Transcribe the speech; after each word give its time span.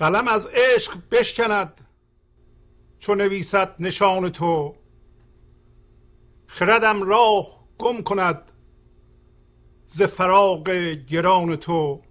قلم 0.00 0.28
از 0.28 0.46
عشق 0.46 0.98
بشکند 1.10 1.80
چو 2.98 3.14
نویسد 3.14 3.74
نشان 3.78 4.32
تو. 4.32 4.74
خردم 6.46 7.02
راه 7.02 7.66
گم 7.78 8.02
کند 8.02 8.50
ز 9.86 10.02
فراق 10.02 10.70
گران 11.08 11.56
تو. 11.56 12.02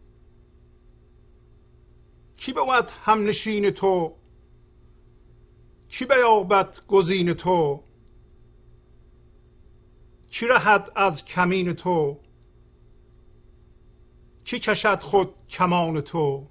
کی 2.37 2.53
بود 2.53 2.91
هم 3.03 3.25
نشین 3.25 3.71
تو؟ 3.71 4.15
کی 5.87 6.05
بیابد 6.05 6.77
گزین 6.87 7.33
تو؟ 7.33 7.83
کی 10.29 10.47
رهد 10.47 10.91
از 10.95 11.25
کمین 11.25 11.73
تو؟ 11.73 12.19
کی 14.43 14.59
کشد 14.59 15.01
خود 15.01 15.47
کمان 15.47 16.01
تو؟ 16.01 16.47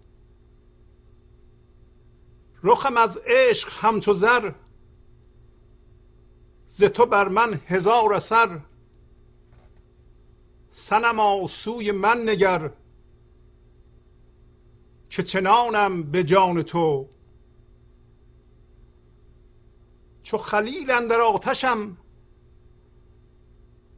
رخم 2.63 2.97
از 2.97 3.21
عشق 3.27 3.69
همچو 3.73 4.15
زر. 4.15 4.53
ز 6.67 6.85
تو 6.85 7.07
بر 7.07 7.29
من 7.29 7.61
هزار 7.67 8.15
اثر. 8.15 8.61
سنما 10.71 11.47
سوی 11.47 11.93
من 11.93 12.29
نگر. 12.29 12.71
که 15.11 15.23
چنانم 15.23 16.03
به 16.03 16.25
جان 16.25 16.63
تو. 16.63 17.09
چو 20.23 20.39
خلیل 20.39 20.91
اندر 20.91 21.21
آتشم 21.21 21.97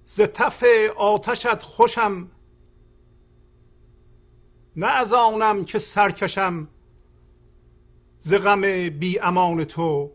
ز 0.05 0.21
تف 0.21 0.65
آتشت 0.97 1.63
خوشم. 1.63 2.31
نه 4.77 4.87
از 4.87 5.13
آنم 5.13 5.65
که 5.65 5.79
سرکشم. 5.79 6.69
ز 8.23 8.35
غم 8.35 8.89
بی 8.89 9.19
امان 9.19 9.65
تو. 9.65 10.13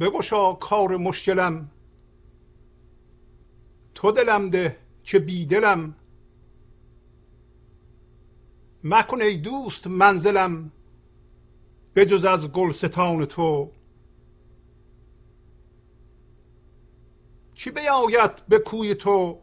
بگشا 0.00 0.52
کار 0.52 0.96
مشکلم. 0.96 1.70
تو 3.94 4.12
دلم 4.12 4.50
ده 4.50 4.76
که 5.02 5.18
بی 5.18 5.46
دلم. 5.46 5.94
مکن 8.84 9.22
ای 9.22 9.36
دوست 9.36 9.86
منزلم 9.86 10.72
بجز 11.94 12.24
از 12.24 12.52
گلستان 12.52 13.24
تو. 13.24 13.70
چی 17.54 17.70
بیاید 17.70 18.46
به 18.48 18.58
کوی 18.58 18.94
تو؟ 18.94 19.38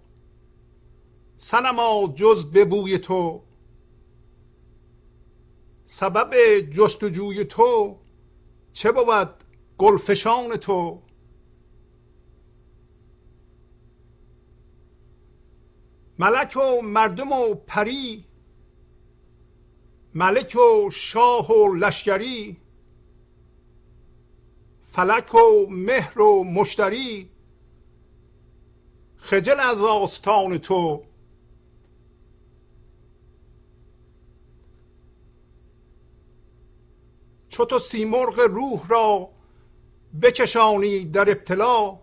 سنما 1.37 2.13
جز 2.15 2.45
به 2.45 2.65
بوی 2.65 2.97
تو. 2.97 3.43
سبب 5.93 6.59
جستجوی 6.59 7.45
تو 7.45 7.97
چه 8.73 8.91
بود 8.91 9.43
گلفشان 9.77 10.57
تو؟ 10.57 11.01
ملک 16.19 16.57
و 16.57 16.81
مردم 16.81 17.31
و 17.31 17.55
پری 17.55 18.25
ملک 20.15 20.55
و 20.55 20.89
شاه 20.89 21.51
و 21.51 21.75
لشکری 21.75 22.57
فلک 24.81 25.35
و 25.35 25.65
مهر 25.69 26.21
و 26.21 26.43
مشتری 26.43 27.29
خجل 29.17 29.59
از 29.59 29.81
آستان 29.81 30.57
تو. 30.57 31.03
چو 37.53 37.65
تو 37.65 37.79
سیمرغ 37.79 38.39
روح 38.39 38.87
را 38.87 39.29
بکشانی 40.21 41.05
در 41.05 41.29
ابتلا 41.29 41.99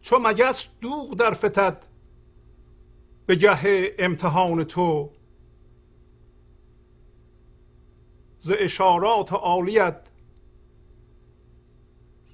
چو 0.00 0.18
مگس 0.18 0.66
دوغ 0.80 1.14
در 1.14 1.34
فتد 1.34 1.86
به 3.26 3.36
گه 3.36 3.94
امتحان 3.98 4.64
تو. 4.64 5.10
ز 8.38 8.52
اشارات 8.58 9.32
عالیت 9.32 10.00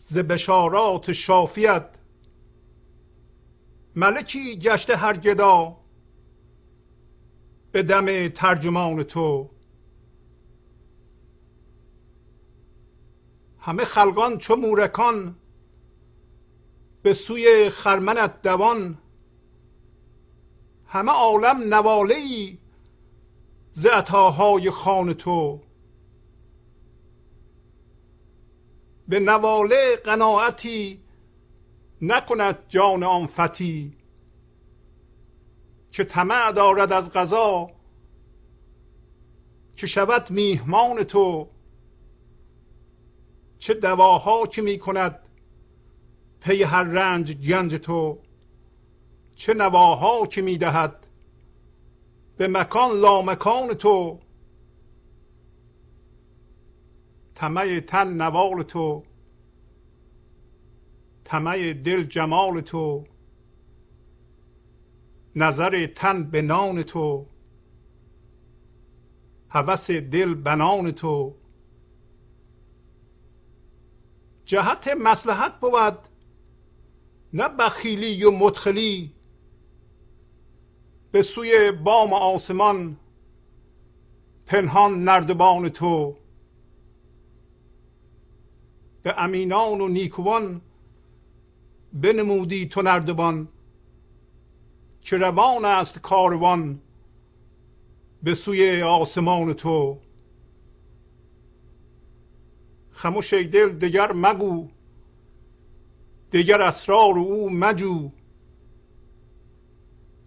ز 0.00 0.18
بشارات 0.18 1.12
شافیت. 1.12 1.88
ملکی 3.96 4.58
گشته 4.58 4.96
هر 4.96 5.16
گدا 5.16 5.76
به 7.72 7.82
دم 7.82 8.28
ترجمان 8.28 9.02
تو. 9.02 9.55
همه 13.66 13.84
خلقان 13.84 14.38
چو 14.38 14.56
مورکان 14.56 15.37
به 17.03 17.12
سوی 17.12 17.71
خرمنت 17.71 18.43
دوان. 18.43 18.99
همه 20.87 21.12
عالم 21.12 21.75
نواله 21.75 22.15
ای 22.15 22.59
ز 23.72 23.87
عطاهای 23.87 24.71
خان 24.71 25.15
تو. 25.15 25.62
به 29.09 29.21
نواله 29.21 29.97
قناعتی 30.04 31.00
نکند 32.03 32.59
جان 32.69 33.03
آن 33.03 33.27
فتی 33.27 33.97
که 35.93 36.04
طمع 36.04 36.53
دارد 36.53 36.93
از 36.93 37.12
غذا 37.12 37.71
که 39.77 39.87
شود 39.87 40.31
میهمان 40.31 41.04
تو. 41.04 41.55
چه 43.66 43.75
دواها 43.75 44.47
که 44.47 44.62
می 44.62 44.78
کند 44.78 45.19
پی 46.41 46.62
هر 46.62 46.84
رنج 46.84 47.32
گنج 47.32 47.75
تو 47.75 48.19
چه 49.34 49.54
نواها 49.54 50.27
که 50.27 50.43
می 50.43 50.59
دهد 50.59 51.06
به 52.37 52.49
مکان 52.49 52.91
لامکان 52.91 53.75
تو. 53.75 54.21
طمع 57.34 57.81
تن 57.81 58.22
نوال 58.22 58.62
تو 58.62 59.03
طمع 61.25 61.72
دل 61.72 62.04
جمال 62.04 62.60
تو. 62.60 63.04
نظر 65.37 65.87
تن 65.87 66.31
به 66.31 66.43
نان 66.43 66.83
تو 66.83 67.27
هوس 69.48 69.91
دل 69.91 70.34
بنان 70.34 70.91
تو. 70.91 71.34
جهت 74.46 74.88
مسلحت 74.88 75.60
بود 75.60 75.98
نه 77.32 77.48
بخیلی 77.48 78.24
و 78.24 78.30
مدخلی. 78.30 79.12
به 81.12 81.22
سوی 81.22 81.72
بام 81.72 82.12
آسمان 82.12 82.96
پنهان 84.46 85.04
نردبان 85.04 85.68
تو. 85.68 86.16
به 89.03 89.15
امینان 89.18 89.80
و 89.80 89.88
نیکوان 89.88 90.60
بنمودی 91.92 92.66
تو 92.66 92.82
نردبان. 92.82 93.48
که 95.00 95.16
روان 95.16 95.65
است 95.65 95.98
کاروان 95.98 96.80
به 98.22 98.34
سوی 98.34 98.82
آسمان 98.82 99.53
تو. 99.53 99.98
خموش 102.97 103.34
ای 103.34 103.45
دل 103.45 103.69
دگر 103.69 104.13
مگو. 104.13 104.69
دگر 106.33 106.60
اسرار 106.63 107.19
او 107.19 107.51
مجو. 107.51 108.10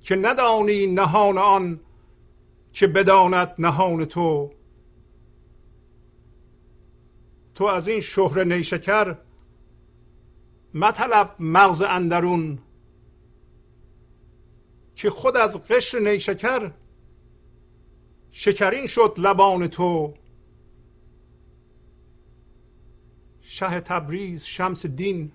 که 0.01 0.15
ندانی 0.15 0.87
نهان 0.87 1.37
آن 1.37 1.79
که 2.73 2.87
بداند 2.87 3.55
نهان 3.59 4.05
تو. 4.05 4.51
تو 7.55 7.63
از 7.63 7.87
این 7.87 8.01
شهر 8.01 8.43
نیشکر 8.43 9.17
مطلب 10.73 11.35
مغز 11.39 11.81
اندرون. 11.81 12.59
که 14.95 15.09
خود 15.09 15.37
از 15.37 15.57
قشر 15.57 15.99
نیشکر 15.99 16.71
شکرین 18.31 18.87
شد 18.87 19.13
لبان 19.17 19.67
تو. 19.67 20.13
شه 23.51 23.79
تبریز 23.79 24.43
شمس 24.43 24.85
دین 24.85 25.31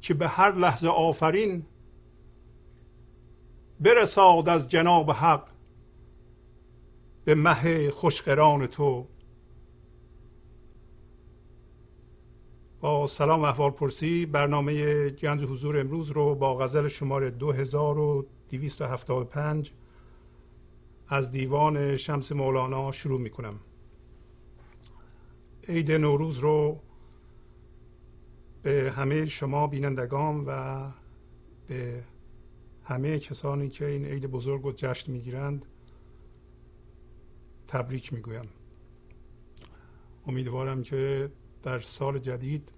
که 0.00 0.14
به 0.14 0.28
هر 0.28 0.54
لحظه 0.54 0.88
آفرین 0.88 1.66
برساد 3.80 4.48
از 4.48 4.68
جناب 4.68 5.10
حق 5.10 5.48
به 7.24 7.34
مه 7.34 7.90
خوشقران 7.90 8.66
تو. 8.66 9.06
با 12.80 13.06
سلام 13.06 13.42
و 13.42 13.44
احوال 13.44 13.70
پرسی 13.70 14.26
برنامه 14.26 15.10
گنج 15.10 15.44
حضور 15.44 15.80
امروز 15.80 16.10
رو 16.10 16.34
با 16.34 16.58
غزل 16.58 16.88
شماره 16.88 17.30
2275 17.30 19.72
از 21.08 21.30
دیوان 21.30 21.96
شمس 21.96 22.32
مولانا 22.32 22.92
شروع 22.92 23.20
می 23.20 23.30
کنم 23.30 23.60
عید 25.68 25.92
نوروز 25.92 26.38
رو 26.38 26.80
به 28.62 28.92
همه 28.96 29.26
شما 29.26 29.66
بینندگان 29.66 30.44
و 30.46 30.90
به 31.66 32.04
همه 32.84 33.18
کسانی 33.18 33.68
که 33.68 33.86
این 33.86 34.04
عید 34.04 34.26
بزرگ 34.26 34.62
رو 34.62 34.72
جشن 34.76 35.12
می‌گیرند 35.12 35.66
تبریک 37.68 38.12
می‌گویم. 38.12 38.48
امیدوارم 40.26 40.82
که 40.82 41.30
در 41.62 41.78
سال 41.78 42.18
جدید 42.18 42.72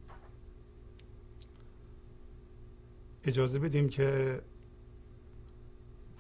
اجازه 3.24 3.58
بدیم 3.58 3.88
که 3.88 4.40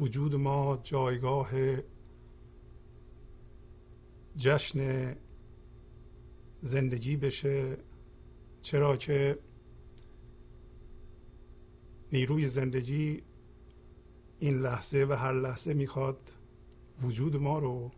وجود 0.00 0.34
ما 0.34 0.80
جایگاه 0.82 1.50
جشن 4.36 5.14
زندگی 6.62 7.16
بشه 7.16 7.76
چرا 8.62 8.96
که 8.96 9.38
نیروی 12.12 12.46
زندگی 12.46 13.22
این 14.38 14.54
لحظه 14.54 15.06
و 15.08 15.12
هر 15.12 15.32
لحظه 15.32 15.74
می‌خواد 15.74 16.18
وجود 17.02 17.36
ما 17.36 17.58
رو 17.58 17.90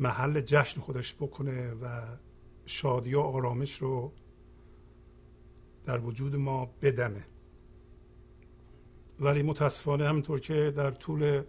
محل 0.00 0.40
جشن 0.40 0.80
خودش 0.80 1.14
بکنه 1.14 1.70
و 1.70 2.16
شادی 2.66 3.14
و 3.14 3.20
آرامش 3.20 3.82
رو 3.82 4.12
در 5.84 5.98
وجود 5.98 6.36
ما 6.36 6.66
بدمه. 6.82 7.24
ولی 9.20 9.42
متاسفانه 9.42 10.08
همینطور 10.08 10.40
که 10.40 10.72
در 10.76 10.90
طول 10.90 11.42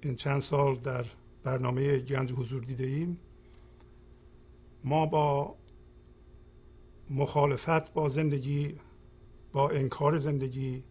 این 0.00 0.14
چند 0.14 0.40
سال 0.40 0.76
در 0.76 1.04
برنامه 1.44 1.98
گنج 1.98 2.32
حضور 2.32 2.62
دیده 2.62 2.84
ایم. 2.84 3.18
ما 4.84 5.06
با 5.06 5.56
مخالفت 7.10 7.92
با 7.92 8.08
زندگی 8.08 8.74
با 9.52 9.70
انکار 9.70 10.18
زندگی 10.18 10.84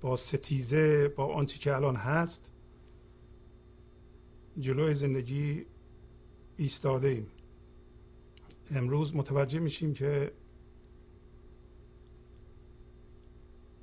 با 0.00 0.16
ستیزه 0.16 1.08
با 1.08 1.34
آنچه 1.34 1.58
که 1.58 1.74
الان 1.74 1.96
هست 1.96 2.50
جلوی 4.58 4.94
زندگی 4.94 5.66
ایستاده 6.56 7.08
ایم. 7.08 7.26
امروز 8.70 9.16
متوجه 9.16 9.58
میشیم 9.58 9.94
که 9.94 10.32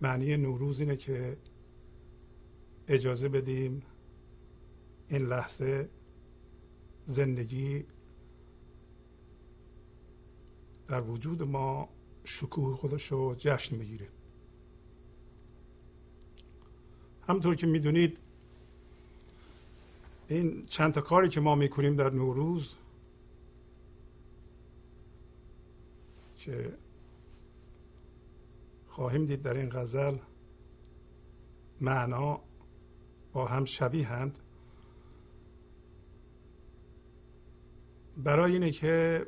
معنی 0.02 0.38
نوروز 0.38 0.80
اینه 0.80 0.96
که 0.96 1.38
اجازه 2.88 3.30
بدیم 3.30 3.84
این 5.12 5.26
لحظه 5.26 5.90
زندگی 7.06 7.86
در 10.88 11.02
وجود 11.02 11.44
ما 11.44 11.90
شکوه 12.24 12.76
خودش 12.76 13.12
رو 13.12 13.36
جشن 13.38 13.78
بگیره 13.78 14.08
همطور 17.28 17.56
که 17.56 17.68
می‌دونید 17.68 18.18
این 20.28 20.66
چند 20.66 20.94
تا 20.94 21.02
کاری 21.02 21.30
که 21.30 21.40
ما 21.40 21.56
می‌کنیم 21.56 21.96
در 21.96 22.10
نوروز 22.10 22.76
که 26.38 26.74
خواهیم 28.88 29.26
دید 29.26 29.42
در 29.42 29.54
این 29.54 29.70
غزل 29.70 30.18
معنا 31.82 32.42
با 33.34 33.46
هم 33.46 33.66
شبیهند 33.66 34.41
برای 38.24 38.54
اینه 38.54 38.72
که 38.72 39.26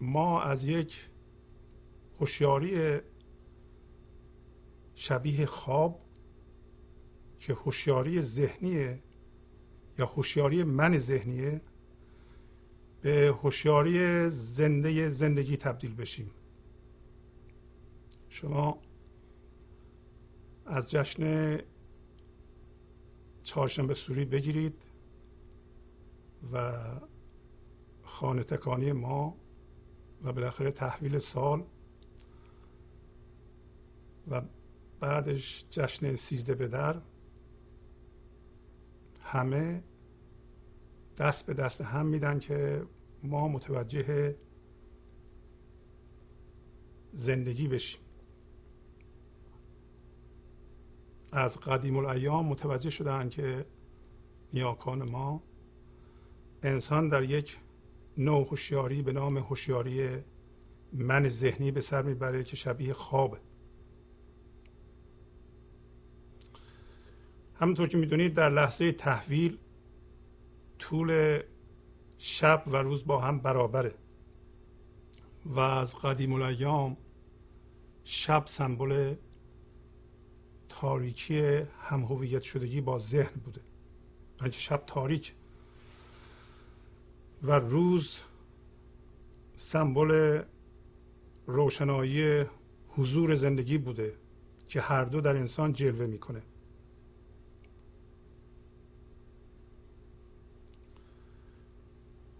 ما 0.00 0.42
از 0.42 0.64
یک 0.64 1.08
هوشیاری 2.20 3.00
شبیه 4.94 5.46
خواب 5.46 6.00
که 7.38 7.54
هوشیاری 7.54 8.22
ذهنیه 8.22 9.02
یا 9.98 10.06
هوشیاری 10.06 10.64
من 10.64 10.98
ذهنیه 10.98 11.60
به 13.00 13.34
هوشیاری 13.42 14.30
زنده 14.30 15.08
زندگی 15.08 15.56
تبدیل 15.56 15.94
بشیم. 15.94 16.30
شما 18.28 18.78
از 20.66 20.90
جشن 20.90 21.58
چهارشنبه 23.42 23.94
سوری 23.94 24.24
بگیرید 24.24 24.82
و 26.52 26.72
خانه 28.12 28.44
تکانی 28.44 28.92
ما 28.92 29.36
و 30.22 30.32
بالاخره 30.32 30.72
تحویل 30.72 31.18
سال 31.18 31.64
و 34.28 34.42
بعدش 35.00 35.66
جشن 35.70 36.14
سیزده 36.14 36.54
به 36.54 36.68
در 36.68 37.00
همه 39.22 39.82
دست 41.16 41.46
به 41.46 41.54
دست 41.54 41.80
هم 41.80 42.06
میدن 42.06 42.38
که 42.38 42.86
ما 43.22 43.48
متوجه 43.48 44.36
زندگی 47.12 47.68
بشیم. 47.68 48.00
از 51.32 51.60
قدیم 51.60 51.96
الایام 51.96 52.46
متوجه 52.46 52.90
شدن 52.90 53.28
که 53.28 53.66
نیاکان 54.52 55.02
ما 55.02 55.42
انسان 56.62 57.08
در 57.08 57.22
یک 57.22 57.58
نوع 58.18 58.46
هوشیاری 58.46 59.02
به 59.02 59.12
نام 59.12 59.38
هوشیاری 59.38 60.08
من 60.92 61.28
ذهنی 61.28 61.70
به 61.70 61.80
سر 61.80 62.02
می‌بره 62.02 62.44
که 62.44 62.56
شبیه 62.56 62.92
خوابه. 62.92 63.38
همونطور 67.54 67.88
که 67.88 67.98
می‌دونید 67.98 68.34
در 68.34 68.50
لحظه 68.50 68.92
تحویل 68.92 69.58
طول 70.78 71.40
شب 72.18 72.62
و 72.66 72.76
روز 72.76 73.06
با 73.06 73.20
هم 73.20 73.38
برابره 73.38 73.94
و 75.44 75.60
از 75.60 75.96
قدیم 75.96 76.32
الایام 76.32 76.96
شب 78.04 78.42
سمبل 78.46 79.14
تاریکی 80.68 81.40
هم 81.80 82.02
هویت 82.02 82.42
شدگی 82.42 82.80
با 82.80 82.98
ذهن 82.98 83.40
بوده. 83.44 83.60
برای 84.38 84.52
شب 84.52 84.82
تاریک 84.86 85.34
و 87.42 87.52
روز 87.52 88.18
سمبل 89.56 90.42
روشنایی 91.46 92.44
حضور 92.88 93.34
زندگی 93.34 93.78
بوده 93.78 94.14
که 94.68 94.80
هر 94.80 95.04
دو 95.04 95.20
در 95.20 95.36
انسان 95.36 95.72
جلوه 95.72 96.06
می‌کنه. 96.06 96.42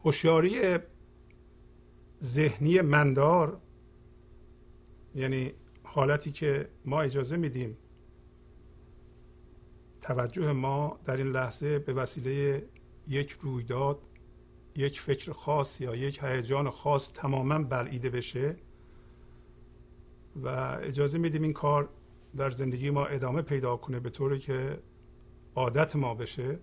هوشیاری 0.05 0.79
ذهنی 2.23 2.81
مندار 2.81 3.61
یعنی 5.15 5.53
حالتی 5.83 6.33
که 6.33 6.69
ما 6.85 7.03
اجازه 7.03 7.37
میدیم 7.37 7.77
توجه 10.01 10.53
ما 10.53 10.99
در 11.05 11.17
این 11.17 11.27
لحظه 11.27 11.79
به 11.79 11.93
وسیله 11.93 12.67
یک 13.09 13.31
رویداد 13.31 13.99
یک 14.77 15.01
فکر 15.01 15.33
خاص 15.33 15.81
یا 15.81 15.95
یک 15.95 16.21
هیجان 16.23 16.71
خاص 16.71 17.13
تماما 17.13 17.59
بلعیده 17.59 18.11
بشه 18.11 18.57
و 20.37 20.49
اجازه 20.83 21.19
میدیم 21.19 21.43
این 21.43 21.53
کار 21.53 21.89
در 22.37 22.51
زندگی 22.51 22.91
ما 22.91 23.07
ادامه 23.07 23.43
پیدا 23.43 23.77
کنه 23.77 24.01
به 24.01 24.11
طوری 24.11 24.39
که 24.39 24.79
عادت 25.55 25.97
ما 25.97 26.15
بشه. 26.15 26.59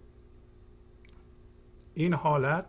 این 1.94 2.14
حالت 2.14 2.66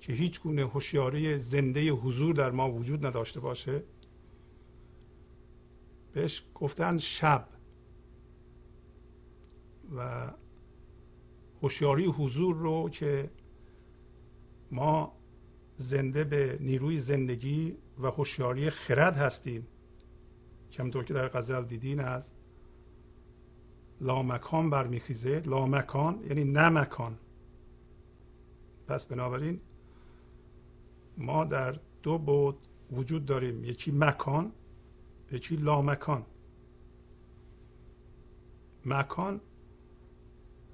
که 0.00 0.12
هیچ 0.12 0.40
گونه 0.40 0.62
هوشیاری 0.62 1.38
زنده 1.38 1.90
حضور 1.90 2.34
در 2.34 2.50
ما 2.50 2.70
وجود 2.72 3.06
نداشته 3.06 3.40
باشه 3.40 3.82
بهش 6.12 6.42
گفتن 6.54 6.98
شب. 6.98 7.48
و 9.96 10.30
هوشیاری 11.62 12.04
حضور 12.04 12.56
رو 12.56 12.88
که 12.90 13.30
ما 14.70 15.16
زنده 15.76 16.24
به 16.24 16.58
نیروی 16.60 16.98
زندگی 16.98 17.76
و 17.98 18.06
هوشیاری 18.06 18.70
خرد 18.70 19.16
هستیم. 19.16 19.66
که 20.70 20.82
همطور 20.82 21.04
که 21.04 21.14
در 21.14 21.28
غزل 21.28 21.64
دیدین 21.64 22.00
از 22.00 22.32
لامکان 24.00 24.70
برمیخیزه. 24.70 25.40
لامکان 25.40 26.24
یعنی 26.28 26.44
نمکان. 26.44 27.18
پس 28.86 29.06
بنابراین 29.06 29.60
ما 31.18 31.44
در 31.44 31.78
دو 32.02 32.18
بود 32.18 32.58
وجود 32.92 33.26
داریم. 33.26 33.64
یکی 33.64 33.92
مکان 33.92 34.52
یکی 35.32 35.56
لامکان. 35.56 36.26
مکان 38.84 39.40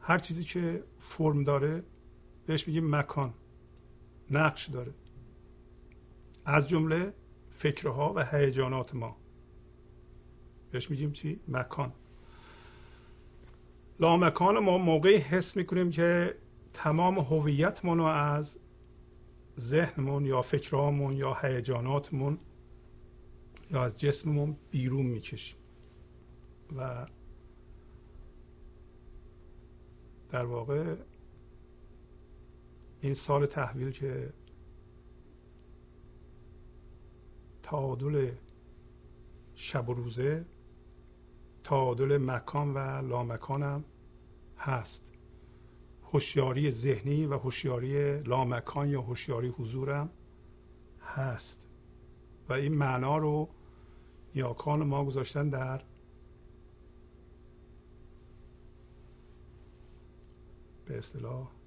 هر 0.00 0.18
چیزی 0.18 0.44
که 0.44 0.84
فرم 0.98 1.44
داره 1.44 1.84
بهش 2.46 2.68
میگیم 2.68 2.96
مکان. 2.96 3.34
نقش 4.32 4.68
داره. 4.68 4.94
از 6.44 6.68
جمله 6.68 7.12
فکرها 7.50 8.12
و 8.16 8.24
هیجانات 8.24 8.94
ما. 8.94 9.16
بهش 10.70 10.90
میگیم 10.90 11.12
چی؟ 11.12 11.40
مکان. 11.48 11.92
لامکان 14.00 14.58
ما 14.58 14.78
موقعی 14.78 15.16
حس 15.16 15.56
می‌کنیم 15.56 15.90
که 15.90 16.34
تمام 16.72 17.18
هویتمون 17.18 17.98
رو 17.98 18.04
از 18.04 18.58
ذهنمون 19.58 20.26
یا 20.26 20.42
فکرهامون 20.42 21.12
یا 21.12 21.34
هیجاناتمون 21.34 22.38
یا 23.70 23.84
از 23.84 24.00
جسممون 24.00 24.56
بیرون 24.70 25.06
می‌کشیم 25.06 25.58
و 26.76 27.06
در 30.30 30.44
واقع 30.44 30.94
این 33.02 33.14
سال 33.14 33.46
تحویل 33.46 33.90
که 33.90 34.32
تعادل 37.62 38.32
شب 39.54 39.88
و 39.88 39.94
روزه 39.94 40.44
تعادل 41.64 42.18
مکان 42.18 42.74
و 42.74 42.78
لامکان 42.78 43.62
هم 43.62 43.84
هست. 44.58 45.12
هوشیاری 46.02 46.70
ذهنی 46.70 47.26
و 47.26 47.38
هوشیاری 47.38 48.22
لامکان 48.22 48.88
یا 48.88 49.00
هوشیاری 49.00 49.48
حضورم 49.48 50.10
هست. 51.00 51.68
و 52.48 52.52
این 52.52 52.74
معنا 52.74 53.18
رو 53.18 53.48
یاکان 54.34 54.82
ما 54.82 55.04
گذاشتن 55.04 55.48
در 55.48 55.84
به 60.84 60.98
اصطلاح 60.98 61.61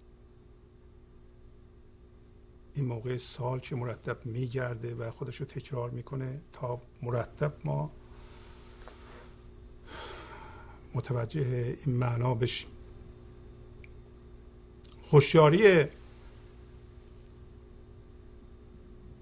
این 2.75 2.85
موقع 2.85 3.17
سال 3.17 3.59
که 3.59 3.75
مرتب 3.75 4.25
میگرده 4.25 4.95
و 4.95 5.11
خودش 5.11 5.35
رو 5.35 5.45
تکرار 5.45 5.89
می‌کنه 5.89 6.41
تا 6.53 6.81
مرتب 7.01 7.53
ما 7.63 7.91
متوجه 10.93 11.77
این 11.85 11.95
معنا 11.95 12.35
بشیم. 12.35 12.69
هوشیاری 15.11 15.85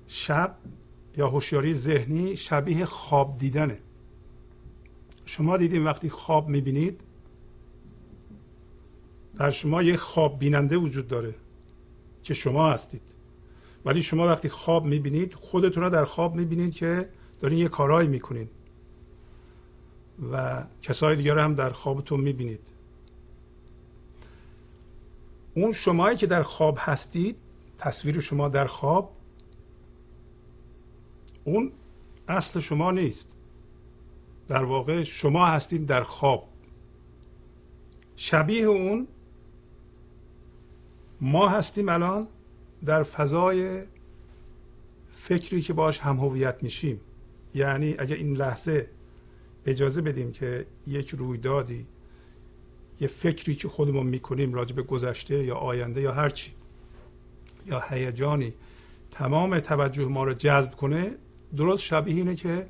شب 0.08 0.58
یا 1.18 1.30
هوشیاری 1.30 1.74
ذهنی 1.74 2.38
شبیه 2.38 2.86
خواب 2.86 3.38
دیدنه. 3.38 3.80
شما 5.26 5.58
دیدین 5.58 5.84
وقتی 5.84 6.10
خواب 6.10 6.48
می‌بینید 6.50 7.02
در 9.36 9.50
شما 9.50 9.84
یک 9.84 10.00
خواب 10.00 10.40
بیننده 10.40 10.78
وجود 10.78 11.08
داره 11.08 11.36
که 12.24 12.34
شما 12.34 12.70
هستید. 12.70 13.13
ولی 13.86 14.04
شما 14.04 14.28
وقتی 14.28 14.50
خواب 14.50 14.86
می‌بینید 14.86 15.34
خودتون 15.34 15.84
رو 15.84 15.90
در 15.90 16.06
خواب 16.06 16.36
می‌بینید 16.36 16.76
که 16.76 17.10
دارین 17.40 17.60
یه 17.60 17.68
کارهایی 17.68 18.08
می‌کنید. 18.08 18.50
و 20.32 20.64
کسای 20.82 21.16
دیگر 21.16 21.38
هم 21.38 21.56
در 21.56 21.70
خوابتون 21.70 22.20
می‌بینید. 22.20 22.68
اون 25.56 25.74
شمایی 25.74 26.18
که 26.18 26.28
در 26.28 26.44
خواب 26.44 26.78
هستید 26.80 27.36
تصویر 27.78 28.20
شما 28.20 28.50
در 28.50 28.68
خواب 28.68 29.12
اون 31.44 31.72
اصل 32.28 32.60
شما 32.60 32.92
نیست. 32.92 33.36
در 34.48 34.64
واقع 34.64 35.04
شما 35.04 35.46
هستید 35.46 35.86
در 35.86 36.04
خواب. 36.04 36.50
شبیه 38.16 38.66
اون 38.66 39.08
ما 41.22 41.48
هستیم 41.48 41.90
الان 41.90 42.28
در 42.86 43.04
فضای 43.04 43.82
فکری 45.16 45.62
که 45.62 45.74
باش 45.74 46.00
هم 46.00 46.18
هویت 46.18 46.64
میشیم. 46.64 47.00
یعنی 47.56 47.96
اگر 47.98 48.16
این 48.16 48.38
لحظه 48.38 48.88
اجازه 49.66 50.02
بدیم 50.02 50.32
که 50.32 50.66
یک 50.88 51.10
رویدادی 51.10 51.86
یه 53.00 53.08
فکری 53.08 53.56
که 53.56 53.68
خودمون 53.68 54.06
می‌کنیم 54.06 54.54
راجع 54.54 54.76
به 54.76 54.82
گذشته 54.82 55.44
یا 55.44 55.56
آینده 55.56 56.02
یا 56.02 56.12
هرچی 56.12 56.52
یا 57.66 57.80
هیجانی 57.90 58.54
تمام 59.12 59.60
توجه 59.60 60.06
ما 60.06 60.24
رو 60.24 60.34
جذب 60.34 60.76
کنه 60.76 61.12
درست 61.58 61.84
شبیه 61.84 62.16
اینه 62.16 62.36
که 62.36 62.68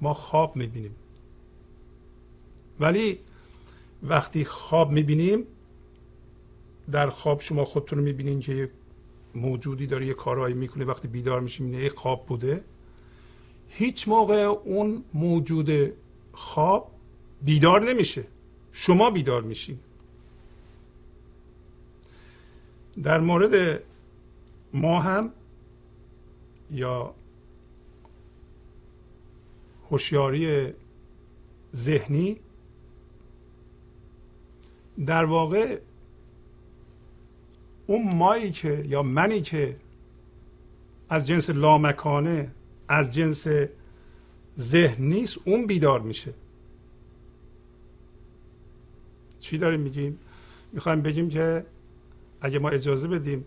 ما 0.00 0.14
خواب 0.14 0.56
می‌بینیم. 0.56 0.94
ولی 2.80 3.18
وقتی 4.02 4.44
خواب 4.44 4.92
می‌بینیم 4.92 5.44
در 6.90 7.10
خواب 7.10 7.40
شما 7.40 7.64
خودتون 7.64 7.98
رو 7.98 8.04
می‌بینین 8.04 8.40
که 8.40 8.70
موجودی 9.38 9.86
داره 9.86 10.06
یه 10.06 10.14
کارهایی 10.14 10.54
می‌کنه 10.54 10.84
وقتی 10.84 11.08
بیدار 11.08 11.40
میشیم 11.40 11.74
یه 11.74 11.88
خواب 11.88 12.26
بوده. 12.26 12.64
هیچ 13.68 14.08
موقع 14.08 14.42
اون 14.42 15.04
موجود 15.14 15.92
خواب 16.32 16.90
بیدار 17.42 17.90
نمیشه. 17.92 18.24
شما 18.72 19.10
بیدار 19.10 19.42
میشین. 19.42 19.78
در 23.02 23.20
مورد 23.20 23.82
ما 24.72 25.00
هم 25.00 25.32
یا 26.70 27.14
هوشیاری 29.90 30.72
ذهنی 31.74 32.36
در 35.06 35.24
واقع 35.24 35.78
اون 37.88 38.14
مایی 38.14 38.50
که 38.50 38.84
یا 38.88 39.02
منی 39.02 39.40
که 39.40 39.76
از 41.08 41.26
جنس 41.26 41.50
لامکانه 41.50 42.50
از 42.88 43.14
جنس 43.14 43.46
ذهن 44.58 45.04
نیست 45.04 45.38
اون 45.44 45.66
بیدار 45.66 46.00
میشه. 46.00 46.34
چی 49.40 49.58
داریم 49.58 49.80
میگیم؟ 49.80 50.18
می‌خوایم 50.72 51.02
بگیم 51.02 51.28
که 51.28 51.64
اگه 52.40 52.58
ما 52.58 52.68
اجازه 52.68 53.08
بدیم 53.08 53.44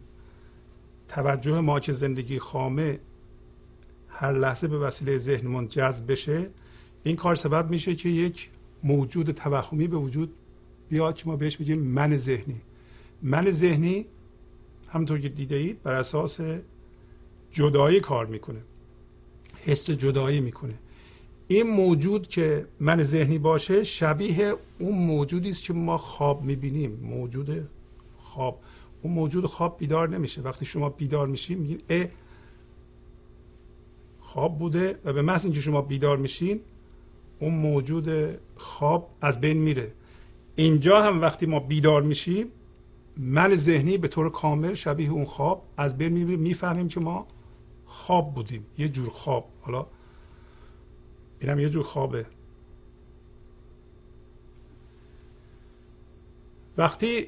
توجه 1.08 1.60
ما 1.60 1.80
که 1.80 1.92
زندگی 1.92 2.40
خامه 2.40 3.00
هر 4.10 4.34
لحظه 4.34 4.68
به 4.68 4.78
وسیله 4.80 5.18
ذهنمون 5.18 5.68
جذب 5.68 6.12
بشه 6.12 6.50
این 7.04 7.16
کار 7.16 7.36
سبب 7.36 7.70
میشه 7.70 7.96
که 7.96 8.10
یک 8.10 8.50
موجود 8.84 9.32
توهمی 9.32 9.88
به 9.88 9.98
وجود 9.98 10.34
بیاد 10.90 11.16
که 11.16 11.28
ما 11.28 11.36
بهش 11.36 11.60
میگیم 11.60 11.80
من 11.80 12.18
ذهنی. 12.18 12.62
من 13.22 13.52
ذهنی 13.52 14.06
همونطور 14.92 15.20
که 15.20 15.30
دیده 15.30 15.56
اید 15.56 15.84
بر 15.84 15.94
اساس 15.94 16.40
جدایی 17.52 18.00
کار 18.00 18.26
می‌کنه. 18.26 18.62
حس 19.66 19.90
جدایی 19.90 20.40
می‌کنه. 20.40 20.74
این 21.48 21.70
موجود 21.70 22.28
که 22.28 22.66
من 22.80 23.04
ذهنی 23.04 23.38
باشه 23.38 23.84
شبیه 23.84 24.54
اون 24.80 24.98
موجودی 24.98 25.50
است 25.50 25.64
که 25.64 25.74
ما 25.74 25.98
خواب 25.98 26.44
می‌بینیم. 26.44 27.00
موجود 27.04 27.68
خواب. 28.24 28.60
اون 29.02 29.14
موجود 29.14 29.46
خواب 29.46 29.78
بیدار 29.80 30.10
نمیشه. 30.10 30.42
وقتی 30.42 30.66
شما 30.66 30.90
بیدار 30.90 31.28
میشین 31.28 31.58
میگین 31.58 31.82
ا 31.90 32.06
خواب 34.20 34.60
بوده. 34.60 35.00
و 35.06 35.14
به 35.14 35.22
محض 35.22 35.46
اینکه 35.46 35.62
شما 35.62 35.82
بیدار 35.82 36.18
میشین 36.18 36.60
اون 37.40 37.54
موجود 37.54 38.10
خواب 38.56 39.12
از 39.22 39.42
بین 39.42 39.58
میره. 39.58 39.92
اینجا 40.56 41.04
هم 41.04 41.22
وقتی 41.22 41.46
ما 41.46 41.60
بیدار 41.60 42.02
میشیم 42.02 42.48
من 43.24 43.56
ذهنی 43.56 43.98
به 43.98 44.08
طور 44.08 44.30
کامل 44.30 44.74
شبیه 44.74 45.12
اون 45.12 45.26
خواب. 45.26 45.66
از 45.78 45.98
بین 45.98 46.14
می‌فهمیم 46.36 46.88
که 46.88 47.00
ما 47.00 47.28
خواب 47.86 48.34
بودیم. 48.34 48.66
یه 48.78 48.90
جور 48.90 49.10
خواب. 49.10 49.50
حالا 49.62 49.86
اینم 51.40 51.60
یه 51.60 51.70
جور 51.70 51.84
خوابه. 51.84 52.26
وقتی 56.78 57.28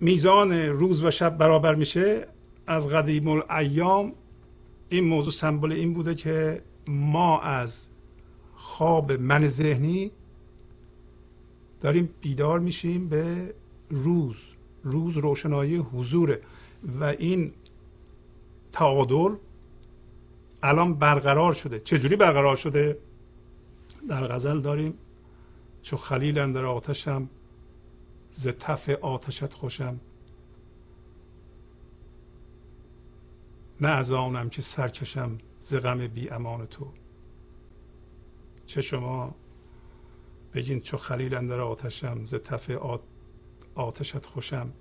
میزان 0.00 0.52
روز 0.52 1.04
و 1.04 1.10
شب 1.10 1.38
برابر 1.38 1.74
میشه 1.74 2.28
از 2.66 2.88
قدیم 2.88 3.28
الایام 3.28 4.12
این 4.88 5.04
موضوع 5.04 5.32
سمبل 5.32 5.72
این 5.72 5.94
بوده 5.94 6.14
که 6.14 6.62
ما 6.88 7.40
از 7.40 7.86
خواب 8.54 9.12
من 9.12 9.48
ذهنی 9.48 10.10
داریم 11.80 12.08
بیدار 12.20 12.58
میشیم 12.58 13.08
به 13.08 13.54
روز. 13.90 14.36
روز 14.86 15.18
روشنایی 15.18 15.76
حضوره. 15.76 16.40
و 17.00 17.04
این 17.04 17.52
تعادل 18.72 19.36
الان 20.62 20.94
برقرار 20.94 21.52
شده. 21.52 21.80
چجوری 21.80 22.16
برقرار 22.16 22.56
شده؟ 22.56 22.98
در 24.08 24.26
غزل 24.26 24.60
داریم. 24.60 24.94
چو 25.82 25.96
خلیل 25.96 26.52
در 26.52 26.64
آتشم 26.64 27.28
ز 28.30 28.48
تف 28.48 28.88
آتشت 28.88 29.52
خوشم. 29.52 30.00
نه 33.80 33.88
از 33.88 34.12
آنم 34.12 34.48
که 34.48 34.62
سرکشم 34.62 35.38
ز 35.60 35.74
غم 35.74 36.06
بی 36.06 36.30
امان 36.30 36.66
تو. 36.66 36.92
چه 38.66 38.80
شما 38.80 39.34
بگین 40.54 40.80
چو 40.80 40.96
خلیل 40.96 41.34
اندر 41.34 41.60
آتشم 41.60 42.24
ز 42.24 42.34
تف 42.34 42.70
آتشت 43.76 44.26
خوشم. 44.26 44.72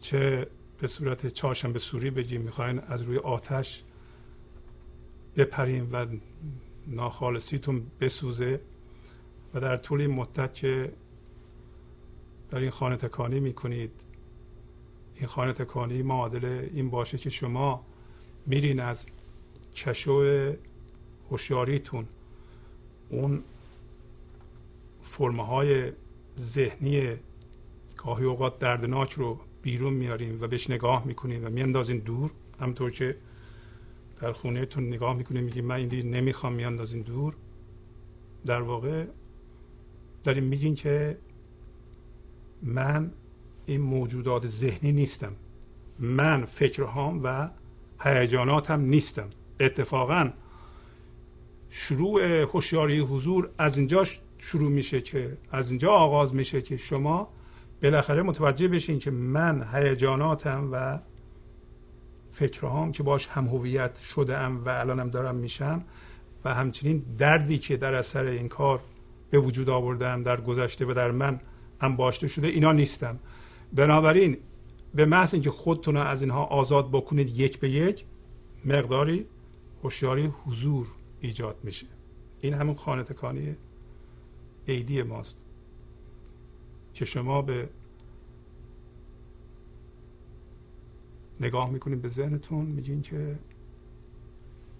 چه 0.00 0.46
به 0.80 0.86
صورت 0.86 1.26
چهارشنبه 1.26 1.78
سوری 1.78 2.10
بگیم 2.10 2.40
می‌خواین 2.40 2.78
از 2.78 3.02
روی 3.02 3.18
آتش 3.18 3.84
بپریم 5.36 5.88
و 5.92 6.06
ناخالصیتون 6.86 7.86
بسوزه 8.00 8.60
و 9.54 9.60
در 9.60 9.76
طول 9.76 10.00
این 10.00 10.10
مدت 10.10 10.54
که 10.54 10.92
در 12.50 12.58
این 12.58 12.70
خانه 12.70 12.96
تکانی 12.96 13.40
می‌کنید 13.40 13.90
این 15.14 15.26
خانه 15.26 15.52
تکانی 15.52 16.02
معادل 16.02 16.44
این 16.74 16.90
باشه 16.90 17.18
که 17.18 17.30
شما 17.30 17.86
میرین 18.46 18.80
از 18.80 19.06
کشو 19.74 20.52
هوشیاریتون. 21.30 22.06
اون 23.10 23.44
فرمه 25.02 25.46
های 25.46 25.92
ذهنی 26.38 27.16
گاهی 28.04 28.24
اوقات 28.24 28.58
دردناک 28.58 29.12
رو 29.12 29.40
بیرون 29.62 29.92
میاریم 29.92 30.42
و 30.42 30.46
بهش 30.46 30.70
نگاه 30.70 31.06
می‌کنیم 31.06 31.46
و 31.46 31.48
میاندازین 31.48 31.98
دور. 31.98 32.30
همطور 32.60 32.90
که 32.90 33.16
در 34.20 34.32
خونهتون 34.32 34.88
نگاه 34.88 35.16
می‌کنیم 35.16 35.44
میگیم 35.44 35.64
من 35.64 35.74
این 35.74 35.88
دیر 35.88 36.04
نمی‌خوام 36.04 36.52
میاندازین 36.52 37.02
دور. 37.02 37.34
در 38.46 38.62
واقع 38.62 39.04
داریم 40.24 40.44
میگین 40.44 40.74
که 40.74 41.18
من 42.62 43.10
این 43.66 43.80
موجودات 43.80 44.46
ذهنی 44.46 44.92
نیستم. 44.92 45.32
من 45.98 46.44
فکرهام 46.44 47.20
و 47.24 47.50
هیجاناتم 48.00 48.80
نیستم. 48.80 49.30
اتفاقا 49.60 50.30
شروع 51.70 52.22
هوشیاری 52.24 53.00
حضور 53.00 53.50
از 53.58 53.78
اینجا 53.78 54.04
شروع 54.38 54.70
میشه 54.70 55.00
که 55.00 55.38
از 55.52 55.70
اینجا 55.70 55.90
آغاز 55.90 56.34
میشه 56.34 56.62
که 56.62 56.76
شما 56.76 57.28
بالاخره 57.82 58.22
متوجه 58.22 58.68
بشین 58.68 58.98
که 58.98 59.10
من 59.10 59.68
هیجاناتم 59.72 60.68
و 60.72 60.98
فکرهام 62.32 62.92
که 62.92 63.02
باش 63.02 63.26
هم 63.26 63.46
هویت 63.46 64.00
شده 64.00 64.36
ام 64.36 64.64
و 64.64 64.68
الانم 64.68 65.10
دارم 65.10 65.34
میشم 65.34 65.84
و 66.44 66.54
همچنین 66.54 67.02
دردی 67.18 67.58
که 67.58 67.76
در 67.76 67.94
اثر 67.94 68.24
این 68.24 68.48
کار 68.48 68.80
به 69.30 69.38
وجود 69.38 69.70
آوردم 69.70 70.22
در 70.22 70.40
گذشته 70.40 70.84
و 70.84 70.94
در 70.94 71.10
من 71.10 71.40
انباشته 71.80 72.28
شده 72.28 72.46
اینا 72.46 72.72
نیستم. 72.72 73.18
بنابراین 73.72 74.36
به 74.94 75.04
محض 75.04 75.34
اینکه 75.34 75.50
خودتون 75.50 75.96
از 75.96 76.22
اینها 76.22 76.44
آزاد 76.44 76.88
بکنید 76.90 77.38
یک 77.38 77.58
به 77.58 77.70
یک 77.70 78.04
مقداری 78.64 79.26
هوشیاری 79.82 80.32
حضور 80.46 80.86
ایجاد 81.20 81.56
میشه. 81.62 81.86
این 82.40 82.54
همون 82.54 82.74
خانه 82.74 83.02
تکانی 83.02 83.56
عیدی 84.68 85.02
ماست. 85.02 85.36
که 86.98 87.04
شما 87.04 87.42
به 87.42 87.68
نگاه 91.40 91.70
می‌کنید 91.70 92.02
به 92.02 92.08
ذهنتون 92.08 92.64
میگین 92.64 93.02
که 93.02 93.38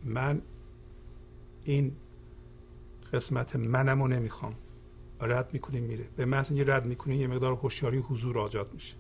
من 0.04 0.42
این 1.64 1.92
قسمت 3.12 3.57
منم 3.57 4.02
رو 4.02 4.09
نمی‌خوام. 4.09 4.54
رد 5.20 5.50
می‌کنیم 5.52 5.83
میره. 5.85 6.04
به 6.16 6.24
محض 6.24 6.52
اینکه 6.52 6.72
رد 6.72 6.87
می‌کنین 6.87 7.20
یه 7.20 7.26
مقدار 7.26 7.52
هوشیاری 7.52 7.98
حضور 7.98 8.38
آجاد 8.38 8.74
میشه. 8.74 8.96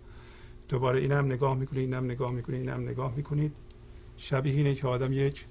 دوباره 0.68 1.00
اینم 1.00 1.26
نگاه 1.26 1.56
می‌کنید 1.56 1.80
اینم 1.80 2.04
نگاه 2.04 2.32
می‌کنید 2.32 2.60
اینم 2.60 2.88
نگاه 2.88 3.16
می‌کنید 3.16 3.52
شبیه 4.16 4.54
اینه 4.54 4.74
که 4.74 4.88
آدم 4.88 5.12
یک 5.12 5.46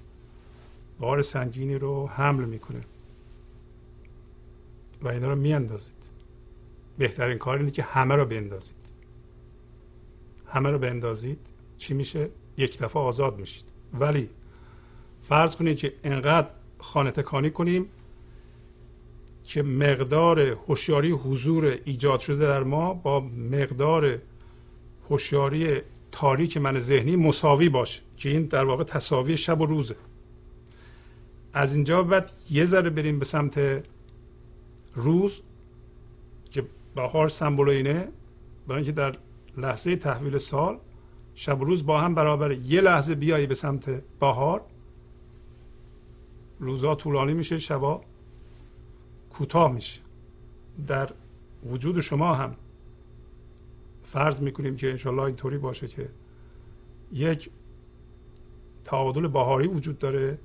بار 0.98 1.22
سنگینی 1.22 1.74
رو 1.74 2.06
حمل 2.06 2.44
می‌کنه. 2.44 2.80
و 5.02 5.08
اینا 5.08 5.28
رو 5.28 5.36
میاندازید 5.36 5.97
بهترین 6.98 7.38
کار 7.38 7.58
اینه 7.58 7.70
که 7.70 7.82
همه 7.82 8.14
رو 8.14 8.24
بندازید. 8.24 8.76
همه 10.46 10.70
رو 10.70 10.78
بندازید 10.78 11.38
چی 11.78 11.94
میشه؟ 11.94 12.28
یک 12.56 12.78
دفعه 12.78 13.02
آزاد 13.02 13.38
میشید. 13.38 13.64
ولی 13.94 14.30
فرض 15.22 15.56
کنید 15.56 15.78
که 15.78 15.92
انقدر 16.04 16.50
خانه 16.78 17.10
تکانی 17.10 17.50
کنیم 17.50 17.86
که 19.44 19.62
مقدار 19.62 20.40
هوشیاری 20.40 21.10
حضور 21.10 21.78
ایجاد 21.84 22.20
شده 22.20 22.46
در 22.46 22.62
ما 22.62 22.94
با 22.94 23.20
مقدار 23.20 24.18
هوشیاری 25.10 25.80
تاریک 26.12 26.56
من 26.56 26.78
ذهنی 26.78 27.16
مساوی 27.16 27.68
باشه 27.68 28.02
که 28.16 28.28
این 28.28 28.42
در 28.42 28.64
واقع 28.64 28.84
تصاوی 28.84 29.36
شب 29.36 29.60
و 29.60 29.66
روزه. 29.66 29.96
از 31.52 31.74
اینجا 31.74 32.02
بعد 32.02 32.32
یه 32.50 32.64
ذره 32.64 32.90
بریم 32.90 33.18
به 33.18 33.24
سمت 33.24 33.84
روز. 34.94 35.40
بهار 36.98 37.28
سمبول 37.28 37.68
اینه 37.68 38.08
برای 38.66 38.82
اینکه 38.82 38.92
در 38.92 39.16
لحظه 39.56 39.96
تحویل 39.96 40.38
سال 40.38 40.78
شب 41.34 41.60
و 41.60 41.64
روز 41.64 41.86
با 41.86 42.00
هم 42.00 42.14
برابر 42.14 42.52
یه 42.52 42.80
لحظه 42.80 43.14
بیایی 43.14 43.46
به 43.46 43.54
سمت 43.54 43.90
بهار. 44.20 44.60
روزا 46.60 46.94
طولانی 46.94 47.34
میشه 47.34 47.58
شبا 47.58 48.00
کوتاه 49.30 49.72
میشه. 49.72 50.00
در 50.86 51.10
وجود 51.66 52.00
شما 52.00 52.34
هم 52.34 52.54
فرض 54.02 54.40
می‌کنیم 54.40 54.76
که 54.76 54.90
انشالله 54.90 55.22
اینطوری 55.22 55.58
باشه 55.58 55.88
که 55.88 56.08
یک 57.12 57.50
تعادل 58.84 59.28
بهاری 59.28 59.66
وجود 59.66 59.98
داره 59.98 60.38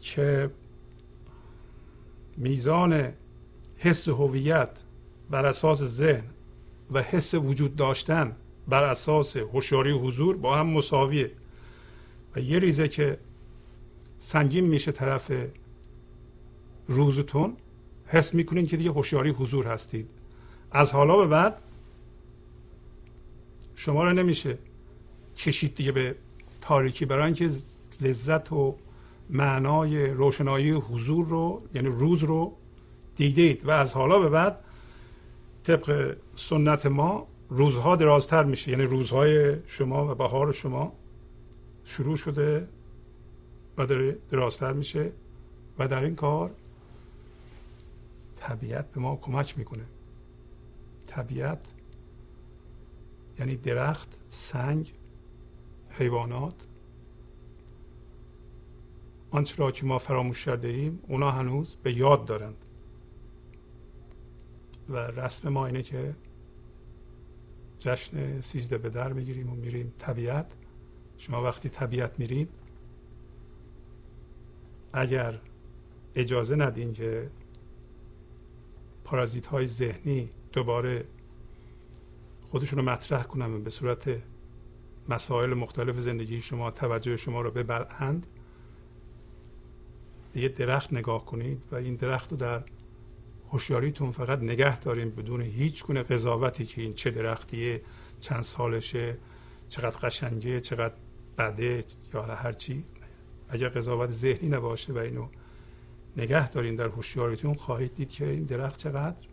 که 0.00 0.50
میزان 2.36 3.12
حس 3.84 4.08
هویت 4.08 4.70
بر 5.30 5.46
اساس 5.46 5.82
ذهن 5.82 6.24
و 6.92 7.02
حس 7.02 7.34
وجود 7.34 7.76
داشتن 7.76 8.36
بر 8.68 8.84
اساس 8.84 9.36
هوشیاری 9.36 9.92
حضور 9.92 10.36
با 10.36 10.56
هم 10.56 10.66
مساویه. 10.66 11.30
و 12.36 12.40
یه 12.40 12.58
ریزه 12.58 12.88
که 12.88 13.18
سنگین 14.18 14.64
میشه 14.64 14.92
طرف 14.92 15.32
روزتون 16.88 17.56
حس 18.06 18.34
می‌کنین 18.34 18.66
که 18.66 18.76
دیگه 18.76 18.90
هوشیاری 18.90 19.30
حضور 19.30 19.66
هستید. 19.66 20.08
از 20.72 20.92
حالا 20.92 21.16
به 21.16 21.26
بعد 21.26 21.56
شما 23.76 24.04
رو 24.04 24.12
نمیشه 24.12 24.58
کشید 25.36 25.74
دیگه 25.74 25.92
به 25.92 26.14
تاریکی 26.60 27.04
برای 27.04 27.24
اینکه 27.24 27.50
لذت 28.00 28.52
و 28.52 28.76
معنای 29.30 30.06
روشنایی 30.06 30.70
حضور 30.70 31.26
رو 31.26 31.62
یعنی 31.74 31.88
روز 31.88 32.24
رو 32.24 32.56
دیدید 33.16 33.66
و 33.66 33.70
از 33.70 33.94
حالا 33.94 34.18
به 34.18 34.28
بعد 34.28 34.64
طبق 35.64 36.16
سنت 36.36 36.86
ما 36.86 37.26
روزها 37.48 37.96
درازتر 37.96 38.44
میشه. 38.44 38.70
یعنی 38.70 38.84
روزهای 38.84 39.56
شما 39.66 40.12
و 40.12 40.14
بهار 40.14 40.52
شما 40.52 40.92
شروع 41.84 42.16
شده 42.16 42.68
و 43.78 43.86
داره 43.86 44.16
درازتر 44.30 44.72
میشه 44.72 45.12
و 45.78 45.88
در 45.88 46.02
این 46.02 46.14
کار 46.14 46.50
طبیعت 48.36 48.92
به 48.92 49.00
ما 49.00 49.16
کمک 49.16 49.58
می‌کنه. 49.58 49.84
طبیعت 51.06 51.58
یعنی 53.38 53.56
درخت 53.56 54.18
سنگ 54.28 54.92
حیوانات. 55.90 56.54
آنچه 59.30 59.56
را 59.56 59.70
که 59.70 59.86
ما 59.86 59.98
فراموش 59.98 60.44
کرده 60.44 60.68
ایم 60.68 61.00
اونا 61.08 61.30
هنوز 61.30 61.76
به 61.82 61.92
یاد 61.92 62.24
دارند. 62.24 62.63
و 64.88 64.96
رسم 64.96 65.48
ما 65.48 65.66
اینه 65.66 65.82
که 65.82 66.14
جشن 67.78 68.40
سیزده 68.40 68.78
به 68.78 68.90
در 68.90 69.12
بگیریم 69.12 69.52
و 69.52 69.54
میریم 69.54 69.94
طبیعت. 69.98 70.46
شما 71.18 71.42
وقتی 71.42 71.68
طبیعت 71.68 72.18
میرید 72.18 72.48
اگر 74.92 75.40
اجازه 76.14 76.56
ندین 76.56 76.92
که 76.92 77.30
پارازیت 79.04 79.46
های 79.46 79.66
ذهنی 79.66 80.30
دوباره 80.52 81.04
خودشون 82.50 82.78
رو 82.78 82.84
مطرح 82.84 83.22
کنن 83.22 83.62
به 83.62 83.70
صورت 83.70 84.18
مسائل 85.08 85.54
مختلف 85.54 85.98
زندگی 85.98 86.40
شما 86.40 86.70
توجه 86.70 87.16
شما 87.16 87.40
رو 87.40 87.50
ببلند 87.50 88.26
به 90.32 90.40
یه 90.40 90.48
درخت 90.48 90.92
نگاه 90.92 91.24
کنید 91.24 91.62
و 91.72 91.76
این 91.76 91.94
درخت 91.94 92.30
رو 92.30 92.36
در 92.36 92.62
هوشیاریتون 93.54 94.12
فقط 94.12 94.42
نگه 94.42 94.78
داریم 94.78 95.10
بدون 95.10 95.40
هیچ 95.40 95.84
گونه 95.84 96.02
قضاوتی 96.02 96.66
که 96.66 96.82
این 96.82 96.94
چه 96.94 97.10
درختیه 97.10 97.82
چند 98.20 98.42
سالشه 98.42 99.16
چقدر 99.68 99.96
قشنگه 99.96 100.60
چقدر 100.60 100.94
بده 101.38 101.84
یا 102.14 102.22
هر 102.22 102.52
چی. 102.52 102.84
اگر 103.48 103.68
قضاوت 103.68 104.10
ذهنی 104.10 104.48
نباشه 104.48 104.92
و 104.92 104.98
اینو 104.98 105.28
نگه 106.16 106.48
دارین 106.48 106.76
در 106.76 106.86
هوشیاریتون 106.86 107.54
خواهید 107.54 107.94
دید 107.94 108.10
که 108.10 108.28
این 108.28 108.44
درخت 108.44 108.78
چقدر 108.78 109.26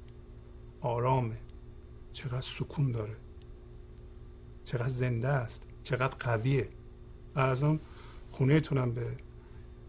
آرامه 0.82 1.38
چقدر 2.14 2.42
سکون 2.42 2.92
داره 2.92 3.16
چقدر 4.64 4.88
زنده 4.88 5.28
است 5.28 5.68
چقدر 5.84 6.16
قویه. 6.20 6.70
و 7.36 7.40
از 7.40 7.64
اون 7.64 7.80
خونه 8.32 8.60
تونم 8.60 8.92
به 8.92 9.08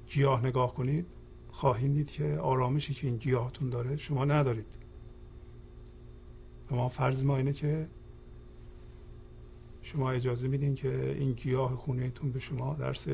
گیاه 0.06 0.46
نگاه 0.46 0.74
کنید. 0.74 1.06
خواهید 1.52 1.94
دید 1.94 2.10
که 2.10 2.38
آرامشی 2.42 2.94
که 2.94 3.06
این 3.06 3.16
گیاهتون 3.16 3.70
داره 3.70 3.96
شما 3.96 4.24
ندارید. 4.24 4.66
و 6.70 6.74
ما 6.74 6.88
فرض 6.88 7.24
ما 7.24 7.36
اینه 7.36 7.52
که 7.52 7.86
شما 9.82 10.10
اجازه 10.10 10.48
میدین 10.48 10.74
که 10.74 11.16
این 11.18 11.32
گیاه 11.32 11.76
خونهتون 11.76 12.32
به 12.32 12.38
شما 12.38 12.74
درس 12.74 13.08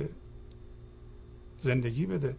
زندگی 1.58 2.06
بده 2.06 2.36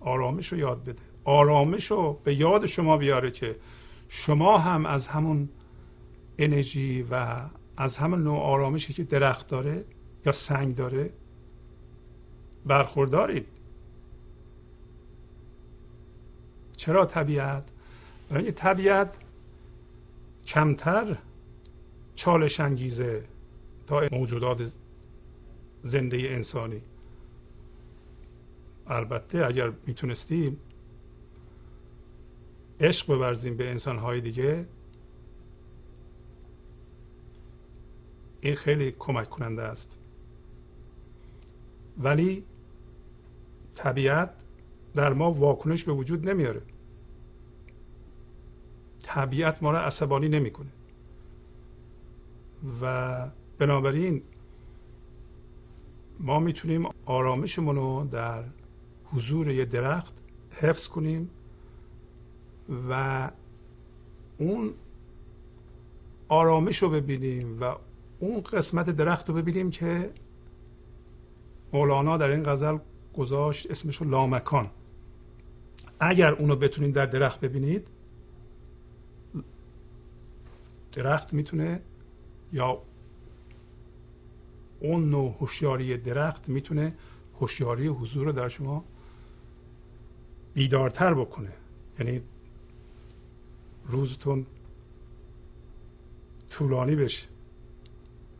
آرامش 0.00 0.52
رو 0.52 0.58
یاد 0.58 0.84
بده 0.84 1.02
آرامش 1.24 1.90
رو 1.90 2.20
به 2.24 2.34
یاد 2.34 2.66
شما 2.66 2.96
بیاره 2.96 3.30
که 3.30 3.56
شما 4.08 4.58
هم 4.58 4.86
از 4.86 5.06
همون 5.06 5.48
انرژی 6.38 7.02
و 7.02 7.40
از 7.76 7.96
همون 7.96 8.22
نوع 8.22 8.38
آرامشی 8.38 8.92
که 8.92 9.04
درخت 9.04 9.48
داره 9.48 9.84
یا 10.26 10.32
سنگ 10.32 10.74
داره 10.74 11.10
برخوردارید. 12.66 13.46
چرا 16.76 17.06
طبیعت؟ 17.06 17.64
برای 18.28 18.44
اینکه 18.44 18.60
طبیعت 18.60 19.16
کمتر 20.46 21.18
چالش 22.14 22.60
انگیزه 22.60 23.24
تا 23.86 24.08
موجودات 24.12 24.72
زنده 25.82 26.16
انسانی. 26.16 26.82
البته 28.86 29.46
اگر 29.46 29.72
می‌تونستیم 29.86 30.60
عشق 32.80 33.06
بورزیم 33.06 33.56
به 33.56 33.70
انسانهای 33.70 34.20
دیگه 34.20 34.66
این 38.40 38.54
خیلی 38.54 38.92
کمک 38.98 39.30
کننده 39.30 39.62
است. 39.62 39.98
ولی 41.98 42.44
طبیعت 43.74 44.43
در 44.94 45.12
ما 45.12 45.32
واکنش 45.32 45.84
به 45.84 45.92
وجود 45.92 46.28
نمیاره. 46.28 46.62
طبیعت 49.02 49.62
ما 49.62 49.70
را 49.70 49.80
عصبانی 49.80 50.28
نمی‌کنه. 50.28 50.70
و 52.82 53.26
بنابراین 53.58 54.22
ما 56.20 56.38
می‌تونیم 56.38 56.88
آرامشمون 57.06 57.76
رو 57.76 58.08
در 58.12 58.44
حضور 59.04 59.50
یه 59.50 59.64
درخت 59.64 60.14
حفظ 60.50 60.88
کنیم 60.88 61.30
و 62.90 63.30
اون 64.38 64.74
آرامش 66.28 66.82
رو 66.82 66.90
ببینیم 66.90 67.60
و 67.60 67.74
اون 68.18 68.40
قسمت 68.40 68.90
درخت 68.90 69.28
رو 69.28 69.34
ببینیم 69.34 69.70
که 69.70 70.10
مولانا 71.72 72.16
در 72.16 72.28
این 72.28 72.42
غزل 72.44 72.78
گذاشت 73.16 73.70
اسمش 73.70 73.96
رو 73.96 74.10
لامکان. 74.10 74.70
اگر 76.08 76.32
اونو 76.32 76.56
بتونید 76.56 76.94
در 76.94 77.06
درخت 77.06 77.40
ببینید 77.40 77.86
درخت 80.92 81.32
می‌تونه 81.32 81.80
یا 82.52 82.82
اون 84.80 85.10
نوع 85.10 85.34
هوشیاری 85.40 85.96
درخت 85.96 86.48
می‌تونه 86.48 86.94
هوشیاری 87.40 87.86
حضور 87.86 88.26
رو 88.26 88.32
در 88.32 88.48
شما 88.48 88.84
بیدارتر 90.54 91.14
بکنه. 91.14 91.52
یعنی 91.98 92.20
روزتون 93.86 94.46
طولانی 96.50 96.96
بشه. 96.96 97.26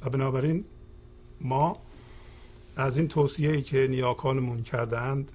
و 0.03 0.11
بنابراین 0.11 0.65
ما 1.41 1.77
از 2.77 2.99
این 2.99 3.09
توصیه 3.09 3.51
ای 3.51 3.63
که 3.63 3.87
نیاکانمون 3.91 4.63
کردند 4.63 5.33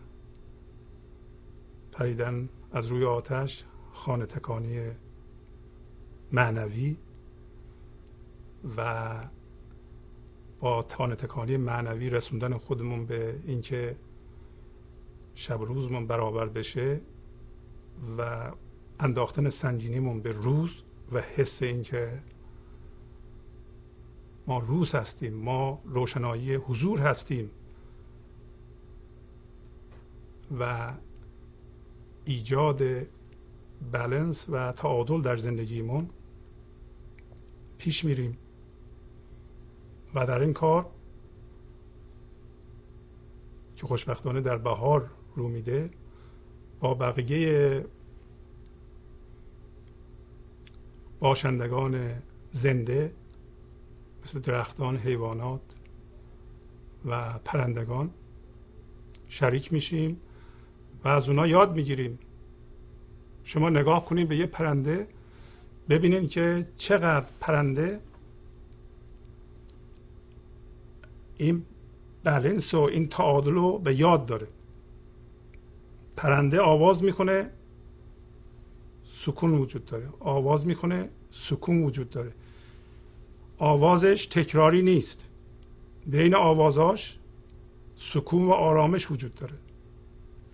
پریدن 1.99 2.49
از 2.71 2.88
روی 2.88 3.05
آتش 3.05 3.65
خانه 3.93 4.25
تکانی 4.25 4.91
معنوی 6.31 6.97
و 8.77 9.13
با 10.59 10.85
خانه 10.97 11.15
تکانی 11.15 11.57
معنوی 11.57 12.09
رسوندن 12.09 12.57
خودمون 12.57 13.05
به 13.05 13.39
اینکه 13.45 13.95
شب 15.35 15.62
روزمون 15.62 16.07
برابر 16.07 16.45
بشه 16.45 17.01
و 18.17 18.51
انداختن 18.99 19.49
سنجینیمون 19.49 20.21
به 20.21 20.31
روز 20.31 20.83
و 21.12 21.21
حس 21.21 21.63
اینکه 21.63 22.19
ما 24.47 24.59
روز 24.59 24.95
هستیم 24.95 25.33
ما 25.33 25.81
روشنایی 25.85 26.55
حضور 26.55 26.99
هستیم 26.99 27.51
و 30.59 30.93
ایجاد 32.29 32.81
بلنس 33.91 34.49
و 34.49 34.71
تعادل 34.71 35.21
در 35.21 35.37
زندگیمون 35.37 36.09
پیش 37.77 38.05
میریم. 38.05 38.37
و 40.15 40.25
در 40.25 40.39
این 40.39 40.53
کار 40.53 40.89
که 43.75 43.87
خوشبختانه 43.87 44.41
در 44.41 44.57
بهار 44.57 45.09
رو 45.35 45.47
میده 45.47 45.89
با 46.79 46.93
بقیه 46.93 47.85
باشندگان 51.19 52.21
زنده 52.51 53.13
مثل 54.23 54.39
درختان 54.39 54.97
حیوانات 54.97 55.61
و 57.05 57.39
پرندگان 57.45 58.09
شریک 59.27 59.73
میشیم. 59.73 60.21
و 61.03 61.07
از 61.07 61.29
اونا 61.29 61.47
یاد 61.47 61.75
می‌گیریم. 61.75 62.19
شما 63.43 63.69
نگاه 63.69 64.05
کنید 64.05 64.27
به 64.27 64.38
یه 64.38 64.45
پرنده 64.45 65.07
ببینید 65.89 66.29
که 66.29 66.65
چقدر 66.77 67.29
پرنده. 67.39 67.99
این 71.38 71.65
بلنس 72.23 72.73
و 72.73 72.79
این 72.79 73.07
تعادل 73.07 73.51
رو 73.51 73.77
به 73.79 73.95
یاد 73.95 74.25
داره. 74.25 74.47
پرنده 76.17 76.62
آواز 76.62 77.03
می‌کنه 77.03 77.49
سکون 79.13 79.53
وجود 79.53 79.85
داره. 79.85 80.09
آواز 80.19 80.67
می‌کنه 80.67 81.09
سکون 81.31 81.83
وجود 81.83 82.09
داره. 82.09 82.31
آوازش 83.57 84.25
تکراری 84.25 84.81
نیست. 84.81 85.27
بین 86.07 86.35
آوازاش 86.35 87.17
سکون 87.95 88.45
و 88.45 88.51
آرامش 88.51 89.12
وجود 89.12 89.35
داره. 89.35 89.53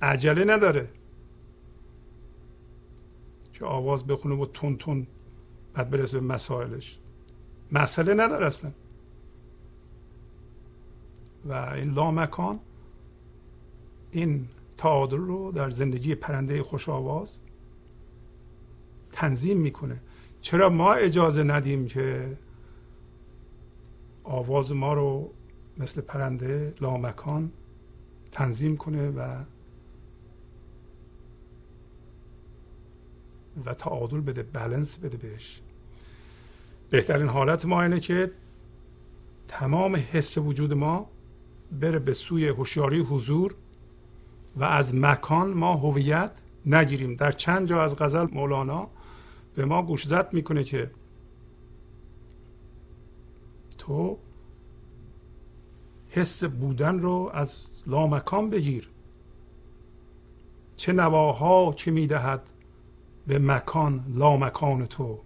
عجله 0.02 0.46
نداره. 0.46 0.88
که 3.54 3.66
آواز 3.66 4.08
بخونه 4.08 4.36
و 4.36 4.46
تون 4.46 4.78
تون 4.78 5.08
بعد 5.74 5.90
برسه 5.90 6.20
به 6.20 6.26
مسائلش. 6.26 7.00
مسئله 7.72 8.14
نداره 8.14 8.46
اصلا. 8.46 8.72
و 11.46 11.54
این 11.54 11.94
لامکان 11.94 12.60
این 14.12 14.48
تعادل 14.78 15.18
رو 15.18 15.52
در 15.52 15.70
زندگی 15.70 16.16
پرنده 16.16 16.64
خوش 16.64 16.90
آواز 16.90 17.40
تنظیم 19.12 19.58
می‌کنه. 19.58 20.00
چرا 20.42 20.70
ما 20.70 20.94
اجازه 20.94 21.44
ندیم 21.44 21.88
که 21.88 22.38
آواز 24.24 24.74
ما 24.74 24.94
رو 24.94 25.32
مثل 25.78 26.02
پرنده 26.02 26.74
لامکان 26.82 27.52
تنظیم 28.32 28.78
کنه 28.78 29.10
و 29.10 29.44
و 33.66 33.74
تعادل 33.74 34.20
بده 34.20 34.44
بلنس 34.44 34.98
بده 34.98 35.18
بهش. 35.18 35.62
بهترین 36.90 37.28
حالت 37.28 37.66
ما 37.66 37.82
اینه 37.82 38.00
که 38.00 38.32
تمام 39.48 39.96
حس 39.96 40.38
وجود 40.38 40.74
ما 40.74 41.10
بره 41.72 42.00
به 42.00 42.14
سوی 42.14 42.48
هوشیاری 42.48 43.00
حضور 43.00 43.56
و 44.56 44.64
از 44.64 44.96
مکان 44.96 45.54
ما 45.54 45.74
هویت 45.74 46.32
نگیریم. 46.66 47.16
در 47.16 47.32
چند 47.32 47.68
جا 47.68 47.84
از 47.84 47.96
غزل 47.96 48.28
مولانا 48.32 48.88
به 49.56 49.66
ما 49.66 49.82
گوشزد 49.82 50.30
می‌کنه 50.34 50.64
که 50.64 50.92
تو 53.78 54.18
حس 56.10 56.44
بودن 56.44 57.00
رو 57.00 57.32
از 57.34 57.68
لامکان 57.88 58.50
بگیر. 58.50 58.90
چه 60.76 60.94
نواها 60.94 61.74
که 61.74 61.92
می‌دهد 61.92 62.42
به 63.28 63.40
مکان 63.40 64.06
لامکان 64.08 64.86
تو. 64.86 65.20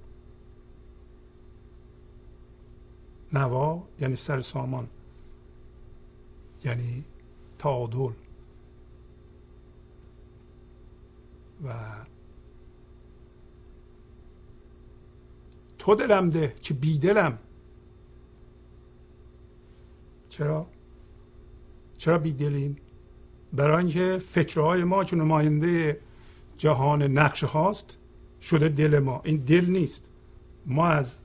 نوا 3.34 3.84
یعنی 4.00 4.16
سر 4.16 4.42
سامان. 4.42 4.88
یعنی 6.66 7.04
تعادل 7.60 8.12
و 11.64 11.74
تو 15.80 15.96
دلم 15.96 16.30
ده 16.30 16.56
که 16.62 16.74
بیدلم 16.74 17.40
چرا؟ 20.30 20.68
چرا 21.98 22.18
بیدلیم 22.18 22.78
برای 23.54 23.78
اینکه 23.78 24.18
فکرهای 24.18 24.84
ما 24.84 25.04
که 25.04 25.16
نماینده 25.16 26.00
جهان 26.60 27.04
نقشه 27.04 27.48
هاست 27.48 27.98
شده 28.42 28.70
دل 28.70 29.00
ما. 29.00 29.22
این 29.26 29.38
دل 29.38 29.66
نیست. 29.66 30.10
ما 30.66 30.88
از 30.88 31.20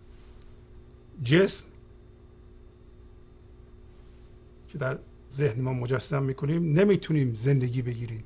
جسم 1.22 1.64
که 4.68 4.78
در 4.78 4.98
ذهن 5.32 5.60
ما 5.60 5.72
مجسم 5.72 6.22
می‌کنیم 6.22 6.78
نمی‌تونیم 6.78 7.34
زندگی 7.34 7.82
بگیریم. 7.82 8.24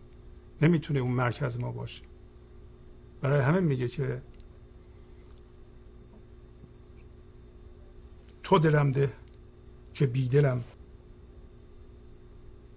نمی‌تونه 0.63 1.01
اون 1.01 1.13
مرکز 1.13 1.59
ما 1.59 1.73
باشه. 1.73 2.03
برای 3.21 3.41
همه 3.41 3.61
میگه 3.61 3.89
که 3.89 4.23
تو 8.43 8.59
دلم 8.59 8.93
ده 8.93 9.13
که 9.95 10.07
بی 10.07 10.29
دلم. 10.29 10.65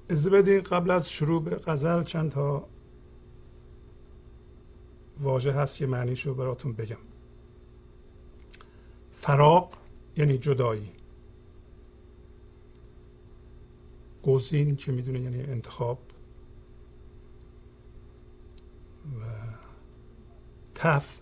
از 0.09 0.29
بدین 0.29 0.61
قبل 0.61 0.91
از 0.91 1.09
شروع 1.09 1.43
به 1.43 1.55
غزل 1.55 2.03
چند 2.03 2.31
تا 2.31 2.67
واژه 5.19 5.51
هست 5.51 5.77
که 5.77 5.87
معنیش 5.87 6.25
رو 6.25 6.33
براتون 6.33 6.73
بگم. 6.73 6.97
فراق 9.11 9.73
یعنی 10.17 10.37
جدایی. 10.37 10.91
گزین 14.23 14.75
که 14.75 14.91
می‌دونه 14.91 15.19
یعنی 15.19 15.43
انتخاب. 15.43 15.99
و 19.21 19.23
تف 20.75 21.19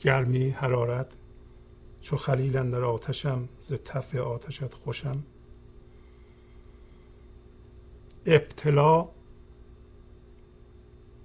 گرمی 0.00 0.50
حرارت. 0.50 1.16
چو 2.00 2.16
خلیل 2.16 2.70
در 2.70 2.84
آتشم 2.84 3.48
ز 3.58 3.72
تف 3.72 4.14
آتشت 4.14 4.74
خوشم. 4.74 5.22
ابتلا 8.26 9.08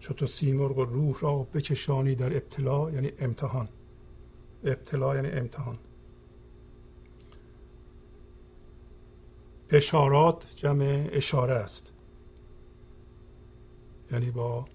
چو 0.03 0.13
تو 0.13 0.27
سیمرغ 0.27 0.77
و 0.77 0.83
روح 0.83 1.19
را 1.19 1.47
بکشانی 1.53 2.15
در 2.15 2.37
ابتلا 2.37 2.91
یعنی 2.91 3.11
امتحان. 3.19 3.69
ابتلا 4.63 5.15
یعنی 5.15 5.27
امتحان. 5.27 5.77
اشارات 9.69 10.45
جمع 10.55 11.09
اشاره 11.11 11.53
است. 11.53 11.93
یعنی 14.11 14.31
با 14.31 14.67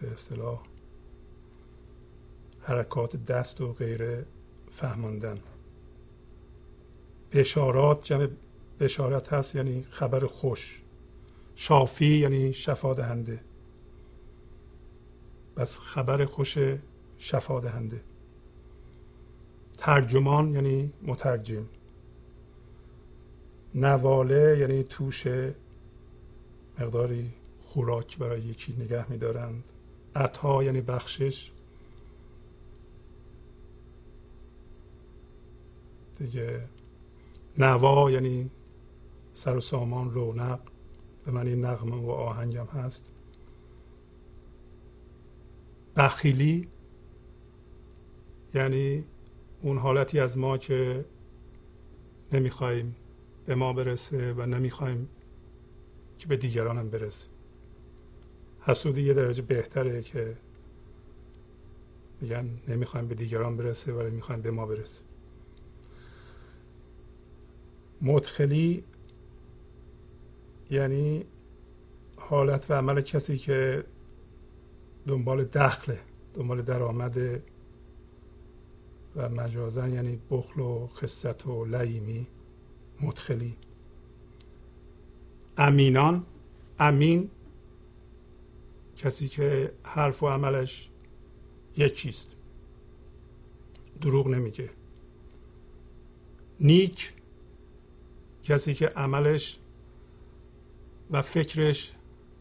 به 0.00 0.12
اصطلاح 0.12 0.62
حرکات 2.60 3.24
دست 3.24 3.60
و 3.60 3.72
غیره 3.72 4.26
فهماندن. 4.70 5.40
اشارات 7.32 8.04
جمع 8.04 8.28
اشارت 8.80 9.32
هست 9.32 9.56
یعنی 9.56 9.86
خبر 9.90 10.26
خوش. 10.26 10.82
شافی 11.60 12.18
یعنی 12.18 12.52
شفا 12.52 12.94
دهنده 12.94 13.40
بس 15.56 15.78
خبر 15.78 16.24
خوش 16.24 16.58
شفا 17.18 17.60
دهنده 17.60 18.00
ترجمان 19.78 20.54
یعنی 20.54 20.92
مترجم. 21.02 21.66
نواله 23.74 24.56
یعنی 24.60 24.82
توش 24.82 25.26
مقداری 26.78 27.30
خوراک 27.64 28.18
برای 28.18 28.40
یکی 28.40 28.72
نگه 28.72 29.10
میدارند. 29.10 29.64
عطا 30.14 30.64
یعنی 30.64 30.80
بخشش. 30.80 31.50
دیگه 36.18 36.64
نوا 37.58 38.10
یعنی 38.10 38.50
سر 39.32 39.56
و 39.56 39.60
سامان 39.60 40.10
رونق. 40.10 40.58
به 41.28 41.34
من 41.34 41.46
این 41.46 41.64
نغمه 41.64 41.96
و 41.96 42.10
آهنگم 42.10 42.66
هست. 42.66 43.10
بخیلی 45.96 46.68
یعنی 48.54 49.04
اون 49.62 49.78
حالتی 49.78 50.20
از 50.20 50.38
ما 50.38 50.58
که 50.58 51.04
نمی‌خوایم 52.32 52.96
به 53.46 53.54
ما 53.54 53.72
برسه 53.72 54.32
و 54.32 54.46
نمی‌خوایم 54.46 55.08
که 56.18 56.26
به 56.28 56.36
دیگران 56.36 56.78
هم 56.78 56.90
برسه. 56.90 57.28
حسودی 58.60 59.02
یه 59.02 59.14
درجه 59.14 59.42
بهتره 59.42 60.02
که 60.02 60.36
میگن 62.20 62.48
نمی‌خوایم 62.68 63.08
به 63.08 63.14
دیگران 63.14 63.56
برسه 63.56 63.92
ولی 63.92 64.10
می‌خوایم 64.10 64.40
به 64.42 64.50
ما 64.50 64.66
برسه. 64.66 65.04
مدخلی 68.02 68.84
یعنی 70.70 71.24
حالت 72.16 72.70
و 72.70 72.74
عمل 72.74 73.00
کسی 73.00 73.38
که 73.38 73.84
دنبال 75.06 75.44
دخله 75.44 75.98
دنبال 76.34 76.62
درآمد 76.62 77.18
و 79.16 79.28
مجازن 79.28 79.94
یعنی 79.94 80.18
بخل 80.30 80.60
و 80.60 80.86
خصت 80.86 81.46
و 81.46 81.64
لعیمی 81.64 82.26
مدخلی. 83.00 83.56
امینان 85.56 86.26
امین 86.78 87.30
کسی 88.96 89.28
که 89.28 89.72
حرف 89.84 90.22
و 90.22 90.28
عملش 90.28 90.88
یکیست. 91.76 92.36
دروغ 94.00 94.28
نمیگه. 94.28 94.70
نیک 96.60 97.12
کسی 98.44 98.74
که 98.74 98.86
عملش 98.86 99.58
و 101.10 101.22
فکرش 101.22 101.92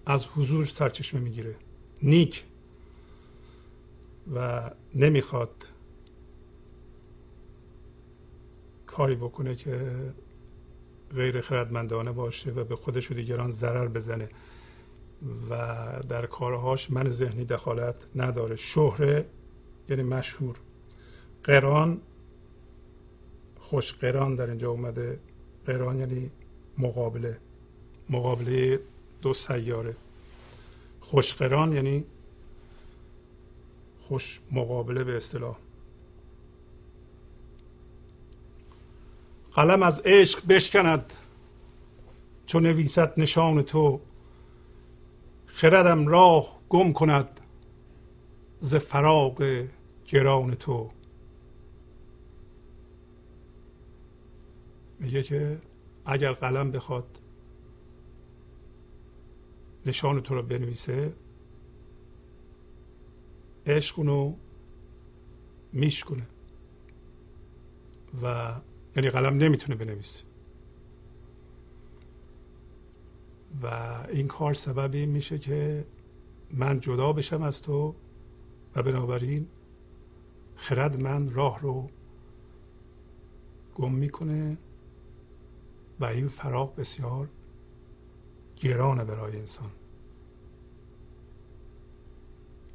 از 0.06 0.26
حضور 0.26 0.66
سرچشمه 0.66 1.22
می‌گیره. 1.22 1.56
نیک. 2.04 2.44
و 4.36 4.72
نمی‌خواد 4.96 5.72
کاری 8.86 9.16
بکنه 9.16 9.56
که 9.56 9.92
غیر 11.16 11.42
خردمندانه 11.42 12.12
باشه 12.12 12.52
و 12.52 12.64
به 12.64 12.76
خودش 12.76 13.12
و 13.12 13.14
دیگران 13.14 13.52
ضرر 13.52 13.88
بزنه. 13.88 14.30
و 15.50 15.56
در 16.10 16.26
کارهاش 16.26 16.92
من 16.92 17.10
ذهنی 17.10 17.46
دخالت 17.46 18.08
نداره. 18.16 18.56
شهره 18.56 19.26
یعنی 19.90 20.04
مشهور. 20.04 20.56
قران 21.44 22.02
خوش 23.60 23.94
قران 23.94 24.36
در 24.36 24.50
اینجا 24.50 24.72
اومده. 24.72 25.20
قران 25.66 26.00
یعنی 26.00 26.32
مقابله. 26.78 27.38
مقابله 28.10 28.80
دو 29.22 29.34
سیاره. 29.34 29.96
خوشقران 31.02 31.74
یعنی 31.74 32.04
خوش 34.08 34.40
مقابله 34.52 35.04
به 35.04 35.18
اصطلاح. 35.18 35.58
قلم 39.54 39.84
از 39.84 40.02
عشق 40.06 40.48
بشکند 40.48 41.14
چون 42.46 42.64
نویسد 42.64 43.14
نشان 43.18 43.62
تو. 43.62 44.00
خردم 45.46 46.08
راه 46.08 46.60
گم 46.70 46.94
کند 46.94 47.40
ز 48.60 48.76
فراغ 48.76 49.66
گران 50.08 50.56
تو. 50.56 50.92
میگه 55.00 55.24
که 55.24 55.58
اگر 56.06 56.34
قلم 56.34 56.72
بخواد 56.72 57.20
نشان 59.88 60.22
تو 60.22 60.36
رو 60.36 60.42
بنویسه. 60.42 61.14
عشق 63.66 64.00
اونو 64.00 64.34
میشکنه 65.74 66.28
و 68.24 68.56
یعنی 68.96 69.10
قلم 69.10 69.38
نمی‌تونه 69.38 69.78
بنویسه. 69.78 70.24
و 73.64 73.68
این 74.10 74.28
کار 74.28 74.54
سبب 74.54 74.94
این 74.94 75.10
میشه 75.10 75.38
که 75.38 75.86
من 76.52 76.80
جدا 76.80 77.14
بشم 77.14 77.42
از 77.42 77.62
تو 77.62 77.96
و 78.76 78.84
بنابراین 78.84 79.48
خرد 80.56 81.02
من 81.02 81.34
راه 81.34 81.60
رو 81.60 81.90
گم 83.76 83.92
می‌کنه 83.92 84.58
و 86.00 86.06
این 86.06 86.28
فراغ 86.28 86.76
بسیار 86.76 87.30
گرانه 88.56 89.06
برای 89.06 89.38
انسان. 89.38 89.70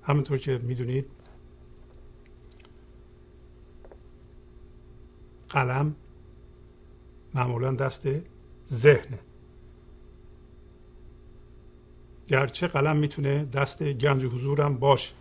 همونطور 0.02 0.38
که 0.38 0.58
می‌دونید 0.58 1.06
قلم 5.48 5.94
معمولا 7.34 7.72
دست 7.72 8.08
ذهنه. 8.68 9.18
گرچه 12.28 12.66
قلم 12.66 12.96
می‌تونه 12.96 13.44
دست 13.44 13.82
گنج 13.82 14.24
حضورم 14.24 14.76
باشه 14.78 15.14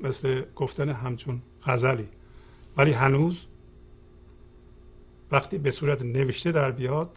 مثل 0.00 0.44
گفتن 0.56 0.88
همچون 0.88 1.42
غزلی 1.66 2.08
ولی 2.76 2.92
هنوز 2.92 3.46
وقتی 5.32 5.58
به 5.58 5.70
صورت 5.70 6.02
نوشته 6.02 6.52
در 6.52 6.70
بیاد 6.70 7.10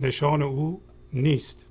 نشان 0.00 0.42
او 0.42 0.82
نیست. 1.12 1.67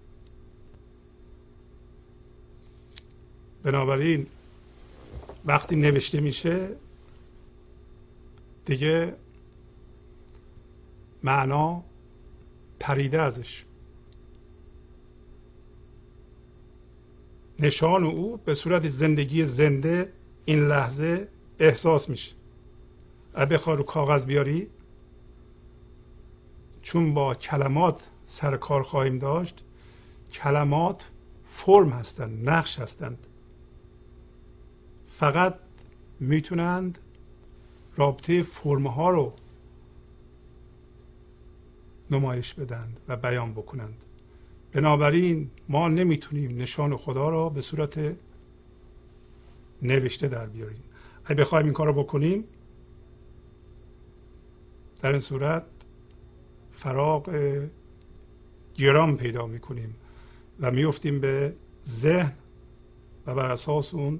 بنابراین 3.68 4.28
وقتی 5.46 5.76
نوشته 5.76 6.20
میشه 6.20 6.70
دیگه 8.66 9.14
معنا 11.24 11.84
پریده 12.80 13.22
ازش. 13.22 13.66
نشان 17.60 18.04
او 18.04 18.38
به 18.38 18.54
صورت 18.54 18.88
زندگی 18.88 19.46
زنده 19.46 20.14
این 20.46 20.68
لحظه 20.68 21.28
احساس 21.60 22.10
میشه. 22.10 22.36
اگه 23.34 23.46
بخوای 23.46 23.78
رو 23.78 23.84
کاغذ 23.84 24.26
بیاری 24.26 24.68
چون 26.82 27.14
با 27.14 27.36
کلمات 27.36 28.10
سر 28.26 28.58
کار 28.58 28.84
خواهیم 28.84 29.20
داشت 29.20 29.64
کلمات 30.32 31.04
فرم 31.50 31.90
هستند 31.90 32.50
نقش 32.50 32.80
هستند. 32.80 33.18
فقط 35.18 35.60
می‌تونند 36.20 36.98
رابطه 37.96 38.44
فرم 38.44 38.88
ها 38.88 39.10
رو 39.10 39.34
نمایش 42.12 42.54
بدند 42.54 43.00
و 43.08 43.18
بیان 43.18 43.52
بکنند. 43.52 43.94
بنابراین 44.72 45.50
ما 45.70 45.88
نمی‌تونیم 45.88 46.62
نشان 46.62 46.98
خدا 46.98 47.30
را 47.30 47.50
به 47.50 47.62
صورت 47.62 48.16
نوشته 49.82 50.28
در 50.28 50.46
بیاریم. 50.46 50.84
اگه 51.26 51.42
بخوایم 51.42 51.66
این 51.66 51.74
کار 51.74 51.88
رو 51.88 51.94
بکنیم 52.04 52.44
در 55.02 55.10
این 55.10 55.20
صورت 55.20 55.64
فراغ 56.72 57.60
گرام 58.76 59.18
پیدا 59.18 59.48
می‌کنیم 59.48 59.96
و 60.60 60.72
میفتیم 60.72 61.20
به 61.20 61.54
ذهن 61.86 62.34
و 63.28 63.36
بر 63.36 63.52
اساس 63.52 63.94
اون 63.94 64.20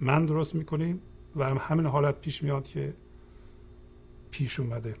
من 0.00 0.26
درست 0.26 0.54
می‌کنیم 0.54 1.00
و 1.36 1.44
همین 1.44 1.86
حالت 1.86 2.20
پیش 2.20 2.42
میاد 2.42 2.66
که 2.66 2.94
پیش 4.30 4.60
اومده. 4.60 4.96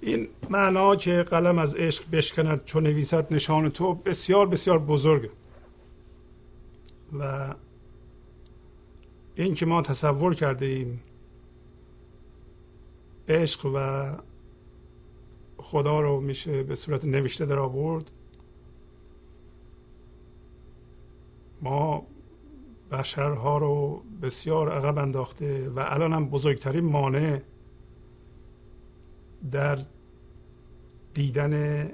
این 0.00 0.28
معنا 0.50 0.96
که 0.96 1.22
قلم 1.22 1.58
از 1.58 1.74
عشق 1.74 2.10
بشکند 2.10 2.64
چون 2.64 2.82
نویسد 2.82 3.34
نشان 3.34 3.68
تو 3.68 3.94
بسیار 3.94 4.46
بسیار 4.46 4.78
بزرگه. 4.78 5.30
و 7.18 7.54
این 9.34 9.54
که 9.54 9.66
ما 9.66 9.82
تصور 9.82 10.34
کرده 10.34 10.66
ایم 10.66 11.02
عشق 13.28 13.66
و 13.74 14.10
خدا 15.56 16.00
رو 16.00 16.20
میشه 16.20 16.62
به 16.62 16.74
صورت 16.74 17.04
نوشته 17.04 17.46
در 17.46 17.58
آورد 17.58 18.10
ما 21.62 22.06
بشرها 22.94 23.58
رو 23.58 24.02
بسیار 24.22 24.72
عقب 24.72 24.98
انداخته 24.98 25.68
و 25.68 25.84
الان 25.86 26.12
هم 26.12 26.28
بزرگترین 26.28 26.84
مانع 26.84 27.40
در 29.50 29.78
دیدن 31.14 31.88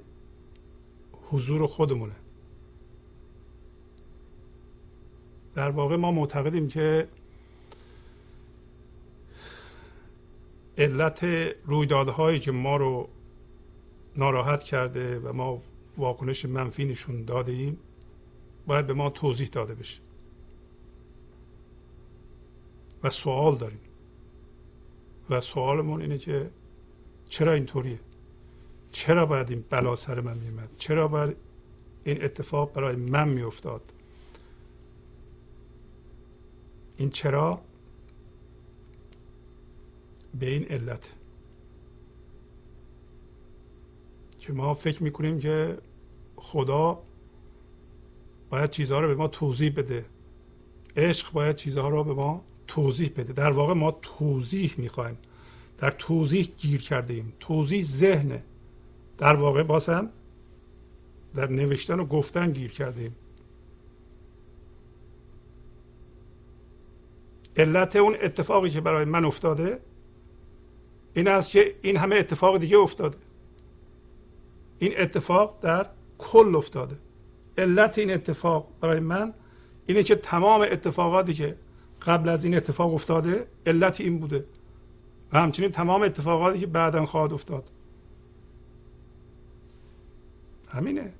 حضور 1.30 1.66
خودمونه. 1.66 2.16
در 5.54 5.70
واقع 5.70 5.96
ما 5.96 6.12
معتقدیم 6.12 6.68
که 6.68 7.08
علت 10.78 11.24
رویدادهایی 11.64 12.40
که 12.40 12.52
ما 12.52 12.76
رو 12.76 13.08
ناراحت 14.16 14.64
کرده 14.64 15.18
و 15.18 15.32
ما 15.32 15.62
واکنش 15.96 16.44
منفی 16.44 16.84
نشون 16.84 17.24
داده 17.24 17.76
باید 18.66 18.86
به 18.86 18.94
ما 18.94 19.10
توضیح 19.10 19.48
داده 19.48 19.74
بشه. 19.74 20.00
و 23.02 23.10
سوال 23.10 23.56
داریم. 23.56 23.80
و 25.30 25.40
سوالمون 25.40 26.02
اینه 26.02 26.18
که 26.18 26.50
چرا 27.28 27.52
اینطوریه؟ 27.52 27.98
چرا 28.92 29.26
باید 29.26 29.50
این 29.50 29.64
بلا 29.70 29.96
سر 29.96 30.20
من 30.20 30.38
میمد 30.38 30.68
چرا 30.76 31.08
باید 31.08 31.36
این 32.04 32.24
اتفاق 32.24 32.72
برای 32.72 32.96
من 32.96 33.28
میافتاد؟ 33.28 33.92
این 36.96 37.10
چرا 37.10 37.60
به 40.40 40.50
این 40.50 40.64
علت؟ 40.64 41.14
که 44.40 44.52
ما 44.52 44.74
فکر 44.74 45.02
می‌کنیم 45.02 45.40
که 45.40 45.78
خدا 46.36 47.02
باید 48.50 48.70
چیزها 48.70 49.00
رو 49.00 49.08
به 49.08 49.14
ما 49.14 49.28
توضیح 49.28 49.72
بده. 49.76 50.04
عشق 50.96 51.32
باید 51.32 51.56
چیزها 51.56 51.88
رو 51.88 52.04
به 52.04 52.14
ما 52.14 52.44
توضیح 52.70 53.10
بده. 53.16 53.32
در 53.32 53.50
واقع 53.50 53.74
ما 53.74 53.98
توضیح 54.02 54.74
می‌خوایم. 54.76 55.18
در 55.78 55.90
توضیح 55.90 56.48
گیر 56.58 56.82
کرده 56.82 57.14
ایم 57.14 57.32
توضیح 57.40 57.84
ذهنه. 57.84 58.42
در 59.18 59.36
واقع 59.36 59.62
باسم 59.62 60.10
در 61.34 61.46
نوشتن 61.46 62.00
و 62.00 62.04
گفتن 62.04 62.52
گیر 62.52 62.72
کردیم 62.72 63.16
علت 67.56 67.96
اون 67.96 68.16
اتفاقی 68.22 68.70
که 68.70 68.80
برای 68.80 69.04
من 69.04 69.24
افتاده 69.24 69.80
این 71.14 71.28
است 71.28 71.50
که 71.50 71.74
این 71.82 71.96
همه 71.96 72.16
اتفاق 72.16 72.58
دیگه 72.58 72.78
افتاده. 72.78 73.18
این 74.78 74.92
اتفاق 74.96 75.58
در 75.62 75.86
کل 76.18 76.54
افتاده. 76.56 76.96
علت 77.58 77.98
این 77.98 78.10
اتفاق 78.10 78.68
برای 78.80 79.00
من 79.00 79.34
اینه 79.86 80.02
که 80.02 80.14
تمام 80.14 80.60
اتفاقاتی 80.60 81.34
که 81.34 81.56
قبل 82.06 82.28
از 82.28 82.44
این 82.44 82.56
اتفاق 82.56 82.94
افتاده 82.94 83.46
علت 83.66 84.00
این 84.00 84.18
بوده. 84.18 84.44
و 85.32 85.40
همچنین 85.40 85.70
تمام 85.70 86.02
اتفاقاتی 86.02 86.60
که 86.60 86.66
بعدا 86.66 87.06
خواهد 87.06 87.32
افتاد. 87.32 87.70
همینه. 90.68 91.12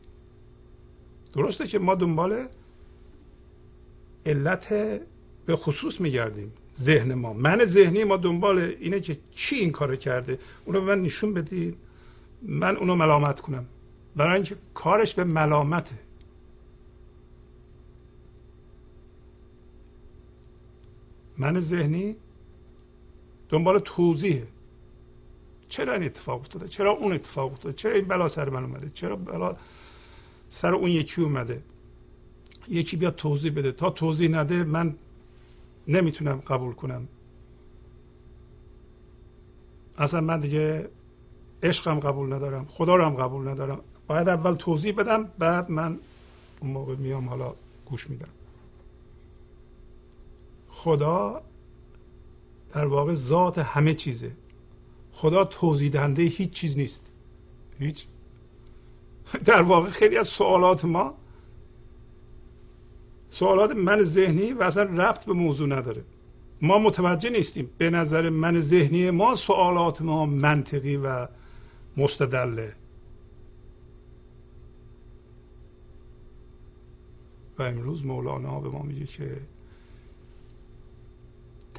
درسته 1.35 1.67
که 1.67 1.79
ما 1.79 1.95
دنبال 1.95 2.47
علت 4.27 4.69
به 5.47 5.57
خصوص 5.57 6.01
میگردیم. 6.01 6.53
ذهن 6.77 7.15
ما. 7.15 7.33
من 7.33 7.65
ذهنی 7.65 8.05
ما 8.05 8.17
دنبال 8.17 8.59
اینه 8.59 9.01
که 9.01 9.19
کی 9.33 9.57
این 9.57 9.73
کارو 9.73 9.97
کرده. 9.97 10.39
اونو 10.65 10.81
به 10.81 10.87
من 10.87 11.03
نشون 11.03 11.35
بدید 11.35 11.77
من 12.43 12.77
اونو 12.77 12.95
ملامت 12.95 13.41
کنم. 13.41 13.67
برای 14.17 14.35
اینکه 14.35 14.57
کارش 14.75 15.15
به 15.15 15.25
ملامته. 15.25 16.10
من 21.41 21.61
ذهنی 21.61 22.17
دنبال 23.49 23.79
توضیحه. 23.79 24.47
چرا 25.69 25.93
این 25.93 26.03
اتفاق 26.03 26.41
افتاده؟ 26.41 26.69
چرا 26.69 26.91
اون 26.91 27.13
اتفاق 27.13 27.53
افتاده؟ 27.53 27.75
چرا 27.75 27.93
این 27.95 28.05
بلا 28.05 28.29
سر 28.29 28.49
من 28.49 28.65
اومده؟ 28.65 28.91
چرا 28.91 29.17
بلا 29.17 29.57
سر 30.49 30.75
اون 30.75 30.91
یکی 30.91 31.23
اومده؟ 31.23 31.63
یکی 32.69 32.97
بیاد 32.97 33.17
توضیح 33.17 33.53
بده. 33.53 33.73
تا 33.73 33.91
توضیح 33.91 34.31
نده 34.31 34.65
من 34.65 34.95
نمی‌تونم 35.89 36.43
قبول 36.47 36.73
کنم. 36.73 37.09
اصلا 39.99 40.21
من 40.21 40.41
دیگه 40.41 40.89
عشقم 41.63 42.01
قبول 42.01 42.33
ندارم 42.33 42.65
خدا 42.65 42.97
رو 42.97 43.05
هم 43.05 43.15
قبول 43.15 43.49
ندارم. 43.49 43.81
باید 44.07 44.29
اول 44.29 44.55
توضیح 44.55 44.95
بدم 44.95 45.29
بعد 45.39 45.71
من 45.71 45.99
اون 46.61 46.71
موقع 46.71 46.95
میام 46.95 47.29
حالا 47.29 47.55
گوش 47.87 48.11
میدم. 48.11 48.29
خدا 50.85 51.43
در 52.75 52.87
واقع 52.87 53.13
ذات 53.13 53.59
همه 53.59 53.95
چیزه. 53.95 54.33
خدا 55.13 55.45
توضیح 55.45 56.01
هیچ 56.17 56.51
چیز 56.51 56.79
نیست. 56.79 57.13
هیچ. 57.79 58.07
در 59.45 59.63
واقع 59.63 59.91
خیلی 59.91 60.17
از 60.17 60.29
سوالات 60.29 60.85
ما 60.85 61.15
سوالات 63.29 63.71
من 63.71 64.03
ذهنی 64.03 64.53
و 64.53 64.63
اصلا 64.63 64.83
ربط 64.83 65.25
به 65.25 65.33
موضوع 65.33 65.69
نداره. 65.69 66.05
ما 66.63 66.79
متوجه 66.79 67.31
نیستیم. 67.31 67.71
به 67.79 67.91
نظر 67.91 68.29
من 68.29 68.61
ذهنی 68.61 69.11
ما 69.11 69.35
سوالات 69.35 70.03
ما 70.03 70.27
منطقی 70.27 70.97
و 70.97 71.29
مستدله. 71.97 72.75
و 77.59 77.63
امروز 77.63 78.07
مولانا 78.07 78.61
به 78.61 78.69
ما 78.69 78.83
میگه 78.83 79.07
که 79.07 79.41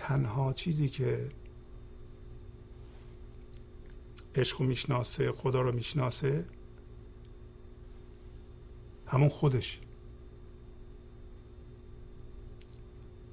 تنها 0.01 0.53
چیزی 0.53 0.89
که 0.89 1.29
عشق 4.35 4.61
رو 4.61 4.67
می‌شناسه 4.67 5.31
خدا 5.31 5.61
رو 5.61 5.75
می‌شناسه 5.75 6.45
همون 9.07 9.29
خودش. 9.29 9.79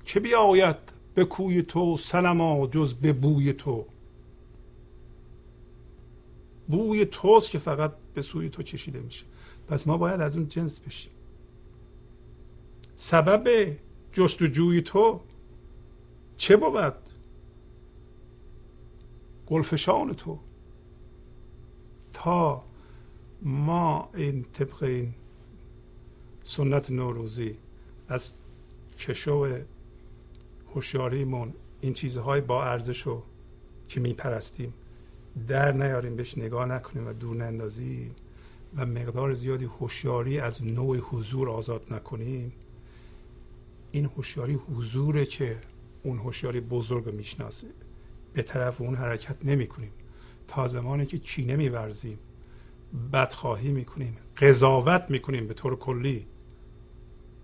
چه 0.05 0.21
بیاید 0.21 0.77
به 1.15 1.25
کوی 1.25 1.63
تو 1.63 1.97
سنما 1.97 2.67
جز 2.67 2.95
به 2.95 3.13
بوی 3.13 3.53
تو؟ 3.53 3.87
بوی 6.69 7.05
توست 7.05 7.51
که 7.51 7.59
فقط 7.59 7.93
به 8.15 8.23
سوی 8.23 8.49
تو 8.49 8.63
کشیده 8.63 9.01
میشه. 9.01 9.25
پس 9.69 9.87
ما 9.87 9.99
باید 9.99 10.21
از 10.21 10.37
اون 10.37 10.49
جنس 10.49 10.81
بشیم. 10.81 11.13
سبب 12.97 13.77
جستجوی 14.13 14.83
تو 14.83 15.21
چه 16.39 16.57
بود؟ 16.57 16.95
گلفشان 19.47 20.15
تو. 20.15 20.39
تا 22.13 22.65
ما 23.43 24.09
این 24.15 24.43
طبق 24.43 24.83
این 24.83 25.15
سنت 26.45 26.91
نوروزی 26.91 27.57
از 28.09 28.33
کشو 28.99 29.59
هوشیاریمون 30.75 31.55
این 31.81 31.93
چیزهای 31.93 32.41
با 32.41 32.65
ارزش 32.65 33.03
رو 33.03 33.23
که 33.89 34.01
میپرستیم 34.01 34.75
در 35.49 35.73
نیاریم 35.73 36.17
بهش 36.17 36.39
نگاه 36.39 36.67
نکنیم 36.67 37.09
و 37.09 37.13
دور 37.13 37.37
نندازیم 37.37 38.15
و 38.77 38.87
مقدار 38.87 39.35
زیادی 39.35 39.65
هوشیاری 39.65 40.39
از 40.39 40.65
نوع 40.65 40.97
حضور 40.97 41.51
آزاد 41.51 41.83
نکنیم. 41.91 42.53
این 43.93 44.05
هوشیاری 44.05 44.55
حضوره 44.55 45.27
که 45.27 45.61
اون 46.09 46.19
هوشیاری 46.19 46.61
بزرگ 46.61 47.09
می‌شناسه 47.15 47.69
به 48.33 48.43
طرف 48.43 48.81
اون 48.81 48.95
حرکت 48.95 49.37
نمی 49.45 49.67
کنیم 49.67 49.91
تا 50.49 50.67
زمانی 50.67 51.07
که 51.07 51.19
چینه 51.19 51.57
میورزیم 51.57 52.19
بدخواهی 53.13 53.69
می‌کنیم 53.69 54.17
قضاوت 54.37 55.05
می‌کنیم 55.09 55.47
به 55.49 55.55
طور 55.55 55.77
کلی. 55.77 56.27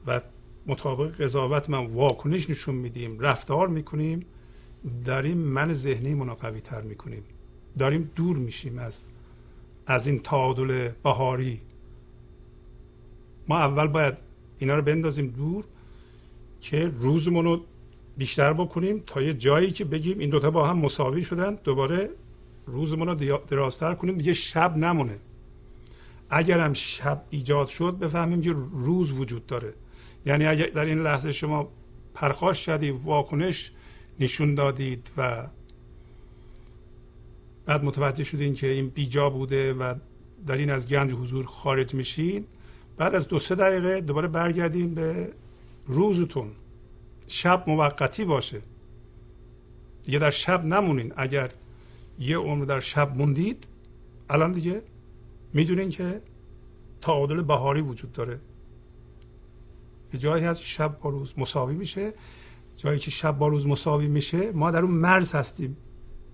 و 0.06 0.20
مطابق 0.66 1.22
قضاوت 1.22 1.70
من 1.70 1.86
واکنش 1.86 2.50
نشون 2.50 2.74
میدیم 2.74 3.20
رفتار 3.20 3.68
می‌کنیم 3.68 4.26
داریم 5.04 5.38
من 5.38 5.72
ذهنی 5.72 6.14
رو 6.14 6.34
قوی 6.34 6.60
تر 6.60 6.80
می‌کنیم. 6.80 7.22
داریم 7.78 8.10
دور 8.16 8.36
میشیم 8.36 8.78
از 8.78 9.04
از 9.86 10.06
این 10.06 10.18
تعادل 10.18 10.90
بهاری. 11.02 11.60
ما 13.48 13.58
اول 13.58 13.86
باید 13.86 14.14
اینا 14.58 14.76
رو 14.76 14.82
بندازیم 14.82 15.26
دور 15.26 15.64
که 16.60 16.86
روزمون 16.86 17.44
رو 17.44 17.64
بیشتر 18.16 18.52
بکنیم 18.52 19.02
تا 19.06 19.22
یه 19.22 19.34
جایی 19.34 19.70
که 19.70 19.84
بگیم 19.84 20.18
این 20.18 20.30
دوتا 20.30 20.50
با 20.50 20.68
هم 20.68 20.78
مساوی 20.78 21.24
شدن 21.24 21.58
دوباره 21.64 22.10
روزمون 22.66 23.08
رو 23.08 23.38
درازتر 23.38 23.94
کنیم. 23.94 24.16
دیگه 24.16 24.32
شب 24.32 24.76
نمونه. 24.76 25.18
اگر 26.30 26.60
هم 26.60 26.72
شب 26.72 27.24
ایجاد 27.30 27.68
شد 27.68 27.98
بفهمیم 27.98 28.40
که 28.40 28.54
روز 28.72 29.10
وجود 29.10 29.46
داره. 29.46 29.74
یعنی 30.26 30.46
اگر 30.46 30.66
در 30.66 30.84
این 30.84 30.98
لحظه 30.98 31.32
شما 31.32 31.68
پرخاش 32.14 32.64
شدید 32.66 32.94
واکنش 33.04 33.72
نشون 34.20 34.54
دادید 34.54 35.10
و 35.16 35.46
بعد 37.66 37.84
متوجه 37.84 38.24
شدین 38.24 38.54
که 38.54 38.66
این 38.66 38.88
بیجا 38.88 39.30
بوده 39.30 39.72
و 39.72 39.94
در 40.46 40.56
این 40.56 40.70
از 40.70 40.88
گنج 40.88 41.12
حضور 41.12 41.46
خارج 41.46 41.94
میشین 41.94 42.44
بعد 42.96 43.14
از 43.14 43.28
دو 43.28 43.38
سه 43.38 43.54
دقیقه 43.54 44.00
دوباره 44.00 44.28
برگردیم 44.28 44.94
به 44.94 45.32
روزتون. 45.86 46.50
شب 47.26 47.64
موقتی 47.66 48.24
باشه. 48.24 48.62
دیگه 50.02 50.18
در 50.18 50.30
شب 50.30 50.64
نمونین. 50.64 51.12
اگر 51.16 51.50
یه 52.18 52.36
عمر 52.36 52.64
در 52.64 52.80
شب 52.80 53.16
موندید 53.16 53.66
الان 54.30 54.52
دیگه 54.52 54.82
می‌دونین 55.52 55.90
که 55.90 56.22
تعادل 57.00 57.42
بهاری 57.42 57.80
وجود 57.80 58.12
داره. 58.12 58.40
یه 60.12 60.20
جایی 60.20 60.44
هست 60.44 60.60
شب 60.60 60.98
با 60.98 61.10
روز 61.10 61.34
مساوی 61.36 61.74
میشه. 61.74 62.12
جایی 62.76 62.98
که 62.98 63.10
شب 63.10 63.38
با 63.38 63.48
روز 63.48 63.66
مساوی 63.66 64.06
میشه 64.06 64.52
ما 64.52 64.70
در 64.70 64.82
اون 64.82 64.90
مرز 64.90 65.34
هستیم. 65.34 65.76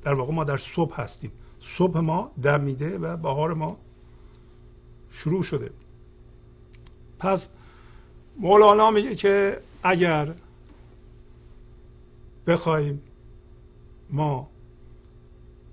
در 0.03 0.14
واقع 0.14 0.32
ما 0.32 0.45
در 0.45 0.57
صبح 0.57 1.01
هستیم. 1.01 1.32
صبح 1.61 2.01
ما 2.01 2.32
دمیده 2.43 2.99
و 2.99 3.16
بهار 3.16 3.55
ما 3.55 3.78
شروع 5.11 5.43
شده. 5.43 5.70
پس 7.18 7.51
مولانا 8.38 8.91
میگه 8.91 9.14
که 9.14 9.61
اگر 9.82 10.34
بخوایم 12.51 13.03
ما 14.11 14.51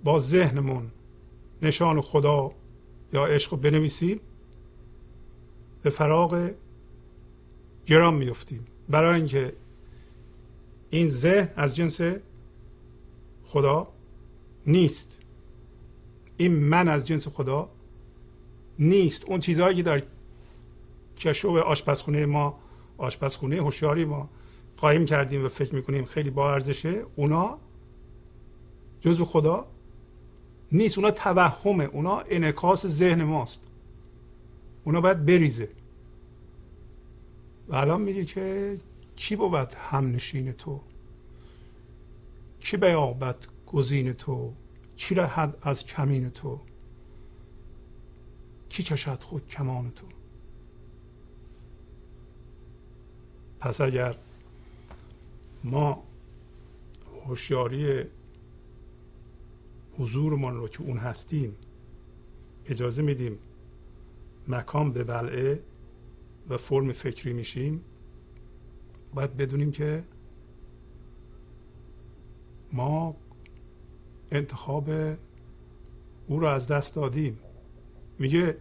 با 0.03 0.19
ذهنمون 0.19 0.91
نشان 1.61 2.01
خدا 2.01 2.51
یا 3.13 3.25
عشق 3.25 3.51
رو 3.51 3.57
بنویسیم 3.57 4.19
به 5.81 5.89
فراغ 5.89 6.51
گرام 7.85 8.15
میفتیم 8.15 8.67
برای 8.89 9.15
اینکه 9.15 9.53
این 10.89 11.09
ذهن 11.09 11.49
از 11.55 11.75
جنس 11.75 12.01
خدا 13.43 13.87
نیست. 14.67 15.17
این 16.37 16.53
من 16.55 16.87
از 16.87 17.07
جنس 17.07 17.27
خدا 17.27 17.69
نیست. 18.79 19.25
اون 19.25 19.39
چیزهایی 19.39 19.75
که 19.75 19.83
در 19.83 20.03
کشو 21.17 21.57
آشپزخونه 21.57 22.25
ما 22.25 22.59
آشپزخونه 22.97 23.55
هوشیاری 23.55 24.05
ما 24.05 24.29
قایم 24.77 25.05
کردیم 25.05 25.45
و 25.45 25.47
فکر 25.47 25.75
می‌کنیم 25.75 26.05
خیلی 26.05 26.29
با 26.29 26.53
ارزشه 26.53 27.05
اونا 27.15 27.59
جزو 29.01 29.25
خدا 29.25 29.67
نیست. 30.71 30.97
اونا 30.97 31.11
توهمه 31.11 31.83
اونا 31.83 32.19
انعکاس 32.19 32.87
ذهن 32.87 33.23
ماست. 33.23 33.61
اونا 34.83 35.01
باید 35.01 35.25
بریزه. 35.25 35.69
و 37.67 37.75
الان 37.75 38.01
میگه 38.01 38.25
که 38.25 38.77
کی 39.15 39.35
بود 39.35 39.73
همنشین 39.89 40.51
تو؟ 40.51 40.81
کی 42.59 42.77
بیابد 42.77 43.35
گزین 43.67 44.13
تو؟ 44.13 44.53
کی 44.95 45.15
رهد 45.15 45.57
از 45.61 45.85
کمین 45.85 46.29
تو؟ 46.29 46.59
کی 48.69 48.83
چشد 48.83 49.23
خود 49.23 49.47
کمان 49.47 49.91
تو؟ 49.91 50.05
پس 53.59 53.81
اگر 53.81 54.15
ما 55.63 56.03
هوشیاری 57.25 58.03
حضورمان 59.97 60.57
رو 60.57 60.67
که 60.67 60.81
اون 60.81 60.97
هستیم 60.97 61.55
اجازه 62.65 63.01
میدیم 63.01 63.39
مکان 64.47 64.91
به 64.91 65.03
بلعه 65.03 65.63
و 66.49 66.57
فرم 66.57 66.91
فکری 66.91 67.33
میشیم. 67.33 67.81
باید 69.13 69.37
بدونیم 69.37 69.71
که 69.71 70.03
ما 72.73 73.15
انتخاب 74.31 74.89
او 76.27 76.39
رو 76.39 76.47
از 76.47 76.67
دست 76.67 76.95
دادیم. 76.95 77.39
میگه 78.19 78.57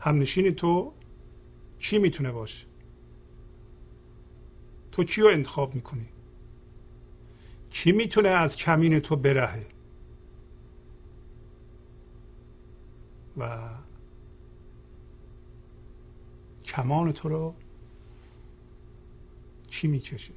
همنشین 0.00 0.54
تو 0.54 0.92
چی 1.78 1.98
می‌تونه 1.98 2.32
باشه؟ 2.32 2.66
تو 4.92 5.04
چی 5.04 5.22
رو 5.22 5.28
انتخاب 5.28 5.74
می‌کنی؟ 5.74 6.06
کی 7.74 7.92
می‌تونه 7.92 8.28
از 8.28 8.56
کمین 8.56 9.00
تو 9.00 9.16
برهه؟ 9.16 9.66
و 13.38 13.58
کمان 16.64 17.12
تو 17.12 17.28
رو 17.28 17.54
چی 19.68 19.88
می‌کشه؟ 19.88 20.34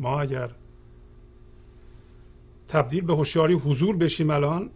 ما 0.00 0.20
اگر 0.20 0.50
تبدیل 2.68 3.04
به 3.04 3.14
هوشیاری 3.14 3.54
حضور 3.54 3.96
بشیم 3.96 4.30
الان 4.30 4.70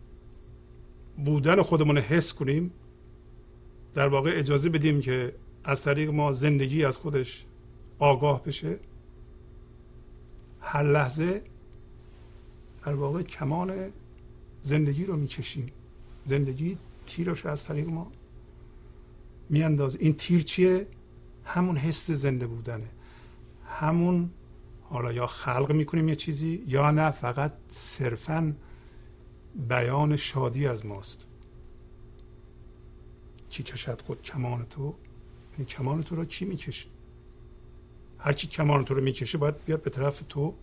بودن 1.25 1.63
خودمون 1.63 1.97
رو 1.97 2.03
حس 2.03 2.33
کنیم 2.33 2.71
در 3.95 4.09
واقع 4.09 4.31
اجازه 4.35 4.69
بدیم 4.69 5.01
که 5.01 5.35
از 5.65 5.83
طریق 5.85 6.11
ما 6.11 6.33
زندگی 6.33 6.85
از 6.85 6.97
خودش 6.97 7.45
آگاه 7.99 8.45
بشه. 8.45 8.79
هر 10.71 10.83
لحظه 10.83 11.43
در 12.85 12.95
واقع 12.95 13.23
کمان 13.23 13.93
زندگی 14.63 15.05
رو 15.05 15.17
می‌کشیم. 15.17 15.73
زندگی 16.25 16.79
تیرش 17.07 17.47
از 17.47 17.65
طریق 17.65 17.89
ما 17.89 18.13
میانداز 19.49 19.97
این 19.97 20.15
تیر 20.15 20.43
چیه؟ 20.43 20.87
همون 21.45 21.77
حس 21.77 22.11
زنده 22.11 22.47
بودنه. 22.47 22.89
همون 23.67 24.31
حالا 24.83 25.13
یا 25.13 25.27
خلق 25.27 25.73
می‌کنیم 25.73 26.09
یه 26.09 26.17
چیزی 26.17 26.65
یا 26.67 26.91
نه 26.91 27.11
فقط 27.11 27.53
صرفا 27.71 28.53
بیان 29.69 30.17
شادی 30.17 30.67
از 30.67 30.87
ماست. 30.87 31.27
چی 33.49 33.63
کشد 33.63 34.01
خود 34.07 34.23
کمان 34.23 34.67
تو؟ 34.71 34.95
این 35.59 35.67
کمان 35.67 36.03
تو 36.03 36.17
رو 36.17 36.25
کی 36.25 36.45
می‌کشه؟ 36.45 36.89
هر 38.19 38.33
کی 38.33 38.47
کمان 38.47 38.85
تو 38.85 38.95
رو 38.95 39.03
می‌کشه 39.03 39.39
باید 39.39 39.65
بیاد 39.65 39.83
به 39.83 39.91
طرف 39.91 40.23
تو 40.29 40.55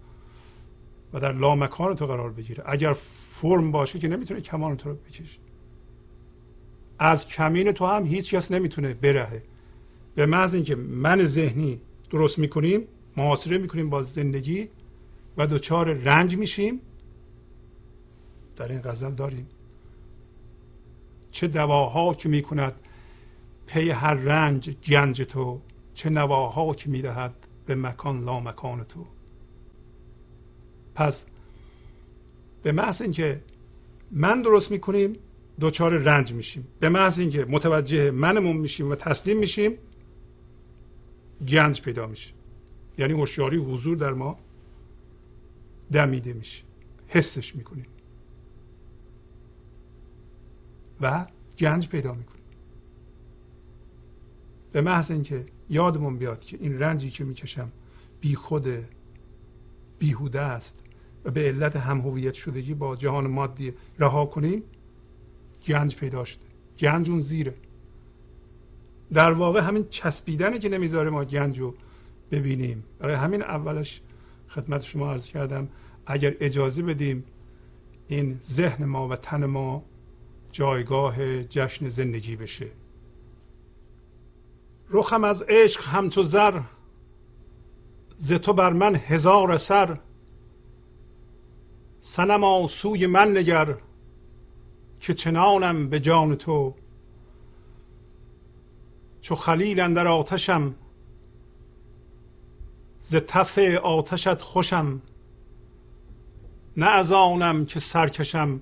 و 1.14 1.20
در 1.20 1.32
لامکان 1.32 1.96
تو 1.96 2.08
قرار 2.08 2.32
بگیره. 2.32 2.64
اگر 2.68 2.94
فرم 3.30 3.72
باشه 3.72 4.00
که 4.00 4.08
نمی‌تونه 4.08 4.42
کمان 4.42 4.78
تو 4.78 4.90
رو 4.90 4.96
بکشه. 4.96 5.40
از 7.00 7.28
کمین 7.28 7.72
تو 7.72 7.86
هم 7.86 8.06
هیچ 8.06 8.36
کس 8.36 8.52
نمی‌تونه 8.52 8.94
برهه. 8.94 9.44
به 10.16 10.26
محض 10.26 10.56
اینکه 10.56 10.76
من 10.76 11.26
ذهنی 11.26 11.82
درست 12.10 12.40
می‌کنیم 12.40 12.82
محاصره 13.18 13.58
می‌کنیم 13.58 13.90
با 13.90 14.02
زندگی 14.02 14.68
و 15.38 15.48
دچار 15.48 15.94
رنج 15.94 16.38
میشیم. 16.38 16.80
در 18.56 18.72
این 18.72 18.82
غزل 18.82 19.12
داریم. 19.12 19.48
چه 21.32 21.48
دواها 21.48 22.14
که 22.14 22.30
می 22.30 22.42
کند 22.42 22.74
پی 23.68 23.90
هر 23.90 24.14
رنج 24.14 24.70
گنج 24.70 25.22
تو 25.22 25.62
چه 25.94 26.10
نواها 26.10 26.74
که 26.74 26.90
می 26.90 27.02
دهد 27.02 27.45
به 27.66 27.76
مکان 27.76 28.24
لا 28.24 28.40
مکان 28.40 28.84
تو. 28.84 29.06
پس 30.96 31.26
به 32.64 32.72
محض 32.72 33.02
اینکه 33.02 33.44
من 34.12 34.42
درست 34.42 34.72
می‌کنیم 34.72 35.16
دوچار 35.60 35.98
رنج 35.98 36.34
میشیم. 36.34 36.68
به 36.80 36.90
محض 36.90 37.20
اینکه 37.20 37.46
متوجه 37.46 38.12
منمون 38.12 38.58
میشیم 38.58 38.92
و 38.92 38.96
تسلیم 38.96 39.38
میشیم 39.38 39.78
گنج 41.48 41.82
پیدا 41.82 42.08
میشه. 42.08 42.34
یعنی 42.98 43.14
هوشیاری 43.14 43.58
حضور 43.58 43.98
در 43.98 44.14
ما 44.14 44.40
دمیده 45.92 46.34
میشه. 46.34 46.64
حسش 47.08 47.56
می‌کنیم. 47.56 47.88
و 51.02 51.26
گنج 51.60 51.90
پیدا 51.90 52.14
می‌کنیم. 52.14 52.44
به 54.72 54.82
محض 54.82 55.12
اینکه 55.12 55.46
یادمون 55.70 56.18
بیاد 56.18 56.40
که 56.40 56.58
این 56.62 56.80
رنجی 56.80 57.10
که 57.10 57.24
می‌کشم 57.24 57.72
بی 58.22 58.36
خود 58.36 58.68
بیهوده 60.00 60.42
است 60.42 60.80
و 61.26 61.32
به 61.32 61.42
علت 61.42 61.76
هم 61.76 62.00
هویت 62.00 62.34
شدگی 62.34 62.74
با 62.74 62.96
جهان 62.96 63.28
مادی 63.28 63.74
رها 64.00 64.26
کنیم 64.26 64.64
گنج 65.68 65.96
پیدا 65.96 66.24
شده 66.24 66.42
گنج 66.80 67.10
اون 67.10 67.22
زیره. 67.22 67.54
در 69.14 69.32
واقع 69.32 69.62
همین 69.62 69.86
چسبیدنه 69.90 70.60
که 70.60 70.70
نمی‌ذاره 70.70 71.10
ما 71.10 71.26
گنج 71.26 71.60
رو 71.60 71.76
ببینیم. 72.32 72.84
برای 73.00 73.16
همین 73.16 73.42
اولش 73.42 74.02
خدمت 74.48 74.82
شما 74.82 75.12
عرض 75.12 75.28
کردم 75.28 75.68
اگر 76.06 76.36
اجازه 76.40 76.84
بدیم 76.84 77.24
این 78.08 78.40
ذهن 78.44 78.86
ما 78.86 79.08
و 79.08 79.16
تن 79.16 79.46
ما 79.46 79.84
جایگاه 80.52 81.44
جشن 81.44 81.90
زندگی 81.90 82.36
بشه. 82.36 82.68
رخم 84.90 85.24
از 85.24 85.42
عشق 85.42 85.84
هم 85.84 86.10
تو 86.10 86.24
زر 86.24 86.62
ز 88.18 88.34
تو 88.34 88.54
بر 88.54 88.74
من 88.74 88.96
هزار 88.96 89.58
سر. 89.58 90.00
سنما 92.00 92.68
سوی 92.68 93.08
من 93.08 93.38
نگر 93.38 93.78
که 95.00 95.14
چنانم 95.14 95.90
به 95.90 96.00
جان 96.00 96.36
تو. 96.36 96.74
چو 99.22 99.36
خلیل 99.36 99.80
اندر 99.80 100.08
آتشم 100.08 100.76
ز 103.00 103.16
تف 103.16 103.60
آتشت 103.84 104.42
خوشم. 104.42 105.02
نه 106.78 106.90
از 106.90 107.12
آنم 107.12 107.66
که 107.66 107.80
سرکشم 107.80 108.62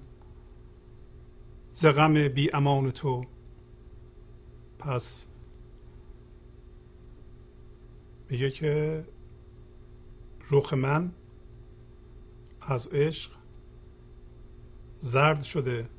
ز 1.71 1.85
غم 1.85 2.27
بی 2.27 2.51
امان 2.53 2.91
تو. 2.91 3.25
پس 4.79 5.27
میگه 8.33 8.51
که 8.51 9.05
رخ 10.51 10.73
من 10.73 11.11
از 12.61 12.87
عشق 12.87 13.31
زرد 14.99 15.41
شده 15.41 15.89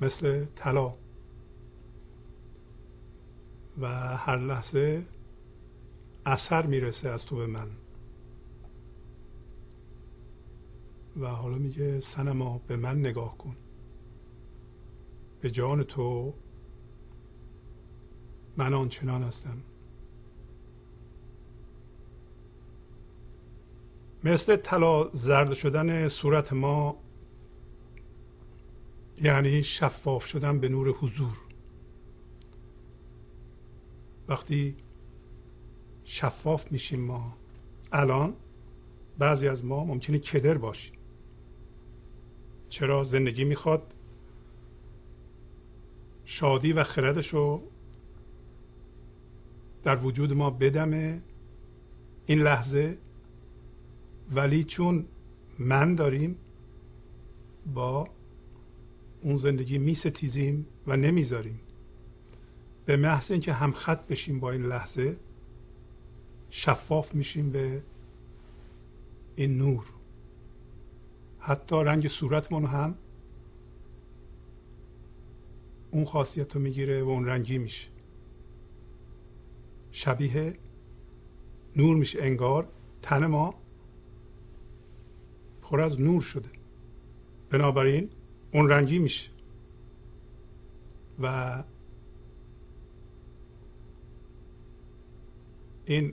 مثل 0.00 0.44
طلا. 0.44 0.94
و 3.80 3.86
هر 4.16 4.36
لحظه 4.36 5.06
اثر 6.26 6.66
می‌رسه 6.66 7.08
از 7.08 7.26
تو 7.26 7.36
به 7.36 7.46
من. 7.46 7.70
و 11.20 11.26
حالا 11.26 11.58
میگه 11.58 12.00
سنما 12.00 12.60
به 12.66 12.76
من 12.76 13.00
نگاه 13.00 13.38
کن. 13.38 13.56
به 15.40 15.50
جان 15.50 15.82
تو 15.82 16.34
من 18.56 18.74
آنچنان 18.74 19.22
هستم. 19.22 19.62
مثل 24.26 24.56
طلا 24.56 25.08
زرد 25.12 25.52
شدن 25.52 26.08
صورت 26.08 26.52
ما 26.52 26.96
یعنی 29.22 29.62
شفاف 29.62 30.26
شدن 30.26 30.58
به 30.58 30.68
نور 30.68 30.88
حضور. 30.88 31.36
وقتی 34.28 34.76
شفاف 36.04 36.72
میشیم 36.72 37.00
ما 37.00 37.36
الان 37.92 38.34
بعضی 39.18 39.48
از 39.48 39.64
ما 39.64 39.84
ممکنه 39.84 40.18
کدر 40.18 40.58
باشیم. 40.58 40.94
چرا 42.68 43.04
زندگی 43.04 43.44
می‌خواد 43.44 43.94
شادی 46.24 46.72
و 46.72 46.84
خردش 46.84 47.28
رو 47.28 47.62
در 49.84 49.96
وجود 49.96 50.32
ما 50.32 50.50
بدمه؟ 50.50 51.22
این 52.26 52.38
لحظه 52.42 52.98
ولی 54.34 54.64
چون 54.64 55.06
من 55.58 55.94
داریم 55.94 56.36
با 57.74 58.08
اون 59.22 59.36
زندگی 59.36 59.78
میستیزیم 59.78 60.66
و 60.86 60.96
نمی‌ذاریم. 60.96 61.60
به 62.84 62.96
محض 62.96 63.30
اینکه 63.30 63.52
هم 63.52 63.72
خط 63.72 64.06
بشیم 64.06 64.40
با 64.40 64.50
این 64.50 64.62
لحظه 64.62 65.16
شفاف 66.50 67.14
میشیم 67.14 67.50
به 67.50 67.82
این 69.36 69.58
نور. 69.58 69.84
حتی 71.38 71.76
رنگ 71.76 72.08
صورتمون 72.08 72.64
هم 72.64 72.94
اون 75.90 76.04
خاصیت 76.04 76.56
رو 76.56 76.62
می‌گیره 76.62 77.02
و 77.02 77.08
اون 77.08 77.26
رنگی 77.26 77.58
میشه. 77.58 77.88
شبیه 79.92 80.54
نور 81.76 81.96
میشه 81.96 82.22
انگار 82.22 82.68
تن 83.02 83.26
ما 83.26 83.54
پر 85.70 85.80
از 85.80 86.00
نور 86.00 86.22
شده. 86.22 86.48
بنابراین 87.50 88.10
اون 88.52 88.68
رنگی 88.68 88.98
میشه. 88.98 89.30
و 91.22 91.62
این 95.84 96.12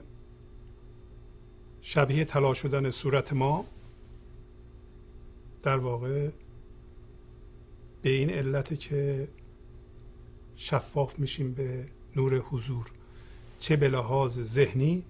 شبیه 1.82 2.24
طلا 2.24 2.54
شدن 2.54 2.90
صورت 2.90 3.32
ما 3.32 3.66
در 5.62 5.76
واقع 5.76 6.30
به 8.02 8.10
این 8.10 8.30
علت 8.30 8.80
که 8.80 9.28
شفاف 10.56 11.18
میشیم 11.18 11.52
به 11.52 11.88
نور 12.16 12.38
حضور. 12.38 12.86
چه 13.58 13.76
به 13.76 13.88
لحاظ 13.88 14.40
ذهنی 14.40 15.04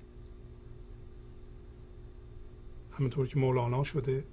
همونطور 2.93 3.27
که 3.27 3.39
مولانا 3.39 3.85
شده 3.85 4.25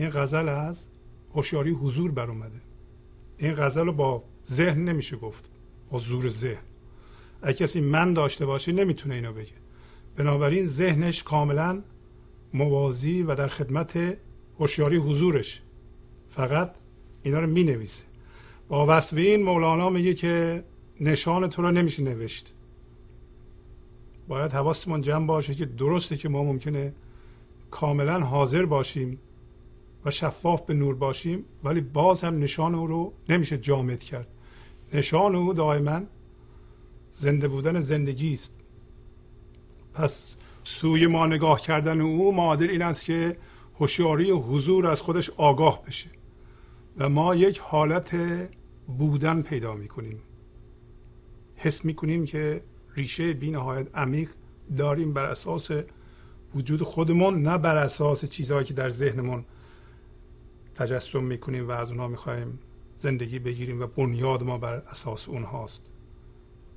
این 0.00 0.10
غزل 0.10 0.48
از 0.48 0.86
هوشیاری 1.34 1.70
حضور 1.70 2.10
بر 2.10 2.30
اومده. 2.30 2.60
این 3.38 3.54
غزل 3.54 3.86
رو 3.86 3.92
با 3.92 4.24
ذهن 4.46 4.84
نمیشه 4.84 5.16
گفت. 5.16 5.50
با 5.90 5.98
زور 5.98 6.28
ذهن. 6.28 6.62
اگه 7.42 7.54
کسی 7.54 7.80
من 7.80 8.14
داشته 8.14 8.46
باشه 8.46 8.72
نمی‌تونه 8.72 9.14
اینو 9.14 9.32
بگه. 9.32 9.52
بنابراین 10.16 10.66
ذهنش 10.66 11.22
کاملا 11.22 11.82
موازی 12.54 13.22
و 13.22 13.34
در 13.34 13.48
خدمت 13.48 14.16
هوشیاری 14.58 14.96
حضورش. 14.96 15.62
فقط 16.30 16.74
اینا 17.22 17.40
رو 17.40 17.46
می 17.46 17.64
نویسه 17.64 18.04
با 18.68 18.86
وصف 18.88 19.16
این 19.16 19.42
مولانا 19.42 19.90
میگه 19.90 20.14
که 20.14 20.64
نشان 21.00 21.50
تو 21.50 21.62
رو 21.62 21.70
نمیشه 21.70 22.02
نوشت. 22.02 22.54
باید 24.28 24.52
حواستمون 24.52 25.00
جمع 25.00 25.26
باشه 25.26 25.54
که 25.54 25.66
درسته 25.66 26.16
که 26.16 26.28
ما 26.28 26.44
ممکنه 26.44 26.92
کاملا 27.70 28.20
حاضر 28.20 28.64
باشیم 28.64 29.18
و 30.04 30.10
شفاف 30.10 30.62
به 30.62 30.74
نور 30.74 30.94
باشیم 30.94 31.44
ولی 31.64 31.80
باز 31.80 32.24
هم 32.24 32.38
نشان 32.38 32.74
او 32.74 32.86
رو 32.86 33.12
نمیشه 33.28 33.58
جامد 33.58 34.00
کرد. 34.00 34.28
نشان 34.92 35.34
او 35.34 35.52
دائما 35.52 36.00
زنده 37.12 37.48
بودن 37.48 37.80
زندگی 37.80 38.32
است. 38.32 38.60
پس 39.94 40.34
سوی 40.64 41.06
ما 41.06 41.26
نگاه 41.26 41.60
کردن 41.60 42.00
او 42.00 42.34
معادل 42.34 42.70
این 42.70 42.82
است 42.82 43.04
که 43.04 43.36
هوشیاری 43.80 44.30
حضور 44.30 44.86
از 44.86 45.00
خودش 45.00 45.30
آگاه 45.30 45.84
بشه 45.86 46.10
و 46.98 47.08
ما 47.08 47.34
یک 47.34 47.58
حالت 47.58 48.16
بودن 48.98 49.42
پیدا 49.42 49.74
می‌کنیم. 49.74 50.22
حس 51.56 51.84
می‌کنیم 51.84 52.26
که 52.26 52.62
ریشه 52.96 53.32
بی 53.32 53.50
نهایت 53.50 53.86
عمیق 53.94 54.30
داریم 54.76 55.12
بر 55.12 55.24
اساس 55.24 55.70
وجود 56.54 56.82
خودمون 56.82 57.42
نه 57.42 57.58
بر 57.58 57.76
اساس 57.76 58.24
چیزهایی 58.24 58.64
که 58.64 58.74
در 58.74 58.88
ذهنمون 58.88 59.44
تجسم 60.80 61.24
می‌کنیم 61.24 61.68
و 61.68 61.70
از 61.70 61.90
اونها 61.90 62.08
می‌خوایم 62.08 62.58
زندگی 62.96 63.38
بگیریم 63.38 63.82
و 63.82 63.86
بنیاد 63.86 64.42
ما 64.42 64.58
بر 64.58 64.74
اساس 64.74 65.28
اونهاست. 65.28 65.90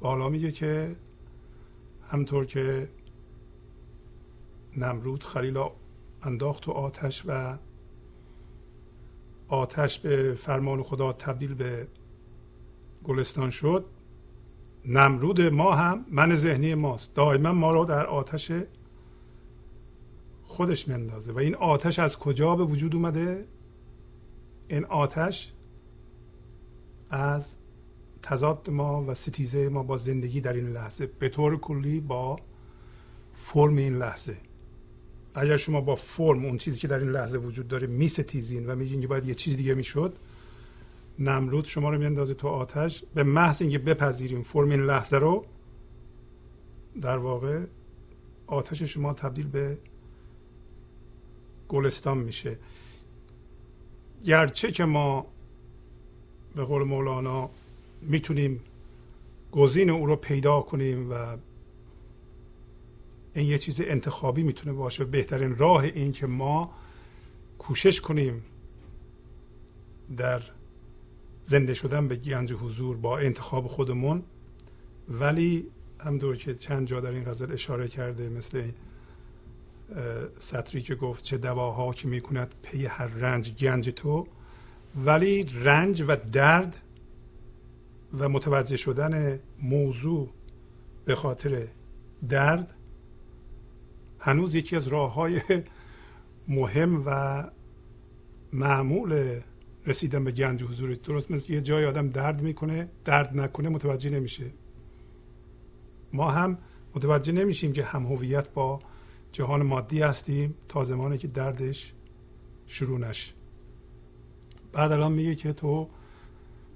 و 0.01 0.07
حالا 0.07 0.29
میگه 0.29 0.51
که 0.51 0.95
همطور 2.11 2.45
که 2.45 2.89
نمرود 4.77 5.23
خلیل 5.23 5.63
انداخت 6.23 6.67
و 6.67 6.71
آتش 6.71 7.23
و 7.27 7.57
آتش 9.47 9.99
به 9.99 10.33
فرمان 10.33 10.83
خدا 10.83 11.13
تبدیل 11.13 11.53
به 11.53 11.87
گلستان 13.03 13.49
شد 13.49 13.85
نمرود 14.85 15.41
ما 15.41 15.75
هم 15.75 16.05
من 16.11 16.35
ذهنی 16.35 16.75
ماست 16.75 17.15
دائما 17.15 17.51
ما 17.51 17.71
را 17.71 17.85
در 17.85 18.05
آتش 18.05 18.51
خودش 20.43 20.87
مندازه 20.87 21.31
و 21.31 21.37
این 21.37 21.55
آتش 21.55 21.99
از 21.99 22.19
کجا 22.19 22.55
به 22.55 22.63
وجود 22.63 22.95
اومده؟ 22.95 23.45
این 24.67 24.85
آتش 24.85 25.53
از 27.09 27.57
تضاد 28.21 28.69
ما 28.69 29.03
و 29.07 29.13
ستیزه 29.13 29.69
ما 29.69 29.83
با 29.83 29.97
زندگی 29.97 30.41
در 30.41 30.53
این 30.53 30.69
لحظه 30.69 31.05
به 31.05 31.29
طور 31.29 31.59
کلی 31.59 31.99
با 31.99 32.39
فرم 33.35 33.75
این 33.75 33.97
لحظه. 33.97 34.37
اگر 35.35 35.57
شما 35.57 35.81
با 35.81 35.95
فرم 35.95 36.45
اون 36.45 36.57
چیزی 36.57 36.79
که 36.79 36.87
در 36.87 36.99
این 36.99 37.09
لحظه 37.09 37.37
وجود 37.37 37.67
داره 37.67 37.87
میستیزین 37.87 38.69
و 38.69 38.75
میگین 38.75 39.01
که 39.01 39.07
باید 39.07 39.25
یه 39.25 39.33
چیز 39.33 39.57
دیگه 39.57 39.73
می‌شد 39.73 40.15
نمرود 41.19 41.65
شما 41.65 41.89
رو 41.89 41.97
میاندازه 41.97 42.33
تو 42.33 42.47
آتش. 42.47 43.03
به 43.13 43.23
محض 43.23 43.61
اینکه 43.61 43.79
بپذیریم 43.79 44.43
فرم 44.43 44.69
این 44.69 44.81
لحظه 44.81 45.17
رو 45.17 45.45
در 47.01 47.17
واقع 47.17 47.63
آتش 48.47 48.83
شما 48.83 49.13
تبدیل 49.13 49.47
به 49.47 49.77
گلستان 51.69 52.17
میشه. 52.17 52.57
گرچه 54.23 54.71
که 54.71 54.85
ما 54.85 55.25
به 56.55 56.63
قول 56.63 56.83
مولانا 56.83 57.49
می‌تونیم 58.01 58.59
گزین 59.51 59.89
او 59.89 60.05
رو 60.05 60.15
پیدا 60.15 60.61
کنیم 60.61 61.11
و 61.11 61.37
این 63.33 63.47
یه 63.47 63.57
چیز 63.57 63.81
انتخابی 63.81 64.43
می‌تونه 64.43 64.73
باشه 64.73 65.05
بهترین 65.05 65.57
راه 65.57 65.83
این 65.83 66.11
که 66.11 66.27
ما 66.27 66.71
کوشش 67.59 68.01
کنیم 68.01 68.43
در 70.17 70.43
زنده 71.43 71.73
شدن 71.73 72.07
به 72.07 72.15
گنج 72.15 72.53
حضور 72.53 72.97
با 72.97 73.17
انتخاب 73.17 73.67
خودمون 73.67 74.23
ولی 75.09 75.67
همطور 75.99 76.37
که 76.37 76.55
چند 76.55 76.87
جا 76.87 76.99
در 76.99 77.11
این 77.11 77.23
غزل 77.23 77.51
اشاره 77.51 77.87
کرده 77.87 78.29
مثل 78.29 78.71
سطری 80.39 80.81
که 80.81 80.95
گفت 80.95 81.23
چه 81.23 81.37
دواها 81.37 81.93
که 81.93 82.07
می‌کند 82.07 82.55
پی 82.61 82.85
هر 82.85 83.07
رنج 83.07 83.55
گنج 83.55 83.89
تو 83.89 84.27
ولی 85.05 85.43
رنج 85.43 86.03
و 86.07 86.15
درد 86.31 86.77
و 88.19 88.29
متوجه 88.29 88.77
شدن 88.77 89.39
موضوع 89.61 90.29
به 91.05 91.15
خاطر 91.15 91.67
درد 92.29 92.73
هنوز 94.19 94.55
یکی 94.55 94.75
از 94.75 94.87
راه 94.87 95.13
های 95.13 95.41
مهم 96.47 97.03
و 97.05 97.43
معمول 98.53 99.39
رسیدن 99.85 100.23
به 100.23 100.31
گنج 100.31 100.63
حضور. 100.63 100.93
درست 100.93 101.31
مثل 101.31 101.53
یه 101.53 101.61
جای 101.61 101.85
آدم 101.85 102.09
درد 102.09 102.41
می‌کنه 102.41 102.89
درد 103.05 103.37
نکنه 103.37 103.69
متوجه 103.69 104.09
نمیشه. 104.09 104.45
ما 106.13 106.31
هم 106.31 106.57
متوجه 106.95 107.33
نمیشیم 107.33 107.73
که 107.73 107.83
هم 107.83 108.05
هویت 108.05 108.53
با 108.53 108.79
جهان 109.33 109.63
مادی 109.63 110.01
هستیم 110.01 110.55
تا 110.69 110.83
زمانی 110.83 111.17
که 111.17 111.27
دردش 111.27 111.93
شروع 112.67 112.99
نشه. 112.99 113.33
بعد 114.71 114.91
الان 114.91 115.11
میگه 115.11 115.35
که 115.35 115.53
تو 115.53 115.89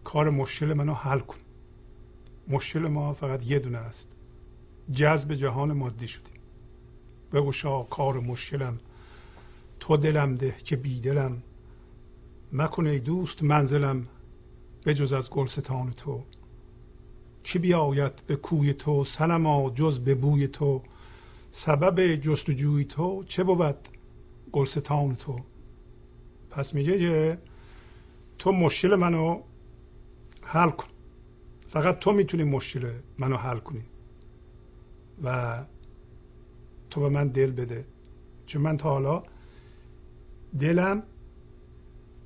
کار 0.04 0.30
مشکل 0.30 0.74
منو 0.74 0.94
حل 0.94 1.20
کن. 1.20 1.38
مشکل 2.48 2.80
ما 2.80 3.14
فقط 3.14 3.46
یه 3.46 3.60
دونه 3.60 3.78
است. 3.78 4.08
جذب 4.92 5.34
جهان 5.34 5.74
مادی 5.74 6.08
شدیم. 6.08 6.42
بگشا 7.34 7.84
کار 7.84 8.20
مشکلم. 8.20 8.80
تو 9.80 9.98
دلم 9.98 10.36
ده 10.36 10.56
که 10.64 10.76
بی 10.76 11.00
دلم. 11.00 11.44
مکن 12.54 12.88
ای 12.88 13.00
دوست 13.00 13.44
منزلم 13.44 14.08
بجز 14.86 15.14
از 15.14 15.30
گلستان 15.30 15.92
تو. 15.92 16.24
چی 17.44 17.60
بیاید 17.60 18.14
به 18.28 18.36
کوی 18.36 18.74
تو؟ 18.74 19.06
سنما 19.06 19.70
جز 19.70 20.00
به 20.00 20.16
بوی 20.16 20.48
تو. 20.48 20.82
سبب 21.52 22.16
جستجوی 22.16 22.86
تو 22.86 23.24
چه 23.24 23.44
بود؟ 23.44 23.76
گلستان 24.52 25.16
تو. 25.16 25.40
پس 26.50 26.74
میگه 26.74 27.00
که 27.00 27.38
تو 28.38 28.52
مشکل 28.52 28.96
منو 28.96 29.42
حل 30.42 30.70
کن. 30.70 30.88
فقط 31.70 32.00
تو 32.00 32.12
می‌تونی 32.12 32.44
مشکل 32.44 32.92
منو 33.18 33.38
حل 33.38 33.58
کنی. 33.58 33.84
و 35.24 35.58
تو 36.90 37.02
به 37.02 37.10
من 37.10 37.28
دل 37.28 37.52
بده. 37.52 37.86
چون 38.46 38.62
من 38.62 38.78
تا 38.78 38.90
حالا 38.90 39.24
دلم 40.60 41.04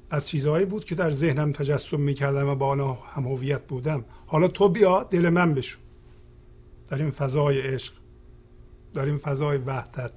از 0.10 0.28
چیزهایی 0.28 0.66
بود 0.66 0.86
که 0.86 0.96
در 0.96 1.12
ذهنم 1.12 1.52
تجسم 1.52 2.00
می‌کردم 2.00 2.48
و 2.48 2.56
با 2.56 2.68
آنها 2.68 2.94
هم 2.94 3.28
هویت 3.28 3.68
بودم. 3.68 4.06
حالا 4.28 4.48
تو 4.48 4.70
بیا 4.70 5.04
دل 5.04 5.30
من 5.30 5.54
بشو. 5.54 5.80
در 6.90 6.98
این 6.98 7.12
فضای 7.12 7.62
عشق. 7.62 7.94
در 8.94 9.06
این 9.06 9.18
فضای 9.18 9.58
وحدت. 9.58 10.12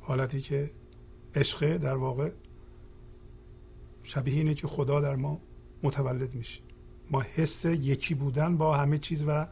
حالتی 0.00 0.40
که 0.40 0.70
عشق 1.34 1.76
در 1.76 1.96
واقع 1.96 2.30
شبیه 4.02 4.34
اینه 4.34 4.54
که 4.54 4.66
خدا 4.66 5.00
در 5.00 5.16
ما 5.16 5.40
متولد 5.82 6.34
میشه. 6.34 6.60
ما 7.10 7.20
حس 7.20 7.64
یکی 7.64 8.14
بودن 8.14 8.56
با 8.56 8.76
همه 8.76 8.98
چیز 8.98 9.24
و 9.28 9.46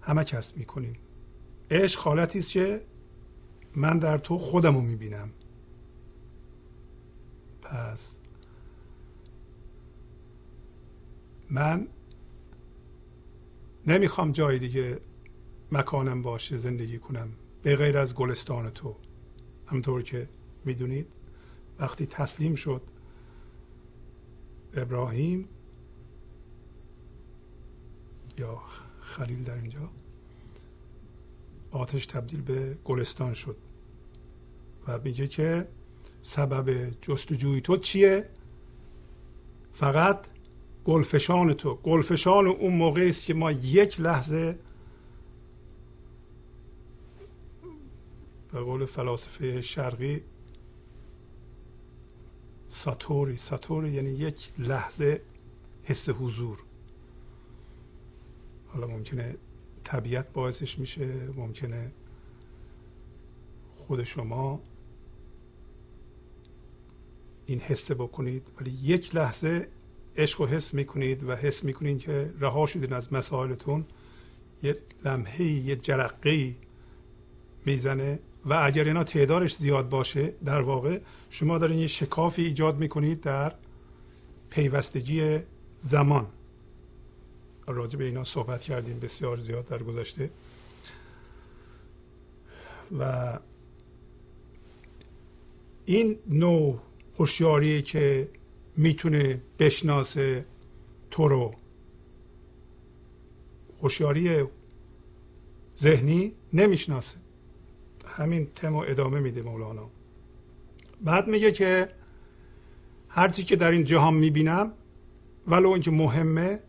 همه 0.00 0.24
کس 0.24 0.56
می‌کنیم. 0.56 0.92
عشق 1.70 2.00
حالتی 2.00 2.38
است 2.38 2.50
که 2.50 2.82
من 3.74 3.98
در 3.98 4.18
تو 4.18 4.38
خودمو 4.38 4.80
می‌بینم. 4.80 5.30
پس 7.62 8.18
من 11.50 11.88
نمی‌خوام 13.86 14.32
جای 14.32 14.58
دیگه 14.58 15.00
مکانم 15.72 16.22
باشه 16.22 16.56
زندگی 16.56 16.98
کنم. 16.98 17.28
به 17.62 17.76
غیر 17.76 17.98
از 17.98 18.14
گلستان 18.14 18.70
تو. 18.70 18.96
همطور 19.66 20.02
که 20.02 20.28
می‌دونید 20.64 21.06
وقتی 21.78 22.06
تسلیم 22.06 22.54
شد 22.54 22.82
ابراهیم 24.74 25.48
یا 28.38 28.60
خلیل 29.00 29.44
در 29.44 29.56
اینجا 29.56 29.90
آتش 31.70 32.06
تبدیل 32.06 32.42
به 32.42 32.76
گلستان 32.84 33.34
شد 33.34 33.56
و 34.88 34.98
میگه 35.04 35.28
که 35.28 35.68
سبب 36.22 36.90
جستجوی 37.02 37.60
تو 37.60 37.76
چیه؟ 37.76 38.28
فقط 39.72 40.26
گلفشان 40.84 41.54
تو. 41.54 41.74
گلفشان 41.74 42.46
اون 42.46 42.74
موقعی 42.74 43.08
است 43.08 43.24
که 43.24 43.34
ما 43.34 43.52
یک 43.52 44.00
لحظه 44.00 44.58
به 48.56 48.62
قول 48.62 48.86
فلاسفه 48.86 49.60
شرقی 49.60 50.20
ساتوری. 52.66 53.36
ساتوری 53.36 53.92
یعنی 53.92 54.10
یک 54.10 54.50
لحظه 54.58 55.20
حس 55.84 56.10
حضور. 56.10 56.58
حالا 58.68 58.86
ممکنه 58.86 59.36
طبیعت 59.84 60.32
باعثش 60.32 60.78
میشه 60.78 61.14
ممکنه 61.36 61.90
خود 63.76 64.04
شما 64.04 64.60
این 67.46 67.60
حسه 67.60 67.94
بکنید 67.94 68.42
ولی 68.60 68.70
یک 68.70 69.14
لحظه 69.14 69.68
عشق 70.16 70.40
و 70.40 70.46
حس 70.46 70.74
می‌کنید 70.74 71.24
و 71.24 71.36
حس 71.36 71.64
می‌کنید 71.64 71.98
که 71.98 72.32
رها 72.40 72.66
شدین 72.66 72.92
از 72.92 73.12
مسائلتون. 73.12 73.84
یه 74.62 74.78
لمحه 75.04 75.44
یه 75.44 75.76
جرقه 75.76 76.54
می‌زنه. 77.66 78.18
و 78.46 78.60
اگر 78.64 78.84
اینا 78.84 79.04
تعدادش 79.04 79.56
زیاد 79.56 79.88
باشه 79.88 80.32
در 80.44 80.60
واقع 80.60 81.00
شما 81.30 81.58
دارین 81.58 81.78
یه 81.78 81.86
شکافی 81.86 82.42
ایجاد 82.44 82.78
می‌کنید 82.78 83.20
در 83.20 83.52
پیوستگی 84.50 85.38
زمان. 85.78 86.26
راجع 87.66 87.98
به 87.98 88.04
اینا 88.04 88.24
صحبت 88.24 88.60
کردیم 88.60 89.00
بسیار 89.00 89.36
زیاد 89.36 89.68
در 89.68 89.82
گذشته. 89.82 90.30
و 92.98 93.38
این 95.84 96.18
نوع 96.26 96.78
هوشیاری 97.18 97.82
که 97.82 98.28
می‌تونه 98.76 99.40
بشناسه 99.58 100.44
تو 101.10 101.28
رو 101.28 101.54
هوشیاری 103.82 104.44
ذهنی 105.78 106.32
نمی‌شناسه. 106.52 107.25
همین 108.16 108.46
تم 108.54 108.76
ادامه 108.76 109.20
میده 109.20 109.42
مولانا. 109.42 109.90
بعد 111.00 111.28
میگه 111.28 111.52
که 111.52 111.88
هرچی 113.08 113.44
که 113.44 113.56
در 113.56 113.70
این 113.70 113.84
جهان 113.84 114.14
می‌بینم 114.14 114.72
ولو 115.46 115.70
اینکه 115.70 115.90
مهمه 115.90 116.60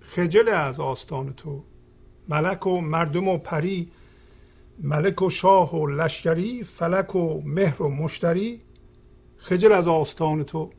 خجل 0.00 0.48
از 0.48 0.80
آستان 0.80 1.32
تو. 1.32 1.64
ملک 2.28 2.66
و 2.66 2.80
مردم 2.80 3.28
و 3.28 3.38
پری 3.38 3.90
ملک 4.78 5.22
و 5.22 5.30
شاه 5.30 5.74
و 5.74 5.86
لشکری 5.86 6.64
فلک 6.64 7.14
و 7.14 7.42
مهر 7.44 7.82
و 7.82 7.88
مشتری 7.88 8.60
خجل 9.36 9.72
از 9.72 9.88
آستان 9.88 10.44
تو. 10.44 10.70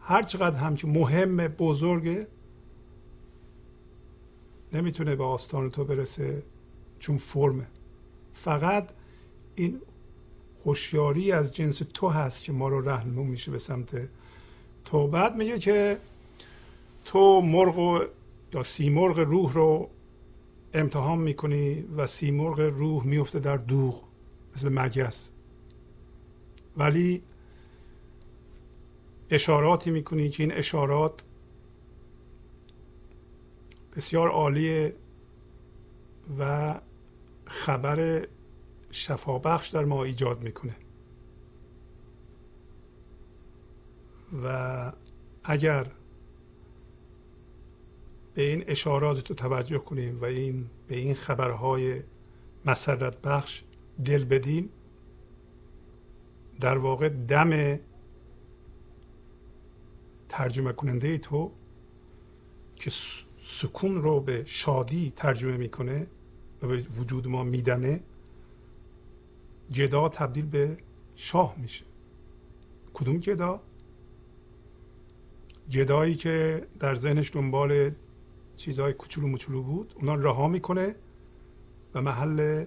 هر 0.00 0.22
چقدر 0.22 0.56
هم 0.56 0.76
که 0.76 0.86
مهم 0.86 1.36
بزرگه 1.36 2.26
نمی‌تونه 4.72 5.16
به 5.16 5.24
آستان 5.24 5.70
تو 5.70 5.84
برسه 5.84 6.42
چون 6.98 7.16
فرمه. 7.16 7.66
فقط 8.34 8.88
این 9.54 9.80
هوشیاری 10.64 11.32
از 11.32 11.54
جنس 11.54 11.82
تو 11.94 12.08
هست 12.08 12.44
که 12.44 12.52
ما 12.52 12.68
رو 12.68 12.88
رهنمون 12.88 13.26
میشه 13.26 13.50
به 13.50 13.58
سمت 13.58 14.08
تو. 14.84 15.06
بعد 15.06 15.36
میگه 15.36 15.58
که 15.58 15.98
تو 17.04 17.40
مرغ 17.40 18.08
یا 18.54 18.62
سیمرغ 18.62 19.18
روح 19.18 19.52
رو 19.52 19.90
امتحان 20.74 21.18
می‌کنی 21.18 21.84
و 21.96 22.06
سیمرغ 22.06 22.60
روح 22.60 23.06
میفته 23.06 23.40
در 23.40 23.56
دوغ 23.56 24.02
مثل 24.56 24.68
مگس 24.68 25.30
ولی 26.76 27.22
اشاراتی 29.30 29.90
می‌کنی 29.90 30.30
که 30.30 30.42
این 30.42 30.52
اشارات 30.52 31.22
بسیار 33.96 34.28
عالیه 34.28 34.94
و 36.38 36.74
خبر 37.52 38.26
شفابخش 38.90 39.68
در 39.68 39.84
ما 39.84 40.04
ایجاد 40.04 40.44
می‌کنه. 40.44 40.76
و 44.44 44.92
اگر 45.44 45.86
به 48.34 48.42
این 48.42 48.64
اشارات 48.66 49.20
تو 49.20 49.34
توجه 49.34 49.78
کنیم 49.78 50.20
و 50.20 50.24
این 50.24 50.66
به 50.88 50.96
این 50.96 51.14
خبرهای 51.14 52.02
مسرت 52.64 53.22
بخش 53.22 53.62
دل 54.04 54.24
بدیم 54.24 54.70
در 56.60 56.78
واقع 56.78 57.08
دم 57.08 57.78
ترجمه 60.28 60.72
کننده 60.72 61.18
تو 61.18 61.52
که 62.76 62.90
سکون 63.42 64.02
رو 64.02 64.20
به 64.20 64.42
شادی 64.46 65.12
ترجمه 65.16 65.56
می‌کنه 65.56 66.06
به 66.66 66.76
وجود 66.98 67.26
ما 67.28 67.44
میدمه 67.44 68.00
جدا 69.70 70.08
تبدیل 70.08 70.46
به 70.46 70.76
شاه 71.16 71.54
میشه. 71.58 71.84
کدوم 72.94 73.18
جدا؟ 73.18 73.60
جدایی 75.68 76.14
که 76.14 76.66
در 76.78 76.94
ذهنش 76.94 77.30
دنبال 77.34 77.90
چیزهای 78.56 78.92
کوچولو 78.92 79.28
مچولو 79.28 79.62
بود 79.62 79.92
اونا 79.96 80.14
رها 80.14 80.48
می‌کنه 80.48 80.94
و 81.94 82.02
محل 82.02 82.64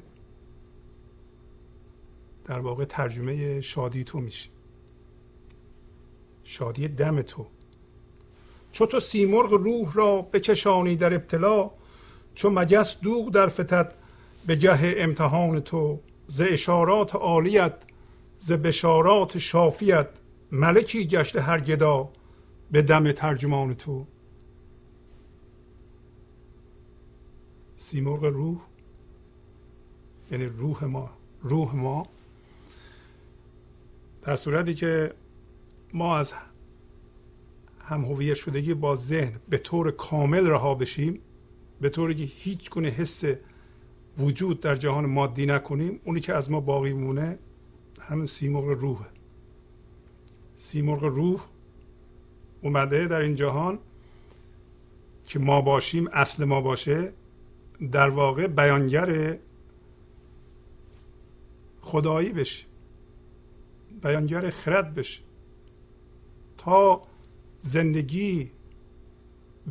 در 2.46 2.60
واقع 2.60 2.86
ترجمه 2.86 3.62
شادی 3.62 4.04
تو 4.04 4.20
میشه. 4.20 4.50
شادی 6.43 6.88
دم 6.88 7.22
تو. 7.22 7.46
چو 8.72 8.86
تو 8.86 9.00
سیمرغ 9.00 9.54
روح 9.54 9.93
را 9.93 10.22
بکشانی 10.22 10.96
در 10.96 11.14
ابتلا 11.14 11.72
چو 12.36 12.50
مگس 12.50 13.00
دوغ 13.00 13.32
در 13.32 13.48
فتد 13.48 13.94
به 14.48 14.58
جه 14.58 14.94
امتحان 14.98 15.60
تو. 15.60 16.00
ز 16.28 16.42
اشارات 16.42 17.16
عالیت 17.16 17.74
ز 18.38 18.52
بشارات 18.52 19.38
شافیت. 19.38 20.08
ملکی 20.52 21.08
گشته 21.08 21.42
هر 21.42 21.60
گدا 21.60 22.10
به 22.72 22.82
دم 22.82 23.12
ترجمان 23.12 23.74
تو. 23.74 24.06
سیمرغ 27.78 28.24
روح 28.24 28.58
یعنی 30.32 30.46
روح 30.46 30.84
ما 30.84 31.10
روح 31.42 31.76
ما. 31.76 32.08
در 34.22 34.36
صورتی 34.36 34.74
که 34.74 35.14
ما 35.94 36.18
از 36.18 36.34
هم 37.80 38.06
هویت 38.06 38.34
شدگی 38.34 38.74
با 38.74 38.96
ذهن 38.96 39.40
به 39.50 39.58
طور 39.58 39.92
کامل 39.92 40.48
رها 40.48 40.76
بشیم 40.76 41.20
به 41.82 41.90
طوری 41.90 42.16
که 42.16 42.24
هیچ 42.24 42.70
گونه 42.70 42.88
حس 42.88 43.24
وجود 44.18 44.60
در 44.60 44.76
جهان 44.76 45.06
مادی 45.06 45.46
نکنیم 45.46 46.00
اونی 46.04 46.20
که 46.20 46.34
از 46.34 46.52
ما 46.52 46.60
باقی 46.60 46.94
مونه 46.94 47.38
همین 48.02 48.26
سیمرغ 48.26 48.66
روحه 48.66 49.06
سیمرغ 50.56 51.04
روح 51.04 51.46
اومده 52.62 53.08
در 53.08 53.20
این 53.20 53.36
جهان 53.36 53.80
که 55.26 55.40
ما 55.40 55.62
باشیم 55.62 56.08
اصل 56.14 56.44
ما 56.46 56.62
باشه 56.62 57.12
در 57.92 58.10
واقع 58.10 58.48
بیانگر 58.48 59.38
خدایی 61.82 62.30
بشه 62.30 62.66
بیانگر 64.04 64.50
خرد 64.50 64.94
بشه 64.94 65.22
تا 66.58 67.02
زندگی 67.60 68.52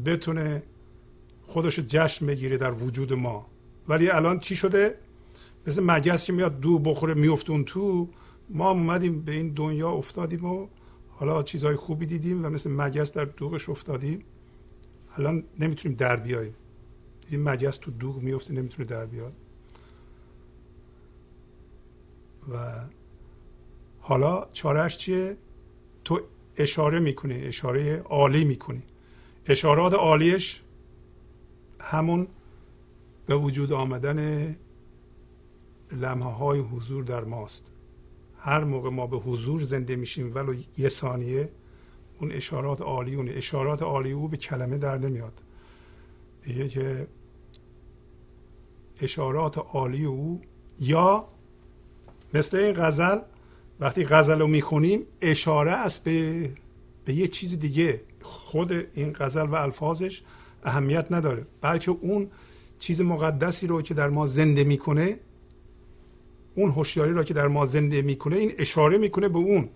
بتونه 0.06 0.62
خودش 1.54 1.80
جشن 1.80 2.26
بگیره 2.26 2.56
در 2.56 2.72
وجود 2.72 3.12
ما. 3.12 3.46
ولی 3.88 4.10
الان 4.10 4.38
چی 4.38 4.56
شده؟ 4.56 4.94
مثل 5.66 5.82
مگس 5.82 6.24
که 6.24 6.32
میاد 6.32 6.60
دو 6.60 6.78
بخوره 6.78 7.14
میفتون 7.14 7.64
تو. 7.64 8.08
ما 8.50 8.70
اومدیم 8.70 9.22
به 9.22 9.32
این 9.32 9.48
دنیا 9.48 9.90
افتادیم 9.90 10.44
و 10.44 10.68
حالا 11.10 11.42
چیزهای 11.42 11.76
خوبی 11.76 12.06
دیدیم 12.06 12.44
و 12.44 12.48
مثل 12.48 12.70
مگس 12.70 13.12
در 13.12 13.24
دوغش 13.24 13.68
افتادیم. 13.68 14.24
الان 15.16 15.44
نمی‌تونیم 15.58 15.96
در 15.96 16.16
بیاییم. 16.16 16.54
این 17.30 17.42
مگس 17.48 17.76
تو 17.76 17.90
دوغ 17.90 18.16
میفته 18.16 18.54
نمی‌تونه 18.54 18.88
در 18.88 19.06
بیاد. 19.06 19.32
و 22.52 22.72
حالا 24.00 24.46
چارش 24.52 24.98
چیه؟ 24.98 25.36
تو 26.04 26.20
اشاره 26.56 26.98
می‌کنی 26.98 27.34
اشاره 27.34 28.02
عالی 28.04 28.44
می‌کنی. 28.44 28.82
اشارات 29.46 29.94
عالیش 29.94 30.60
همون 31.84 32.26
به 33.26 33.36
وجود 33.36 33.72
آمدن 33.72 34.56
لمحه 35.92 36.30
های 36.30 36.60
حضور 36.60 37.04
در 37.04 37.24
ماست. 37.24 37.72
هر 38.38 38.64
موقع 38.64 38.90
ما 38.90 39.06
به 39.06 39.16
حضور 39.16 39.62
زنده 39.62 39.96
میشیم 39.96 40.34
ولو 40.34 40.54
یه 40.78 40.88
ثانیه 40.88 41.48
اون 42.20 42.32
اشارات 42.32 42.80
عالی 42.80 43.14
اون 43.14 43.28
اشارات 43.28 43.82
عالی 43.82 44.12
او 44.12 44.28
به 44.28 44.36
کلمه 44.36 44.78
در 44.78 44.98
نمیاد. 44.98 45.42
میگه 46.46 46.68
که 46.68 47.06
اشارات 49.00 49.58
عالی 49.58 50.04
او 50.04 50.40
یا 50.80 51.28
مثل 52.34 52.56
این 52.56 52.72
غزل 52.72 53.18
وقتی 53.80 54.04
غزل 54.04 54.40
رو 54.40 54.46
می‌خونیم 54.46 55.00
اشاره 55.20 55.72
است 55.72 56.04
به 56.04 56.50
به 57.04 57.14
یه 57.14 57.28
چیز 57.28 57.58
دیگه. 57.58 58.00
خود 58.22 58.72
این 58.72 59.12
غزل 59.12 59.46
و 59.46 59.54
الفاظش 59.54 60.22
اهمیت 60.64 61.06
نداره. 61.10 61.46
بلکه 61.60 61.90
اون 61.90 62.30
چیز 62.78 63.00
مقدسی 63.00 63.66
رو 63.66 63.82
که 63.82 63.94
در 63.94 64.08
ما 64.08 64.26
زنده 64.26 64.64
می‌کنه 64.64 65.18
اون 66.54 66.70
هوشیاری 66.70 67.12
رو 67.12 67.24
که 67.24 67.34
در 67.34 67.48
ما 67.48 67.66
زنده 67.66 68.02
می‌کنه 68.02 68.36
این 68.36 68.52
اشاره 68.58 68.98
می‌کنه 68.98 69.28
به 69.28 69.38
اون. 69.38 69.68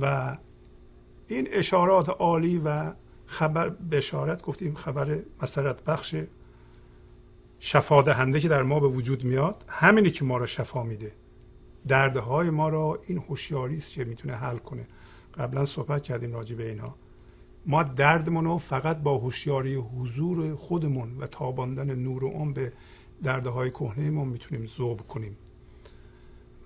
و 0.00 0.36
این 1.28 1.48
اشارات 1.50 2.08
عالی 2.08 2.60
و 2.64 2.92
خبر 3.26 3.68
بشارت 3.68 4.42
گفتیم 4.42 4.74
خبر 4.74 5.18
مسرت 5.42 5.84
بخش 5.84 6.16
شفا 7.60 8.02
دهنده 8.02 8.40
که 8.40 8.48
در 8.48 8.62
ما 8.62 8.80
به 8.80 8.88
وجود 8.88 9.24
میاد 9.24 9.64
همینی 9.68 10.10
که 10.10 10.24
ما 10.24 10.36
رو 10.36 10.46
شفا 10.46 10.82
میده. 10.82 11.12
دردهای 11.88 12.50
ما 12.50 12.68
را 12.68 13.00
این 13.06 13.18
هوشیاری 13.18 13.76
است 13.76 13.92
که 13.92 14.04
می‌تونه 14.04 14.34
حل 14.34 14.56
کنه. 14.56 14.86
قبلا 15.38 15.64
صحبت 15.64 16.02
کردیم 16.02 16.32
راجع 16.32 16.56
به 16.56 16.68
اینها 16.68 16.94
ما 17.66 17.82
دردمون 17.82 18.44
رو 18.44 18.58
فقط 18.58 18.98
با 18.98 19.18
هوشیاری 19.18 19.74
حضور 19.74 20.56
خودمون 20.56 21.18
و 21.18 21.26
تاباندن 21.26 21.94
نور 21.94 22.24
اون 22.24 22.52
به 22.52 22.72
دردهای 23.22 23.70
کهنه 23.70 24.10
ما 24.10 24.24
می‌تونیم 24.24 24.66
ذوب 24.66 25.00
کنیم. 25.08 25.36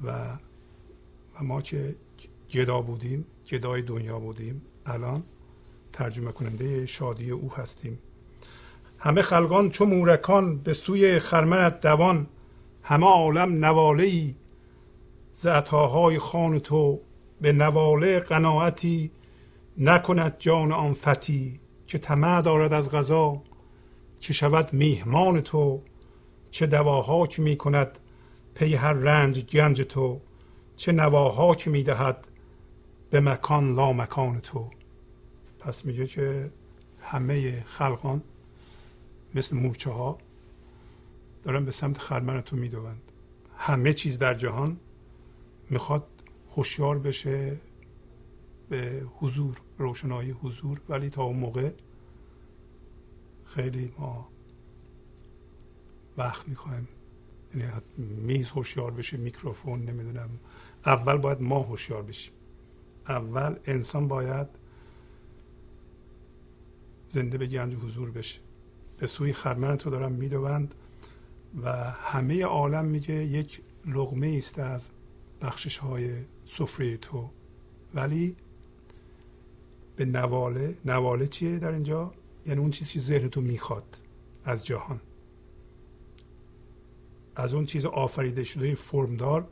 و 0.05 0.11
و 1.41 1.45
ما 1.45 1.61
که 1.61 1.95
جدا 2.49 2.81
بودیم 2.81 3.27
جدای 3.45 3.83
دنیا 3.83 4.19
بودیم 4.19 4.63
الان 4.87 5.23
ترجمه 5.93 6.33
کننده 6.33 6.87
شادی 6.87 7.31
او 7.31 7.53
هستیم. 7.53 7.99
همه 8.99 9.23
خلقان 9.23 9.71
چو 9.71 9.85
مورکان 9.85 10.59
به 10.59 10.73
سوی 10.73 11.19
خرمنت 11.19 11.81
دوان 11.81 12.27
همه 12.83 13.07
عالم 13.07 13.65
نواله 13.65 14.05
ای. 14.05 14.35
ز 15.33 15.49
خان 16.21 16.59
تو 16.59 17.01
به 17.41 17.53
نواله 17.53 18.21
قناعتی 18.21 19.11
نکند 19.79 20.37
جان 20.39 20.73
آن 20.73 20.95
فتی 20.95 21.61
که 21.87 21.99
طمع 21.99 22.43
دارد 22.43 22.73
از 22.73 22.91
غذا 22.91 23.43
که 24.21 24.33
شود 24.33 24.73
میهمان 24.73 25.41
تو 25.41 25.83
چه 26.51 26.67
دواها 26.67 27.27
که 27.27 27.43
می 27.43 27.57
کند 27.57 27.99
پی 28.55 28.75
هر 28.75 28.93
رنج 28.93 29.45
گنج 29.45 29.83
تو 29.83 30.21
چه 30.77 30.93
نواها 30.93 31.55
که 31.55 31.71
می 31.71 31.83
دهد 31.83 32.27
به 33.11 33.21
مکان 33.21 33.75
لا 33.75 33.93
مکان 33.93 34.41
تو. 34.41 34.71
پس 35.61 35.85
میگه 35.85 36.07
که 36.07 36.51
همه 37.01 37.63
خلقان 37.63 38.23
مثل 39.35 39.57
مورچه 39.57 39.91
ها 39.91 40.19
دارن 41.43 41.65
به 41.65 41.71
سمت 41.71 41.99
خرمن 41.99 42.41
تو 42.41 42.57
می‌دوند. 42.57 43.03
همه 43.57 43.93
چیز 43.93 44.19
در 44.19 44.35
جهان 44.35 44.77
می‌خواد 45.71 46.07
هوشیار 46.57 46.99
بشه 46.99 47.57
به 48.69 49.07
حضور 49.19 49.57
روشنایی 49.79 50.31
حضور 50.31 50.81
ولی 50.89 51.11
تا 51.11 51.23
اون 51.23 51.37
موقع 51.37 51.71
خیلی 53.45 53.93
ما 53.99 54.29
وقت 56.17 56.49
می‌خوایم. 56.49 56.89
یعنی 57.55 57.73
میز 57.99 58.49
هوشیار 58.49 58.91
بشه 58.91 59.17
میکروفون 59.17 59.83
نمی‌دونم. 59.83 60.31
اول 60.87 61.17
باید 61.17 61.41
ما 61.41 61.63
هوشیار 61.63 62.03
بشیم. 62.03 62.33
اول 63.09 63.57
انسان 63.65 64.09
باید 64.09 64.47
زنده 67.09 67.39
به 67.39 67.47
گنج 67.47 67.75
حضور 67.75 68.11
بشه. 68.11 68.41
به 68.99 69.07
سوی 69.07 69.33
خرمن 69.33 69.77
تو 69.77 69.91
دارم 69.91 70.13
می‌دوند 70.13 70.75
و 71.63 71.73
همه 71.91 72.45
عالم 72.45 72.85
میگه 72.85 73.15
یک 73.15 73.61
لغمه 73.87 74.35
است 74.37 74.59
از 74.59 74.91
بخشش 75.41 75.79
های 75.79 76.25
سفره 76.47 76.97
تو. 76.97 77.31
ولی 77.95 78.37
به 79.97 80.05
نواله. 80.05 80.75
نواله 80.85 81.27
چیه 81.27 81.59
در 81.59 81.73
اینجا؟ 81.73 82.13
یعنی 82.47 82.61
اون 82.61 82.71
چیزی 82.71 82.93
که 82.93 83.01
ذهن 83.01 83.29
تو 83.29 83.41
می‌خواد 83.41 84.01
از 84.45 84.67
جهان. 84.67 85.01
از 87.37 87.55
اون 87.55 87.67
چیز 87.67 87.87
آفریده 87.87 88.45
شده 88.45 88.75
فرمدار. 88.75 89.49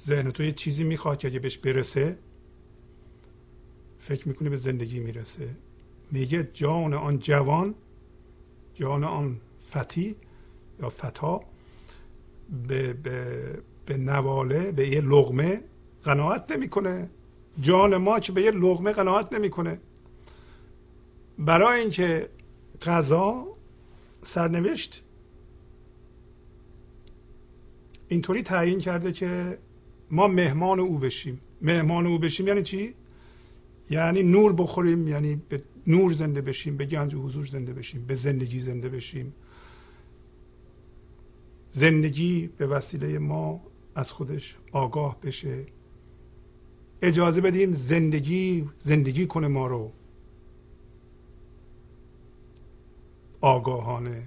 ذهن 0.00 0.30
تو 0.30 0.42
یه 0.42 0.52
چیزی 0.52 0.84
می‌خواد 0.84 1.18
که 1.18 1.28
اگه 1.28 1.38
بهش 1.38 1.58
برسه 1.58 2.18
فکر 3.98 4.28
می‌کنه 4.28 4.50
به 4.50 4.56
زندگی 4.56 4.98
می‌رسه. 4.98 5.48
میگه 6.10 6.50
جان 6.52 6.94
آن 6.94 7.18
جوان 7.18 7.74
جان 8.74 9.04
آن 9.04 9.40
فتی 9.70 10.16
یا 10.80 10.90
فتا 10.90 11.40
به, 12.68 12.92
به, 12.92 13.58
به 13.86 13.96
نواله 13.96 14.72
به 14.72 14.88
یه 14.88 15.00
لغمه 15.00 15.62
قناعت 16.04 16.52
نمی‌کنه. 16.52 17.10
جان 17.60 17.96
ما 17.96 18.20
که 18.20 18.32
به 18.32 18.42
یه 18.42 18.50
لغمه 18.50 18.92
قناعت 18.92 19.32
نمی‌کنه. 19.32 19.78
برای 21.38 21.80
اینکه 21.80 22.28
غذا 22.82 23.46
سرنوشت 24.22 25.02
اینطوری 28.08 28.42
تعیین 28.42 28.78
کرده 28.78 29.12
که 29.12 29.58
ما 30.10 30.28
مهمان 30.28 30.80
او 30.80 30.98
بشیم. 30.98 31.40
مهمان 31.62 32.06
او 32.06 32.18
بشیم 32.18 32.46
یعنی 32.46 32.62
چی؟ 32.62 32.94
یعنی 33.90 34.22
نور 34.22 34.52
بخوریم 34.52 35.08
یعنی 35.08 35.40
به 35.48 35.62
نور 35.86 36.12
زنده 36.12 36.40
بشیم 36.40 36.76
به 36.76 36.84
گنج 36.84 37.14
و 37.14 37.22
حضور 37.22 37.46
زنده 37.46 37.72
بشیم 37.72 38.04
به 38.06 38.14
زندگی 38.14 38.60
زنده 38.60 38.88
بشیم. 38.88 39.34
زندگی 41.72 42.50
به 42.58 42.66
وسیله 42.66 43.18
ما 43.18 43.60
از 43.94 44.12
خودش 44.12 44.56
آگاه 44.72 45.20
بشه. 45.20 45.64
اجازه 47.02 47.40
بدیم 47.40 47.72
زندگی 47.72 48.68
زندگی 48.78 49.26
کنه 49.26 49.48
ما 49.48 49.66
رو. 49.66 49.92
آگاهانه. 53.40 54.22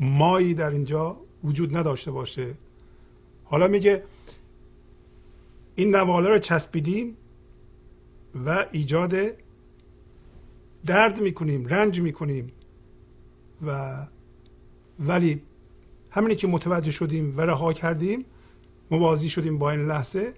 مایی 0.00 0.54
در 0.54 0.70
اینجا 0.70 1.16
وجود 1.44 1.76
نداشته 1.76 2.10
باشه. 2.10 2.54
حالا 3.44 3.68
میگه 3.68 4.02
این 5.74 5.96
نواله 5.96 6.28
رو 6.28 6.38
چسبیدیم 6.38 7.16
و 8.46 8.66
ایجاد 8.72 9.14
درد 10.86 11.20
می‌کنیم 11.20 11.66
رنج 11.66 12.00
می‌کنیم 12.00 12.52
و 13.66 13.96
ولی 15.00 15.42
همینی 16.10 16.34
که 16.34 16.46
متوجه 16.46 16.90
شدیم 16.90 17.36
و 17.36 17.40
رها 17.40 17.72
کردیم 17.72 18.24
موازی 18.90 19.30
شدیم 19.30 19.58
با 19.58 19.70
این 19.70 19.86
لحظه 19.86 20.34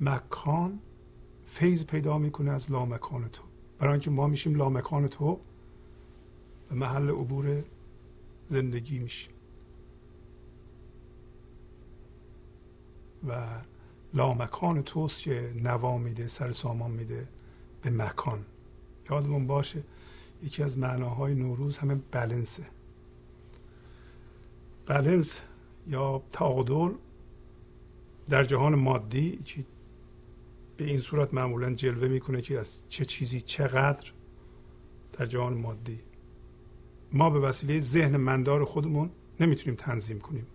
مکان 0.00 0.78
فیض 1.46 1.84
پیدا 1.84 2.18
می‌کنه 2.18 2.50
از 2.50 2.70
لامکان 2.70 3.28
تو. 3.28 3.42
برای 3.78 3.92
اینکه 3.92 4.10
ما 4.10 4.26
میشیم 4.26 4.54
لامکان 4.54 5.08
تو 5.08 5.40
به 6.68 6.74
محل 6.74 7.10
عبور 7.10 7.62
زندگی 8.48 8.98
میشیم. 8.98 9.34
و 13.28 13.46
لامکان 14.14 14.82
توست 14.82 15.22
که 15.22 15.52
نوا 15.62 15.98
میده 15.98 16.26
سر 16.26 16.52
سامان 16.52 16.90
میده 16.90 17.28
به 17.82 17.90
مکان. 17.90 18.44
یادمون 19.10 19.46
باشه 19.46 19.82
یکی 20.42 20.62
از 20.62 20.78
معناهای 20.78 21.34
نوروز 21.34 21.78
همه 21.78 21.94
بلنسه 22.10 22.66
بلنس 24.86 25.42
یا 25.86 26.22
تعادل 26.32 26.90
در 28.26 28.44
جهان 28.44 28.74
مادی 28.74 29.38
به 30.76 30.84
این 30.84 31.00
صورت 31.00 31.34
معمولا 31.34 31.74
جلوه 31.74 32.08
می‌کنه 32.08 32.42
که 32.42 32.58
از 32.58 32.78
چه 32.88 33.04
چیزی 33.04 33.40
چقدر 33.40 34.10
در 35.12 35.26
جهان 35.26 35.54
مادی. 35.54 35.98
ما 37.12 37.30
به 37.30 37.40
وسیله 37.40 37.78
ذهن 37.78 38.16
مندار 38.16 38.64
خودمون 38.64 39.10
نمی‌تونیم 39.40 39.76
تنظیم 39.76 40.20
کنیم. 40.20 40.46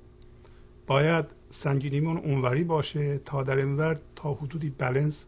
باید 0.88 1.26
سنگینیمون 1.50 2.18
اونوری 2.18 2.64
باشه 2.64 3.18
تا 3.18 3.44
در 3.44 3.58
اینور 3.58 4.00
تا 4.16 4.34
حدودی 4.34 4.70
بلنس 4.70 5.26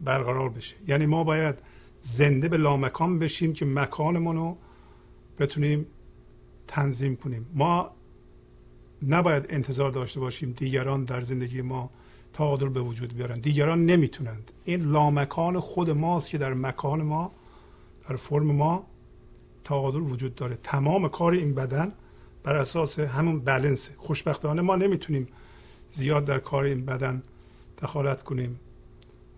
برقرار 0.00 0.48
بشه. 0.48 0.76
یعنی 0.88 1.06
ما 1.06 1.24
باید 1.24 1.54
زنده 2.00 2.48
به 2.48 2.56
لامکان 2.56 3.18
بشیم 3.18 3.52
که 3.52 3.64
مکانمون 3.64 4.36
رو 4.36 4.56
بتونیم 5.38 5.86
تنظیم 6.68 7.16
کنیم. 7.16 7.46
ما 7.54 7.90
نباید 9.08 9.46
انتظار 9.48 9.90
داشته 9.90 10.20
باشیم 10.20 10.52
دیگران 10.52 11.04
در 11.04 11.20
زندگی 11.20 11.62
ما 11.62 11.90
تعادل 12.32 12.68
به 12.68 12.80
وجود 12.80 13.14
بیارن. 13.14 13.40
دیگران 13.40 13.86
نمی‌تونند. 13.86 14.50
این 14.64 14.80
لامکان 14.80 15.60
خود 15.60 15.90
ماست 15.90 16.30
که 16.30 16.38
در 16.38 16.54
مکان 16.54 17.02
ما 17.02 17.32
در 18.08 18.16
فرم 18.16 18.46
ما 18.46 18.86
تعادل 19.64 20.00
وجود 20.00 20.34
داره. 20.34 20.58
تمام 20.62 21.08
کار 21.08 21.32
این 21.32 21.54
بدن 21.54 21.92
بر 22.42 22.56
اساس 22.56 22.98
همون 22.98 23.40
بلنس. 23.40 23.90
خوشبختانه 23.96 24.62
ما 24.62 24.76
نمی‌تونیم 24.76 25.28
زیاد 25.90 26.24
در 26.24 26.38
کار 26.38 26.64
این 26.64 26.84
بدن 26.84 27.22
دخالت 27.82 28.22
کنیم 28.22 28.60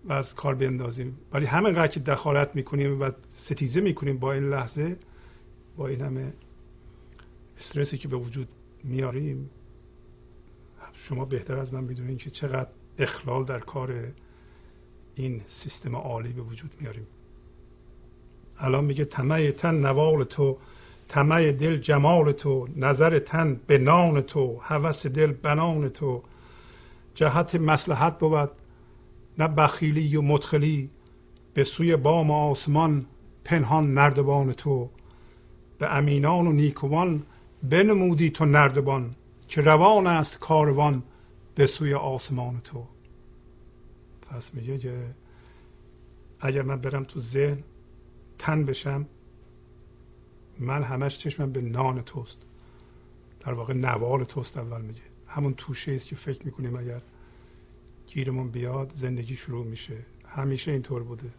و 0.05 0.13
از 0.13 0.35
کار 0.35 0.55
بندازیم 0.55 1.17
ولی 1.33 1.45
همینقدر 1.45 1.87
که 1.87 1.99
دخالت 1.99 2.55
می‌کنیم 2.55 3.01
و 3.01 3.11
ستیزه 3.29 3.81
می‌کنیم 3.81 4.17
با 4.17 4.33
این 4.33 4.49
لحظه 4.49 4.97
با 5.77 5.87
این 5.87 6.01
همه 6.01 6.33
استرسی 7.57 7.97
که 7.97 8.07
به 8.07 8.17
وجود 8.17 8.47
میاریم 8.83 9.49
شما 10.93 11.25
بهتر 11.25 11.57
از 11.57 11.73
من 11.73 11.83
می‌دونین 11.83 12.17
که 12.17 12.29
چقدر 12.29 12.69
اخلال 12.99 13.45
در 13.45 13.59
کار 13.59 13.93
این 15.15 15.41
سیستم 15.45 15.95
عالی 15.95 16.33
به 16.33 16.41
وجود 16.41 16.71
میاریم. 16.79 17.07
الان 18.59 18.85
میگه 18.85 19.05
طمع 19.05 19.51
تن 19.51 19.75
نوال 19.75 20.23
تو 20.23 20.57
طمع 21.07 21.51
دل 21.51 21.77
جمال 21.77 22.31
تو 22.31 22.67
نظر 22.75 23.19
تن 23.19 23.59
به 23.67 23.77
نان 23.77 24.21
تو 24.21 24.59
هوس 24.61 25.07
دل 25.07 25.31
بنان 25.31 25.89
تو. 25.89 26.23
جهت 27.15 27.55
مسلحت 27.55 28.19
بود 28.19 28.49
نه 29.37 29.47
بخیلی 29.47 30.15
و 30.15 30.21
مدخلی 30.21 30.89
به 31.53 31.63
سوی 31.63 31.95
بام 31.95 32.31
آسمان 32.31 33.05
پنهان 33.43 33.93
نردبان 33.93 34.53
تو. 34.53 34.89
به 35.79 35.95
امینان 35.95 36.47
و 36.47 36.51
نیکوان 36.51 37.23
بنمودی 37.63 38.29
تو 38.29 38.45
نردبان 38.45 39.15
که 39.47 39.61
روان 39.61 40.07
است 40.07 40.39
کاروان. 40.39 41.03
به 41.55 41.65
سوی 41.65 41.93
آسمان 41.93 42.61
تو. 42.63 42.87
پس 44.21 44.53
میگه 44.53 44.77
که 44.77 45.15
اگر 46.39 46.61
من 46.61 46.81
برم 46.81 47.03
تو 47.03 47.19
ذهن 47.19 47.63
تن 48.39 48.65
بشم 48.65 49.05
من 50.59 50.83
همش 50.83 51.17
چشمم 51.17 51.51
به 51.51 51.61
نان 51.61 52.01
توست. 52.01 52.37
در 53.39 53.53
واقع 53.53 53.73
نوال 53.73 54.23
توست 54.23 54.57
اول 54.57 54.81
میگه. 54.81 55.01
همون 55.27 55.53
توشه 55.53 55.91
است 55.91 56.07
که 56.07 56.15
فکر 56.15 56.45
می‌کنیم 56.45 56.75
اگر 56.75 57.01
گیرمون 58.07 58.49
بیاد 58.49 58.91
زندگی 58.93 59.35
شروع 59.35 59.65
میشه. 59.65 59.97
همیشه 60.27 60.71
اینطور 60.71 61.03
بوده. 61.03 61.29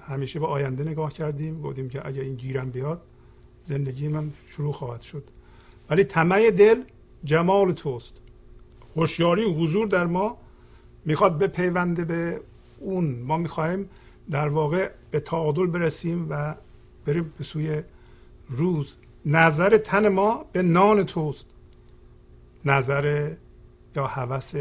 همیشه 0.00 0.40
به 0.40 0.46
آینده 0.46 0.84
نگاه 0.84 1.12
کردیم 1.12 1.62
گفتیم 1.62 1.88
که 1.88 2.06
اگر 2.06 2.22
این 2.22 2.34
گیرم 2.34 2.70
بیاد 2.70 3.02
زندگی 3.64 4.08
من 4.08 4.32
شروع 4.46 4.72
خواهد 4.72 5.00
شد. 5.00 5.24
ولی 5.90 6.04
طمع 6.04 6.50
دل 6.50 6.82
جمال 7.24 7.72
توست. 7.72 8.14
هوشیاری 8.98 9.44
حضور 9.44 9.86
در 9.86 10.06
ما 10.06 10.36
می‌خواد 11.04 11.38
بپیونده 11.38 12.04
به 12.04 12.40
اون. 12.80 13.18
ما 13.20 13.36
می‌خواهیم 13.36 13.90
در 14.30 14.48
واقع 14.48 14.90
به 15.10 15.20
تعادل 15.20 15.66
برسیم 15.66 16.26
و 16.30 16.54
بریم 17.04 17.32
به 17.38 17.44
سوی 17.44 17.82
روز. 18.48 18.96
نظر 19.26 19.76
تن 19.78 20.08
ما 20.08 20.44
به 20.52 20.62
نان 20.62 21.04
توست. 21.04 21.46
نظر 22.64 23.34
یا 23.96 24.06
هوس 24.06 24.54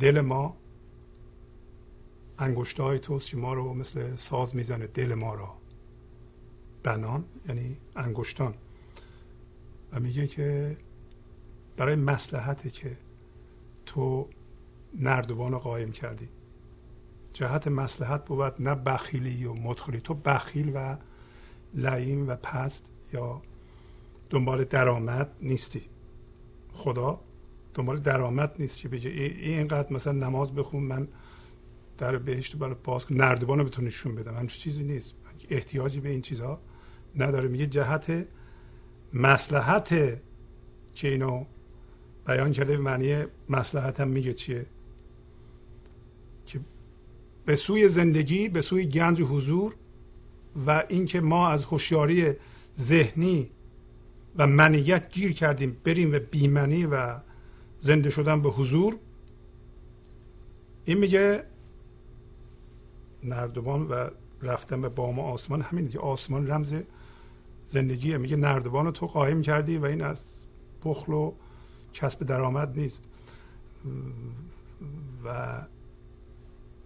دل 0.00 0.20
ما. 0.20 0.56
انگشته 2.38 2.82
های 2.82 2.98
توست 2.98 3.28
که 3.28 3.36
ما 3.36 3.54
رو 3.54 3.74
مثل 3.74 4.16
ساز 4.16 4.56
می‌زنه 4.56 4.86
دل 4.86 5.14
ما 5.14 5.34
را. 5.34 5.52
بنان 6.82 7.24
یعنی 7.48 7.76
انگشتان. 7.96 8.54
و 9.92 10.00
میگه 10.00 10.26
که 10.26 10.76
برای 11.76 11.94
مسلحته 11.94 12.70
که 12.70 12.96
تو 13.90 14.28
نردبان 14.94 15.52
رو 15.52 15.58
قایم 15.58 15.92
کردی. 15.92 16.28
جهت 17.32 17.68
مسلحت 17.68 18.24
بود 18.24 18.62
نه 18.62 18.74
بخیلی 18.74 19.44
و 19.44 19.54
مدخلی. 19.54 20.00
تو 20.00 20.14
بخیل 20.14 20.72
و 20.74 20.96
لعیم 21.74 22.28
و 22.28 22.36
پست 22.36 22.92
یا 23.12 23.42
دنبال 24.30 24.64
درآمد 24.64 25.30
نیستی. 25.42 25.82
خدا 26.72 27.20
دنبال 27.74 27.98
درآمد 27.98 28.54
نیست 28.58 28.80
که 28.80 28.88
بگه 28.88 29.10
اینقدر 29.10 29.92
مثلا 29.92 30.12
نماز 30.12 30.54
بخون 30.54 30.82
من 30.82 31.08
در 31.98 32.18
بهشت 32.18 32.56
برای 32.56 32.76
باز 32.84 33.06
نردبان 33.10 33.58
رو 33.58 33.64
بتونی 33.64 33.88
نشون 33.88 34.14
بدم. 34.14 34.34
همچین 34.34 34.62
چیزی 34.62 34.84
نیست. 34.84 35.14
احتیاجی 35.50 36.00
به 36.00 36.08
این 36.08 36.20
چیزها 36.20 36.60
نداره. 37.16 37.48
میگه 37.48 37.66
جهت 37.66 38.26
مسلحت 39.12 39.88
که 40.94 41.08
اینو 41.08 41.44
بیان 42.30 42.52
کرده 42.52 42.76
به 42.76 42.82
معنی 42.82 43.24
مسلحت 43.48 44.00
هم 44.00 44.08
میگه 44.08 44.32
چیه؟ 44.32 44.66
که 46.46 46.60
به 47.46 47.56
سوی 47.56 47.88
زندگی 47.88 48.48
به 48.48 48.60
سوی 48.60 48.86
گنج 48.86 49.22
حضور 49.22 49.74
و 50.66 50.84
اینکه 50.88 51.20
ما 51.20 51.48
از 51.48 51.64
هوشیاری 51.64 52.32
ذهنی 52.78 53.50
و 54.36 54.46
منیت 54.46 55.12
گیر 55.12 55.32
کردیم 55.32 55.76
بریم 55.84 56.12
و 56.12 56.18
بیمنی 56.18 56.86
و 56.86 57.16
زنده 57.78 58.10
شدن 58.10 58.42
به 58.42 58.48
حضور 58.48 58.96
این 60.84 60.98
میگه 60.98 61.44
نردبان 63.24 63.88
و 63.88 64.08
رفتن 64.42 64.82
به 64.82 64.88
بام 64.88 65.20
آسمان 65.20 65.60
همین 65.60 65.84
دیگه 65.84 65.98
آسمان 66.00 66.50
رمز 66.50 66.74
زندگیه 67.64 68.18
میگه 68.18 68.36
نردبان 68.36 68.86
رو 68.86 68.92
تو 68.92 69.06
قایم 69.06 69.42
کردی 69.42 69.76
و 69.76 69.84
این 69.84 70.02
از 70.02 70.46
بخل 70.84 71.12
و 71.12 71.32
کسب 71.94 72.26
درآمد 72.26 72.78
نیست. 72.78 73.04
و 75.24 75.60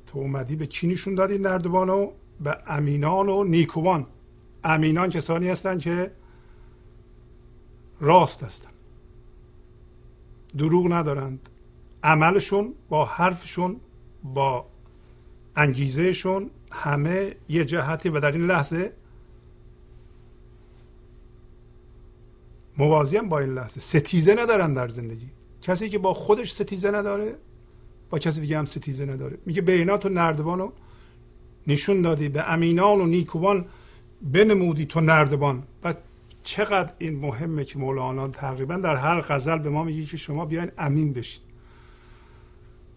تو 0.07 0.19
اومدی 0.19 0.57
به 0.57 0.67
چی 0.67 0.87
نشون 0.87 1.15
دادی 1.15 1.39
نردبان 1.39 1.89
رو؟ 1.89 2.13
به 2.41 2.59
امینان 2.67 3.29
و 3.29 3.45
نیکوان. 3.45 4.07
امینان 4.65 5.11
کسانی 5.11 5.49
هستند 5.49 5.81
که 5.81 6.11
راست 8.01 8.45
هستند 8.45 8.75
دروغ 10.59 10.93
ندارند. 10.93 11.49
عملشون 12.03 12.75
با 12.89 13.05
حرفشون 13.05 13.81
با 14.25 14.67
انگیزهشون 15.57 16.51
همه 16.73 17.37
یه 17.49 17.65
جهتی 17.65 18.09
و 18.09 18.21
در 18.21 18.33
این 18.33 18.47
لحظه 18.47 18.93
موازی 22.79 23.21
با 23.21 23.39
این 23.39 23.55
لحظه. 23.55 23.81
ستیزه 23.81 24.35
ندارن 24.35 24.75
در 24.75 24.89
زندگی. 24.89 25.31
کسی 25.63 25.89
که 25.89 25.99
با 25.99 26.15
خودش 26.15 26.53
ستیزه 26.53 26.91
نداره 26.91 27.35
با 28.11 28.19
کسی 28.19 28.41
دیگه 28.41 28.59
هم 28.59 28.65
ستیزه 28.65 29.07
نداره. 29.07 29.39
میگه 29.47 29.63
بینات 29.63 30.07
و 30.07 30.09
نردبان 30.09 30.59
رو 30.59 30.73
نشون 31.67 32.03
دادی 32.03 32.29
به 32.29 32.53
امینان 32.53 33.01
و 33.01 33.07
نیکوان 33.07 33.65
بنمودی 34.23 34.87
تو 34.87 35.01
نردبان. 35.01 35.63
و 35.85 35.95
چقدر 36.43 36.93
این 36.99 37.17
مهمه 37.17 37.65
که 37.65 37.79
مولانا 37.79 38.29
تقریبا 38.29 38.77
در 38.77 38.97
هر 38.97 39.21
غزل 39.21 39.59
به 39.59 39.71
ما 39.71 39.85
میگه 39.85 40.05
که 40.05 40.17
شما 40.17 40.45
بیاین 40.45 40.71
امین 40.79 41.13
بشین. 41.13 41.43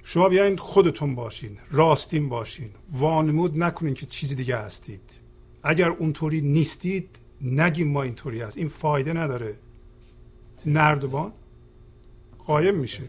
شما 0.04 0.30
بیاین 0.30 0.58
خودتون 0.58 1.16
باشین 1.16 1.58
راستین 1.72 2.30
باشین. 2.30 2.70
وانمود 2.92 3.64
نکنین 3.64 3.94
که 3.94 4.06
چیزی 4.06 4.36
دیگه 4.36 4.58
هستید. 4.58 5.14
اگر 5.64 5.90
اونطوری 5.90 6.42
نیستید 6.42 7.20
نگیم 7.42 7.88
ما 7.88 8.04
اینطوری 8.04 8.42
هست. 8.42 8.58
این 8.58 8.68
فایده 8.68 9.14
نداره. 9.14 9.56
نردبان 10.66 11.34
قایم 12.46 12.76
میشه. 12.76 13.04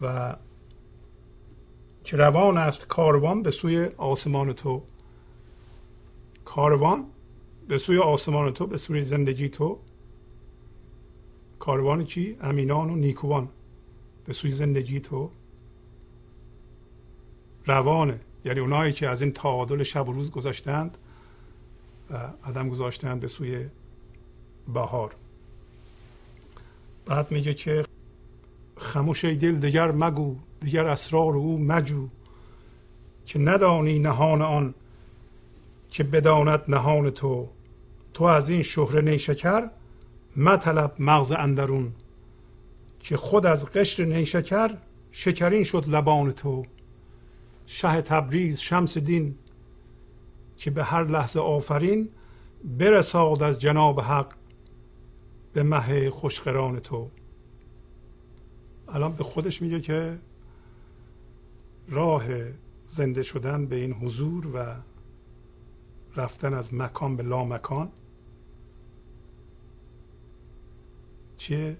و 0.00 0.36
که 2.04 2.16
روان 2.16 2.58
است 2.58 2.88
کاروان 2.88 3.42
به 3.42 3.50
سوی 3.50 3.84
آسمان 3.96 4.52
تو. 4.52 4.82
کاروان 6.44 7.06
به 7.68 7.78
سوی 7.78 7.98
آسمان 7.98 8.52
تو 8.52 8.66
به 8.66 8.76
سوی 8.76 9.02
زندگی 9.02 9.48
تو. 9.48 9.78
کاروان 11.58 12.04
چی؟ 12.04 12.36
امینان 12.40 12.90
و 12.90 12.96
نیکوان 12.96 13.48
به 14.24 14.32
سوی 14.32 14.50
زندگی 14.50 15.00
تو. 15.00 15.30
روانه 17.66 18.20
یعنی 18.44 18.60
اونایی 18.60 18.92
که 18.92 19.08
از 19.08 19.22
این 19.22 19.32
تعادل 19.32 19.82
شب 19.82 20.08
و 20.08 20.12
روز 20.12 20.30
گذاشتند 20.30 20.98
و 22.10 22.16
عدم 22.44 22.68
گذاشتند 22.68 23.20
به 23.20 23.28
سوی 23.28 23.66
بهار. 24.74 25.14
بعد 27.06 27.30
میگه 27.30 27.54
که 27.54 27.84
خموش 28.76 29.24
ای 29.24 29.34
دل 29.34 29.54
دیگر 29.54 29.92
مگو 29.92 30.36
دیگر 30.60 30.86
اسرار 30.86 31.36
او 31.36 31.58
مجو 31.58 32.08
که 33.26 33.38
ندانی 33.38 33.98
نهان 33.98 34.42
آن 34.42 34.74
که 35.90 36.04
بداند 36.04 36.62
نهان 36.68 37.10
تو. 37.10 37.48
تو 38.14 38.24
از 38.24 38.50
این 38.50 38.62
شهر 38.62 39.00
نیشکر 39.00 39.70
مطلب 40.36 40.94
مغز 40.98 41.32
اندرون 41.32 41.92
که 43.00 43.16
خود 43.16 43.46
از 43.46 43.66
قشر 43.66 44.04
نیشکر 44.04 44.76
شکرین 45.10 45.64
شد 45.64 45.84
لبان 45.88 46.32
تو. 46.32 46.66
شه 47.66 48.02
تبریز 48.02 48.60
شمس 48.60 48.98
دین 48.98 49.34
که 50.56 50.70
به 50.70 50.84
هر 50.84 51.04
لحظه 51.04 51.40
آفرین 51.40 52.08
برساد 52.64 53.42
از 53.42 53.60
جناب 53.60 54.00
حق 54.00 54.34
به 55.52 55.62
مه 55.62 56.10
خوشقران 56.10 56.80
تو. 56.80 57.10
الان 58.88 59.12
به 59.12 59.24
خودش 59.24 59.62
میگه 59.62 59.80
که 59.80 60.18
راه 61.88 62.24
زنده 62.86 63.22
شدن 63.22 63.66
به 63.66 63.76
این 63.76 63.92
حضور 63.92 64.46
و 64.56 64.74
رفتن 66.16 66.54
از 66.54 66.74
مکان 66.74 67.16
به 67.16 67.22
لامکان 67.22 67.92
چیه 71.36 71.76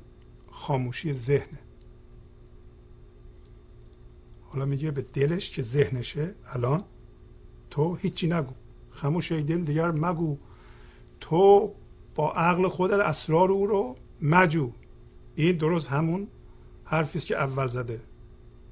خاموشی 0.50 1.12
ذهنه. 1.12 1.58
حالا 4.42 4.64
میگه 4.64 4.90
به 4.90 5.02
دلش 5.02 5.50
که 5.50 5.62
ذهنشه 5.62 6.34
الان 6.46 6.84
تو 7.70 7.94
هیچی 7.94 8.26
نگو. 8.26 8.54
خاموش 8.94 9.32
ای 9.32 9.42
دل 9.42 9.64
دیگر 9.64 9.90
مگو. 9.90 10.38
تو 11.20 11.72
با 12.14 12.32
عقل 12.32 12.68
خودت 12.68 13.00
اسرار 13.00 13.50
او 13.50 13.66
رو 13.66 13.96
مجو. 14.22 14.70
این 15.36 15.56
درست 15.56 15.88
همون 15.88 16.26
حرفی 16.84 17.18
که 17.18 17.36
اول 17.36 17.66
زده 17.66 18.00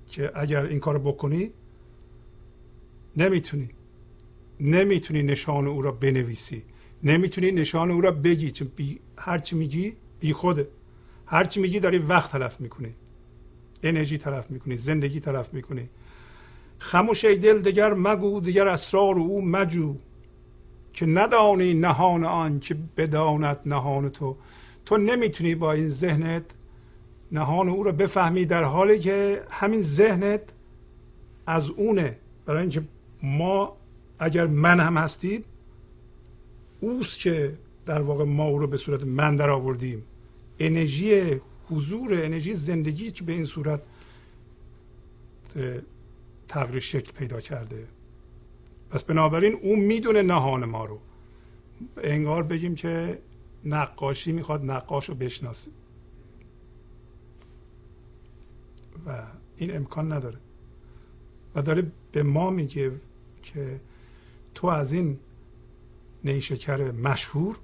که 0.08 0.32
اگر 0.34 0.64
این 0.64 0.80
کار 0.80 0.98
بکنی 0.98 1.50
نمی‌تونی. 3.16 3.68
نمی‌تونی 4.60 5.22
نشان 5.22 5.66
او 5.66 5.82
را 5.82 5.92
بنویسی. 5.92 6.62
نمی‌تونی 7.02 7.50
نشان 7.50 7.90
او 7.90 8.00
را 8.00 8.10
بگی. 8.10 8.50
چون 8.50 8.70
بی 8.76 9.00
هرچی 9.16 9.56
میگی 9.56 9.96
بی 10.20 10.32
خوده. 10.32 10.68
هرچی 11.26 11.60
میگی 11.60 11.80
داری 11.80 11.98
وقت 11.98 12.32
تلف 12.32 12.60
می‌کنی. 12.60 12.94
انرژی 13.82 14.18
تلف 14.18 14.50
می‌کنی. 14.50 14.76
زندگی 14.76 15.20
تلف 15.20 15.54
می‌کنی. 15.54 15.88
خموش 16.78 17.24
ای 17.24 17.36
دل 17.36 17.62
دیگر 17.62 17.94
مگو. 17.94 18.40
دیگر 18.40 18.68
اسرار 18.68 19.18
او 19.18 19.44
مجو. 19.44 19.96
که 20.93 21.07
ندانی 21.07 21.74
نهان 21.74 22.24
آن 22.24 22.61
که 22.61 22.76
بداند 22.97 23.59
نهان 23.66 24.09
تو. 24.09 24.36
تو 24.86 24.97
نمی‌تونی 24.97 25.55
با 25.55 25.72
این 25.72 25.88
ذهنت 25.88 26.45
نهان 27.32 27.68
او 27.68 27.82
رو 27.82 27.93
بفهمی 27.93 28.45
در 28.45 28.64
حالی 28.64 28.99
که 28.99 29.43
همین 29.51 29.82
ذهنت 29.82 30.40
از 31.47 31.70
اونه. 31.70 32.16
برای 32.47 32.61
اینکه 32.61 32.82
ما 33.22 33.76
اگر 34.18 34.47
من 34.47 34.80
هم 34.80 34.97
هستیم 34.97 35.45
اوست 36.80 37.18
که 37.18 37.55
در 37.86 38.03
واقع 38.03 38.24
ما 38.24 38.45
او 38.45 38.59
رو 38.59 38.66
به 38.66 38.76
صورت 38.76 39.03
من 39.03 39.36
در 39.36 39.51
آوردیم. 39.51 40.03
انرژی 40.59 41.40
حضور 41.70 42.14
انرژی 42.14 42.55
زندگی 42.55 43.11
که 43.11 43.24
به 43.24 43.32
این 43.32 43.45
صورت 43.45 43.82
تغییر 46.49 46.80
شکل 46.80 47.12
پیدا 47.12 47.40
کرده. 47.40 47.86
پس 48.93 49.05
بنابراین 49.05 49.55
او 49.62 49.76
می‌دونه 49.76 50.22
نهان 50.22 50.64
ما 50.64 50.84
رو. 50.84 50.99
انگار 51.97 52.43
بگیم 52.43 52.74
که 52.74 53.22
نقاشی 53.64 54.32
می‌خواد 54.32 54.64
نقاش 54.64 55.09
رو 55.09 55.14
بشناسه. 55.14 55.70
و 59.07 59.22
این 59.57 59.76
امکان 59.76 60.12
نداره. 60.12 60.38
و 61.55 61.62
داره 61.62 61.93
به 62.12 62.22
ما 62.22 62.51
میگه 62.51 62.93
که 63.43 63.80
تو 64.55 64.66
از 64.66 64.93
این 64.93 65.18
نیشکر 66.24 66.90
مشهور 66.90 67.59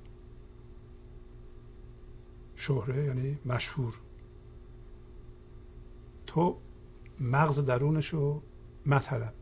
شهره 2.57 3.05
یعنی 3.05 3.39
مشهور 3.47 3.95
تو 6.26 6.59
مغز 7.20 7.61
درونش 7.61 8.09
رو 8.09 8.43
مطلب. 8.87 9.35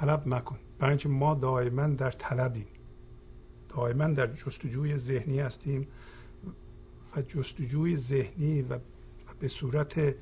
طلب 0.00 0.22
مکن. 0.28 0.58
برای 0.78 0.90
اینکه 0.90 1.08
ما 1.08 1.34
دائما 1.34 1.86
در 1.86 2.10
طلبیم. 2.10 2.66
دائما 3.68 4.08
در 4.08 4.26
جستجوی 4.26 4.96
ذهنی 4.98 5.40
هستیم 5.40 5.86
و 7.16 7.22
جستجوی 7.22 7.96
ذهنی 7.96 8.62
و 8.62 8.78
به 9.40 9.48
صورت 9.48 10.14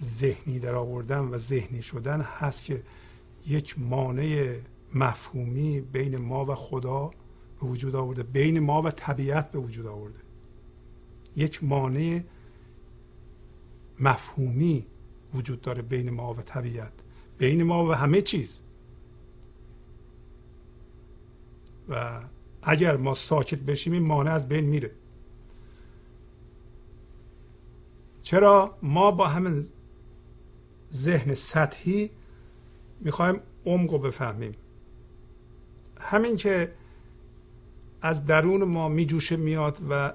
ذهنی 0.00 0.58
در 0.58 0.74
آوردن 0.74 1.18
و 1.18 1.38
ذهنی 1.38 1.82
شدن 1.82 2.20
هست 2.20 2.64
که 2.64 2.82
یک 3.46 3.78
مانع 3.78 4.56
مفهومی 4.94 5.80
بین 5.80 6.16
ما 6.16 6.44
و 6.44 6.54
خدا 6.54 7.10
به 7.60 7.66
وجود 7.66 7.96
آورده 7.96 8.22
بین 8.22 8.60
ما 8.60 8.82
و 8.82 8.90
طبیعت 8.90 9.50
به 9.50 9.58
وجود 9.58 9.86
آورده. 9.86 10.18
یک 11.36 11.64
مانع 11.64 12.20
مفهومی 14.00 14.86
وجود 15.34 15.60
داره 15.60 15.82
بین 15.82 16.10
ما 16.10 16.34
و 16.34 16.36
طبیعت 16.36 16.92
بین 17.38 17.62
ما 17.62 17.86
و 17.86 17.92
همه 17.92 18.22
چیز. 18.22 18.60
و 21.88 22.20
اگر 22.62 22.96
ما 22.96 23.14
ساکت 23.14 23.58
بشیم 23.58 23.92
این 23.92 24.02
مانع 24.02 24.32
از 24.32 24.48
بین 24.48 24.64
میره. 24.64 24.90
چرا 28.22 28.78
ما 28.82 29.10
با 29.10 29.28
همین 29.28 29.64
ذهن 30.92 31.34
سطحی 31.34 32.10
می‌خوایم 33.00 33.40
عمق 33.66 33.92
رو 33.92 33.98
بفهمیم؟ 33.98 34.54
همین 36.00 36.36
که 36.36 36.72
از 38.02 38.26
درون 38.26 38.64
ما 38.64 38.88
میجوشه 38.88 39.36
میاد 39.36 39.78
و 39.90 40.12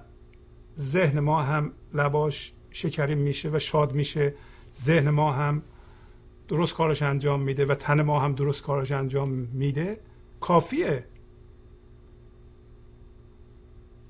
ذهن 0.77 1.19
ما 1.19 1.43
هم 1.43 1.71
لباش 1.93 2.53
شکری 2.71 3.15
میشه 3.15 3.49
و 3.49 3.59
شاد 3.59 3.93
میشه. 3.93 4.33
ذهن 4.77 5.09
ما 5.09 5.31
هم 5.31 5.61
درست 6.47 6.73
کارش 6.73 7.01
انجام 7.01 7.41
میده 7.41 7.65
و 7.65 7.75
تن 7.75 8.01
ما 8.01 8.19
هم 8.19 8.35
درست 8.35 8.63
کارش 8.63 8.91
انجام 8.91 9.29
میده. 9.29 9.99
کافیه. 10.41 11.05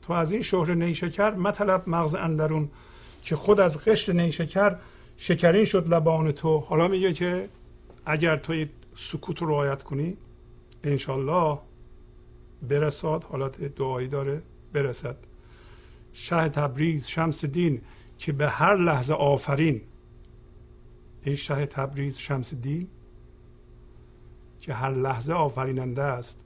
تو 0.07 0.13
از 0.13 0.31
این 0.31 0.41
شهر 0.41 0.73
نیشکر 0.73 1.31
مطلب 1.31 1.83
مغز 1.89 2.15
اندرون 2.15 2.69
که 3.23 3.35
خود 3.35 3.59
از 3.59 3.83
قشر 3.83 4.13
نیشکر 4.13 4.75
شکرین 5.17 5.65
شد 5.65 5.93
لبان 5.93 6.31
تو. 6.31 6.59
حالا 6.59 6.87
میگه 6.87 7.13
که 7.13 7.49
اگر 8.05 8.37
تو 8.37 8.65
سکوت 8.95 9.41
رو 9.41 9.49
رعایت 9.49 9.83
کنی 9.83 10.17
انشالله 10.83 11.59
برساد 12.69 13.23
حالت 13.23 13.61
دعایی 13.61 14.07
داره 14.07 14.41
برسد. 14.73 15.15
شه 16.13 16.49
تبریز 16.49 17.07
شمس 17.07 17.45
دین 17.45 17.81
که 18.17 18.31
به 18.31 18.49
هر 18.49 18.75
لحظه 18.75 19.13
آفرین. 19.13 19.81
این 21.23 21.35
شه 21.35 21.65
تبریز 21.65 22.17
شمس 22.17 22.53
دین 22.53 22.87
که 24.59 24.73
هر 24.73 24.91
لحظه 24.91 25.33
آفریننده 25.33 26.03
است 26.03 26.45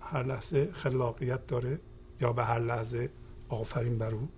هر 0.00 0.22
لحظه 0.22 0.68
خلاقیت 0.72 1.46
داره. 1.46 1.78
یا 2.20 2.32
به 2.32 2.44
هر 2.44 2.58
لحظه 2.58 3.10
آفرین 3.48 3.98
بر 3.98 4.14
او. 4.14 4.28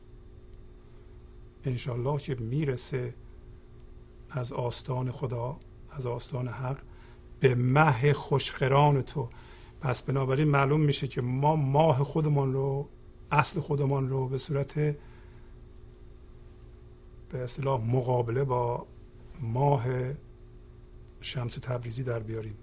انشالله 1.64 2.18
که 2.18 2.34
می‌رسه 2.34 3.14
از 4.30 4.52
آستان 4.52 5.10
خدا 5.10 5.56
از 5.90 6.06
آستان 6.06 6.48
حق 6.48 6.78
به 7.40 7.54
مه 7.54 8.12
خوشخران 8.12 9.02
تو. 9.02 9.28
پس 9.80 10.02
بنابراین 10.02 10.48
معلوم 10.48 10.80
میشه 10.80 11.08
که 11.08 11.20
ما 11.20 11.56
ماه 11.56 12.04
خودمان 12.04 12.52
رو 12.52 12.88
اصل 13.30 13.60
خودمان 13.60 14.08
رو 14.08 14.28
به 14.28 14.38
صورت 14.38 14.74
به 14.74 14.98
اصطلاح 17.38 17.80
مقابله 17.80 18.44
با 18.44 18.86
ماه 19.40 19.84
شمس 21.20 21.54
تبریزی 21.54 22.02
در 22.02 22.18
بیاریم. 22.18 22.56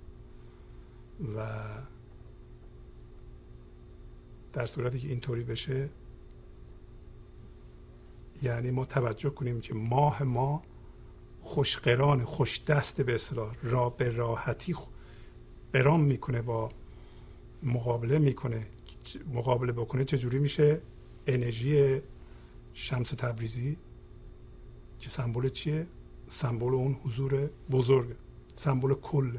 و 1.36 1.50
در 4.58 4.66
صورتی 4.66 5.00
که 5.00 5.08
اینطوری 5.08 5.44
بشه 5.44 5.90
یعنی 8.44 8.72
ما 8.72 8.86
توجه 8.86 9.30
کنیم 9.30 9.62
که 9.62 9.74
ماه 9.74 10.24
ما 10.24 10.64
خوشقران 11.42 12.24
خوش 12.24 12.64
دست 12.64 13.02
به 13.02 13.16
اصطلاح 13.16 13.56
را 13.64 13.90
به 13.90 14.12
راحتی 14.12 14.76
قرام 15.74 16.02
می‌کنه 16.02 16.42
با 16.42 16.72
مقابله 17.64 18.20
می‌کنه. 18.20 18.68
مقابله 19.34 19.72
بکنه 19.72 20.04
چجوری 20.04 20.40
میشه؟ 20.40 20.82
انرژی 21.28 22.02
شمس 22.74 23.10
تبریزی 23.10 23.78
که 25.00 25.10
سمبل 25.10 25.50
چیه؟ 25.50 25.88
سمبل 26.28 26.74
اون 26.74 26.94
حضور 26.94 27.50
بزرگ 27.72 28.16
سمبل 28.54 28.94
کل. 28.94 29.38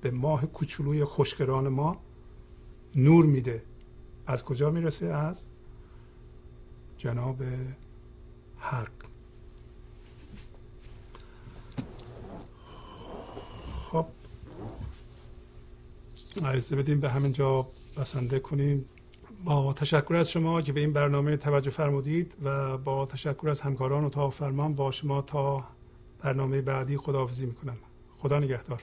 به 0.00 0.10
ماه 0.10 0.46
کوچولوی 0.46 1.04
خوشگران 1.04 1.68
ما 1.68 2.00
نور 2.96 3.26
میده. 3.26 3.62
از 4.26 4.44
کجا 4.44 4.70
می‌رسه؟ 4.70 5.06
از 5.06 5.44
جناب 6.98 7.36
حق 8.58 8.88
خب. 13.90 14.06
عرضه 16.44 16.76
بدیم 16.76 17.00
به 17.00 17.10
همین 17.10 17.32
جا 17.32 17.68
بسنده 17.96 18.38
کنیم. 18.38 18.84
با 19.44 19.72
تشکر 19.72 20.14
از 20.14 20.30
شما 20.30 20.62
که 20.62 20.72
به 20.72 20.80
این 20.80 20.92
برنامه 20.92 21.36
توجه 21.36 21.70
فرمودید 21.70 22.36
و 22.42 22.78
با 22.78 23.06
تشکر 23.06 23.48
از 23.48 23.60
همکاران 23.60 24.10
تا 24.10 24.30
فرمان 24.30 24.74
با 24.74 24.90
شما 24.90 25.22
تا 25.22 25.64
برنامه 26.20 26.60
بعدی 26.60 26.96
خداحافظی 26.96 27.46
می‌کنم. 27.46 27.76
خدا 28.18 28.38
نگهدار. 28.38 28.82